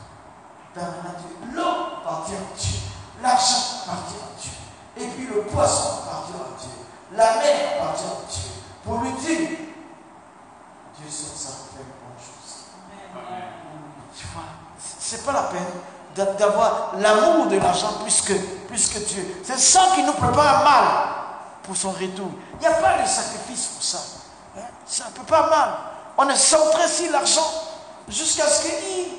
l'eau 1.53 2.01
partit 2.03 2.33
en 2.33 2.55
Dieu, 2.57 2.79
l'argent 3.21 3.85
partit 3.85 4.15
en 4.15 4.41
Dieu, 4.41 4.51
et 4.99 5.07
puis 5.07 5.27
le 5.27 5.41
poisson 5.41 6.01
partit 6.09 6.33
en 6.33 6.59
Dieu, 6.59 6.69
la 7.13 7.35
mer 7.35 7.77
partit 7.79 8.03
en 8.03 8.29
Dieu, 8.29 8.49
pour 8.83 8.99
lui 8.99 9.11
dire, 9.13 9.49
Dieu 10.97 11.09
sur 11.09 11.37
ça 11.37 11.49
fait 11.73 11.81
une 11.81 11.93
bonne 12.01 12.17
chose. 12.19 12.65
Tu 14.17 14.25
vois, 14.33 14.43
c'est 14.99 15.23
pas 15.25 15.31
la 15.33 15.43
peine 15.43 16.35
d'avoir 16.37 16.93
l'amour 16.97 17.45
de 17.47 17.57
l'argent 17.57 17.93
plus 18.03 18.21
que, 18.21 18.99
Dieu. 18.99 19.41
C'est 19.43 19.59
ça 19.59 19.89
qui 19.93 20.03
nous 20.03 20.13
prépare 20.13 20.63
mal 20.63 20.83
pour 21.61 21.77
son 21.77 21.91
retour. 21.91 22.31
Il 22.55 22.59
n'y 22.59 22.67
a 22.67 22.73
pas 22.73 23.01
de 23.03 23.07
sacrifice 23.07 23.67
pour 23.67 23.83
ça. 23.83 23.99
Hein? 24.57 24.61
Ça 24.85 25.05
ne 25.05 25.11
peut 25.11 25.25
pas 25.25 25.49
mal. 25.49 25.69
On 26.17 26.27
est 26.27 26.35
centré 26.35 26.87
sur 26.87 27.11
l'argent 27.11 27.47
jusqu'à 28.07 28.47
ce 28.47 28.63
qu'il 28.63 29.17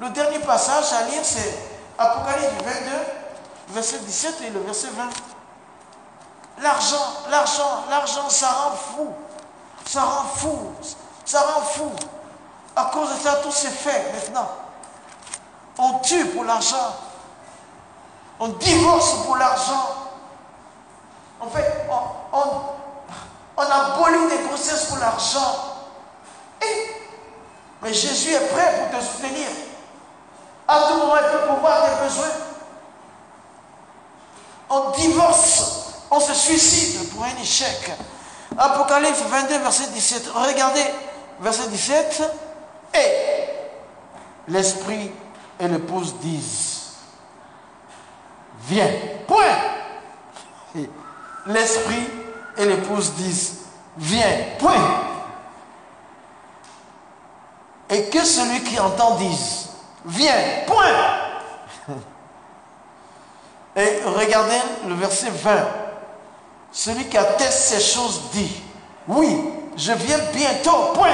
le 0.00 0.10
dernier 0.10 0.38
passage 0.38 0.92
à 0.92 1.10
lire, 1.10 1.20
c'est 1.24 1.58
Apocalypse 1.98 2.62
22, 2.64 2.90
verset 3.70 3.98
17 3.98 4.40
et 4.46 4.50
le 4.50 4.60
verset 4.60 4.88
20. 4.88 5.08
L'argent, 6.60 7.12
l'argent, 7.30 7.84
l'argent, 7.88 8.28
ça 8.28 8.48
rend 8.48 8.76
fou. 8.76 9.14
Ça 9.84 10.02
rend 10.02 10.24
fou. 10.24 10.58
Ça 11.24 11.40
rend 11.40 11.62
fou. 11.62 11.90
À 12.74 12.90
cause 12.92 13.10
de 13.14 13.20
ça, 13.20 13.36
tout 13.36 13.52
s'est 13.52 13.68
fait 13.70 14.12
maintenant. 14.12 14.48
On 15.78 15.98
tue 16.00 16.26
pour 16.26 16.44
l'argent. 16.44 16.96
On 18.40 18.48
divorce 18.48 19.24
pour 19.24 19.36
l'argent. 19.36 19.94
En 21.40 21.48
fait, 21.48 21.86
on, 21.90 22.38
on, 23.56 23.62
abolit 23.62 24.28
des 24.28 24.44
grossesses 24.44 24.86
pour 24.86 24.98
l'argent. 24.98 25.76
Mais 27.80 27.94
Jésus 27.94 28.32
est 28.32 28.48
prêt 28.48 28.90
pour 28.90 28.98
te 28.98 29.04
soutenir. 29.04 29.46
À 30.66 30.80
tout 30.88 30.94
moment, 30.98 31.14
il 31.16 31.38
peut 31.38 31.54
pouvoir 31.54 31.84
tes 31.84 32.04
besoins. 32.04 32.47
On 34.70 34.90
divorce, 34.90 35.94
on 36.10 36.20
se 36.20 36.34
suicide 36.34 37.08
pour 37.10 37.24
un 37.24 37.42
échec. 37.42 37.90
Apocalypse 38.56 39.22
22, 39.22 39.58
verset 39.58 39.86
17. 39.88 40.28
Regardez, 40.34 40.84
verset 41.40 41.68
17. 41.68 42.22
Et 42.94 42.98
l'esprit 44.48 45.10
et 45.60 45.68
l'épouse 45.68 46.14
disent 46.20 46.78
Viens. 48.68 48.90
Point. 49.26 50.84
L'esprit 51.46 52.08
et 52.56 52.64
l'épouse 52.66 53.12
disent 53.12 53.58
Viens. 53.96 54.36
Point. 54.58 55.08
Et 57.90 58.04
que 58.10 58.24
celui 58.24 58.62
qui 58.64 58.78
entend 58.78 59.14
dise 59.16 59.68
Viens, 60.04 60.64
point. 60.66 61.27
Et 63.78 64.00
regardez 64.04 64.60
le 64.88 64.94
verset 64.94 65.30
20. 65.30 65.68
Celui 66.72 67.04
qui 67.08 67.16
atteste 67.16 67.58
ces 67.58 67.80
choses 67.80 68.22
dit, 68.32 68.60
oui, 69.06 69.40
je 69.76 69.92
viens 69.92 70.18
bientôt, 70.34 70.92
point. 70.94 71.12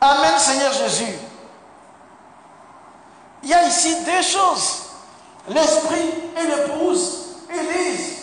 Amen 0.00 0.38
Seigneur 0.38 0.72
Jésus. 0.72 1.12
Il 3.42 3.50
y 3.50 3.54
a 3.54 3.66
ici 3.66 3.94
deux 4.06 4.22
choses. 4.22 4.84
L'esprit 5.50 6.14
et 6.38 6.46
l'épouse. 6.46 7.26
Ils 7.50 7.68
disent, 7.68 8.18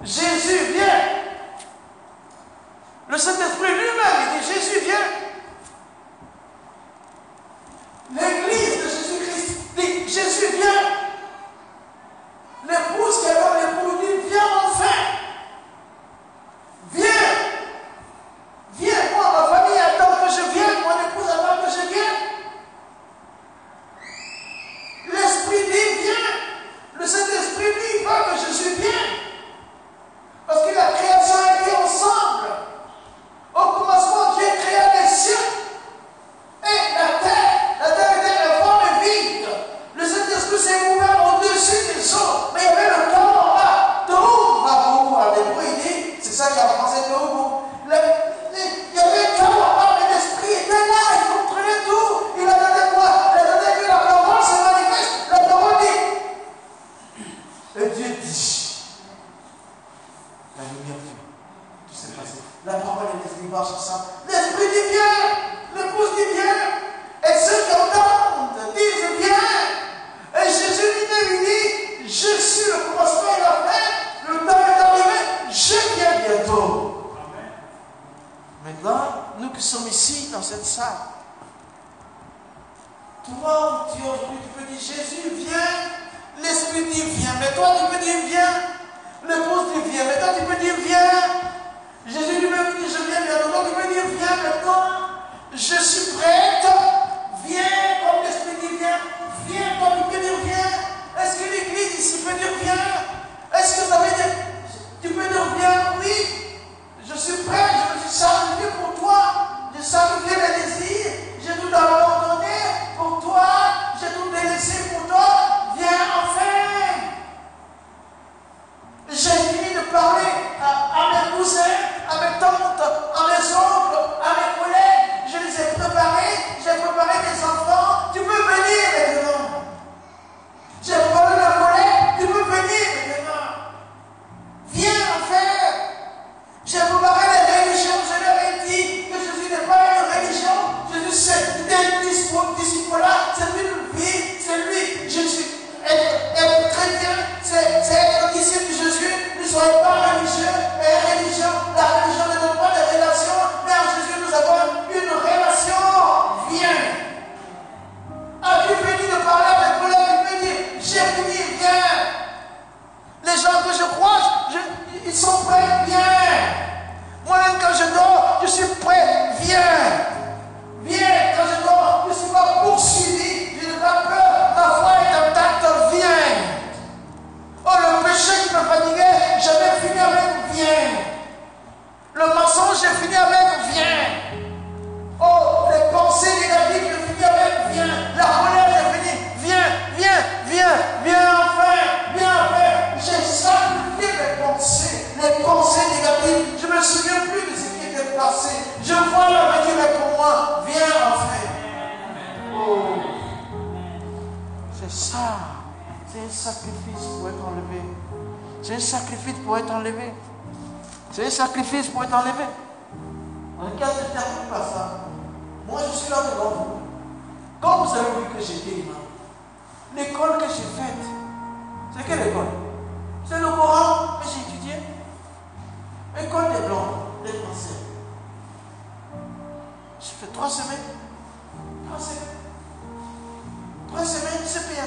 Jésus 0.00 0.72
vient. 0.72 1.00
Le 3.08 3.18
Saint-Esprit 3.18 3.68
lui-même, 3.68 4.28
il 4.34 4.40
dit, 4.40 4.54
Jésus 4.54 4.80
vient. 4.80 4.96
L'église 8.14 8.78
de 8.78 8.88
Jésus-Christ 8.88 9.58
dit 9.76 10.08
Jésus 10.08 10.56
vient. 10.56 11.11
Lepuz 12.62 13.16
që 13.22 13.30
e 13.30 13.38
ka 13.38 13.48
lepuz 13.58 14.01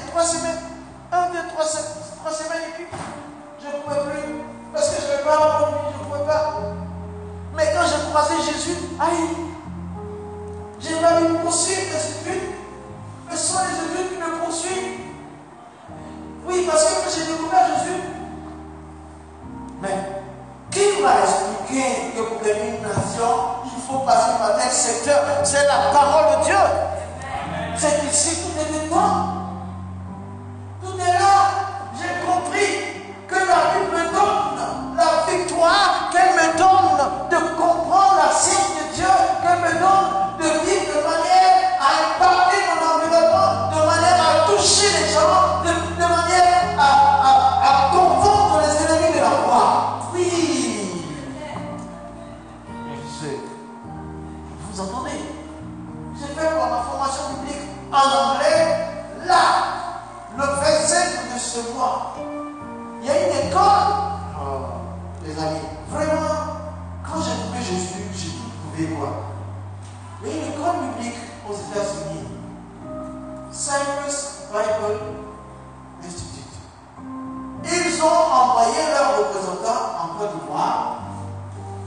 trois 0.00 0.24
semaines. 0.24 0.60
Un, 1.12 1.30
deux, 1.30 1.48
trois, 1.48 1.64
trois 1.64 2.32
semaines 2.32 2.68
et 2.68 2.72
puis 2.74 2.86
je 3.60 3.66
ne 3.66 3.82
pouvais 3.82 4.10
plus. 4.10 4.42
Parce 4.72 4.90
que 4.90 5.02
je 5.02 5.12
ne 5.12 5.24
pas 5.24 5.70
je 5.92 5.98
ne 5.98 6.04
pouvais 6.04 6.26
pas. 6.26 6.60
Mais 7.54 7.72
quand 7.72 7.86
j'ai 7.86 8.10
croisé 8.10 8.34
Jésus, 8.44 8.76
aïe, 9.00 9.36
j'ai 10.78 10.94
voulu 10.94 11.38
poursuivre 11.38 11.80
les 11.92 12.32
études. 12.32 12.48
Ce 13.30 13.36
sont 13.36 13.58
les 13.64 14.00
études 14.00 14.10
qui 14.10 14.18
me 14.18 14.44
poursuivent. 14.44 15.00
Oui, 16.46 16.66
parce 16.70 16.84
que 16.84 17.10
j'ai 17.10 17.32
découvert 17.32 17.66
Jésus, 17.66 18.00
mais 19.80 20.22
qui 20.70 21.02
m'a 21.02 21.20
expliqué 21.22 22.12
que 22.14 22.22
pour 22.22 22.38
devenir 22.38 22.74
une 22.74 22.86
il 23.64 23.82
faut 23.82 23.98
passer 24.00 24.38
par 24.38 24.56
tel 24.56 24.70
secteur? 24.70 25.24
C'est 25.44 25.66
la 25.66 25.90
parole 25.92 26.38
de 26.38 26.44
Dieu. 26.44 26.56
C'est 27.76 28.04
ici 28.04 28.42
tout 28.42 28.58
est 28.60 28.75
soul. 45.16 45.45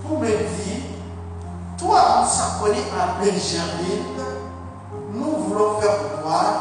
pour 0.09 0.19
me 0.19 0.27
dire, 0.27 0.81
toi, 1.77 2.25
Sakoni 2.27 2.79
à 2.99 3.23
Benjamin, 3.23 4.01
nous 5.13 5.35
voulons 5.43 5.79
faire 5.79 5.97
voir 6.23 6.53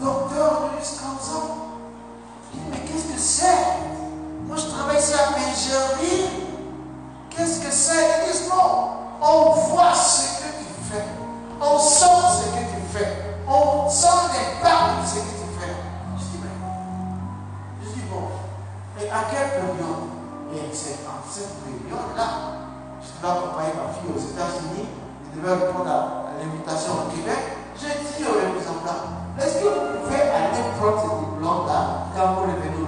docteur 0.00 0.62
de 0.62 0.78
Wisconsin. 0.78 1.42
Il 2.54 2.60
dit, 2.60 2.66
mais 2.70 2.78
qu'est-ce 2.78 3.12
que 3.12 3.18
c'est? 3.18 3.44
Moi, 4.46 4.56
je 4.56 4.66
travaille 4.70 4.98
ici 4.98 5.12
à 5.12 5.32
Benjamin. 5.32 6.30
Qu'est-ce 7.28 7.60
que 7.60 7.70
c'est? 7.70 8.24
Ils 8.24 8.32
disent, 8.32 8.48
non, 8.48 8.88
on 9.20 9.50
voit 9.50 9.94
ce 9.94 10.40
que 10.40 10.48
tu 10.48 10.90
fais. 10.90 11.04
On 11.60 11.78
sent 11.78 12.04
ce 12.04 12.44
que 12.46 12.64
tu 12.64 12.80
fais. 12.94 13.36
On 13.46 13.90
sent 13.90 14.06
les 14.32 14.62
parts 14.62 15.02
de 15.02 15.06
ce 15.06 15.16
que 15.16 15.20
tu 15.20 15.60
fais. 15.60 15.76
Je 16.16 16.22
dis, 16.22 16.40
mais, 16.42 17.84
je 17.84 17.88
dis, 17.90 18.06
bon, 18.10 18.28
mais 18.96 19.10
à 19.10 19.24
quelle 19.30 19.50
période? 19.50 20.08
Et 20.52 20.74
c'est 20.74 21.06
en 21.06 21.30
cette 21.30 21.60
période-là 21.62 22.69
je 23.20 23.26
dois 23.26 23.36
accompagner 23.36 23.76
ma 23.76 23.92
fille 23.92 24.08
aux 24.08 24.16
États-Unis, 24.16 24.88
je 24.88 25.40
devais 25.40 25.52
répondre 25.52 25.92
à 25.92 26.32
l'invitation 26.40 27.04
au 27.04 27.12
Québec. 27.12 27.60
J'ai 27.76 28.00
dit 28.00 28.24
au 28.24 28.32
représentants, 28.32 29.28
est-ce 29.36 29.60
que 29.60 29.68
vous 29.68 30.00
pouvez 30.00 30.24
aller 30.24 30.64
prendre 30.80 31.04
ce 31.04 31.10
diplôme-là 31.28 32.08
quand 32.16 32.32
vous 32.32 32.48
revenez 32.48 32.79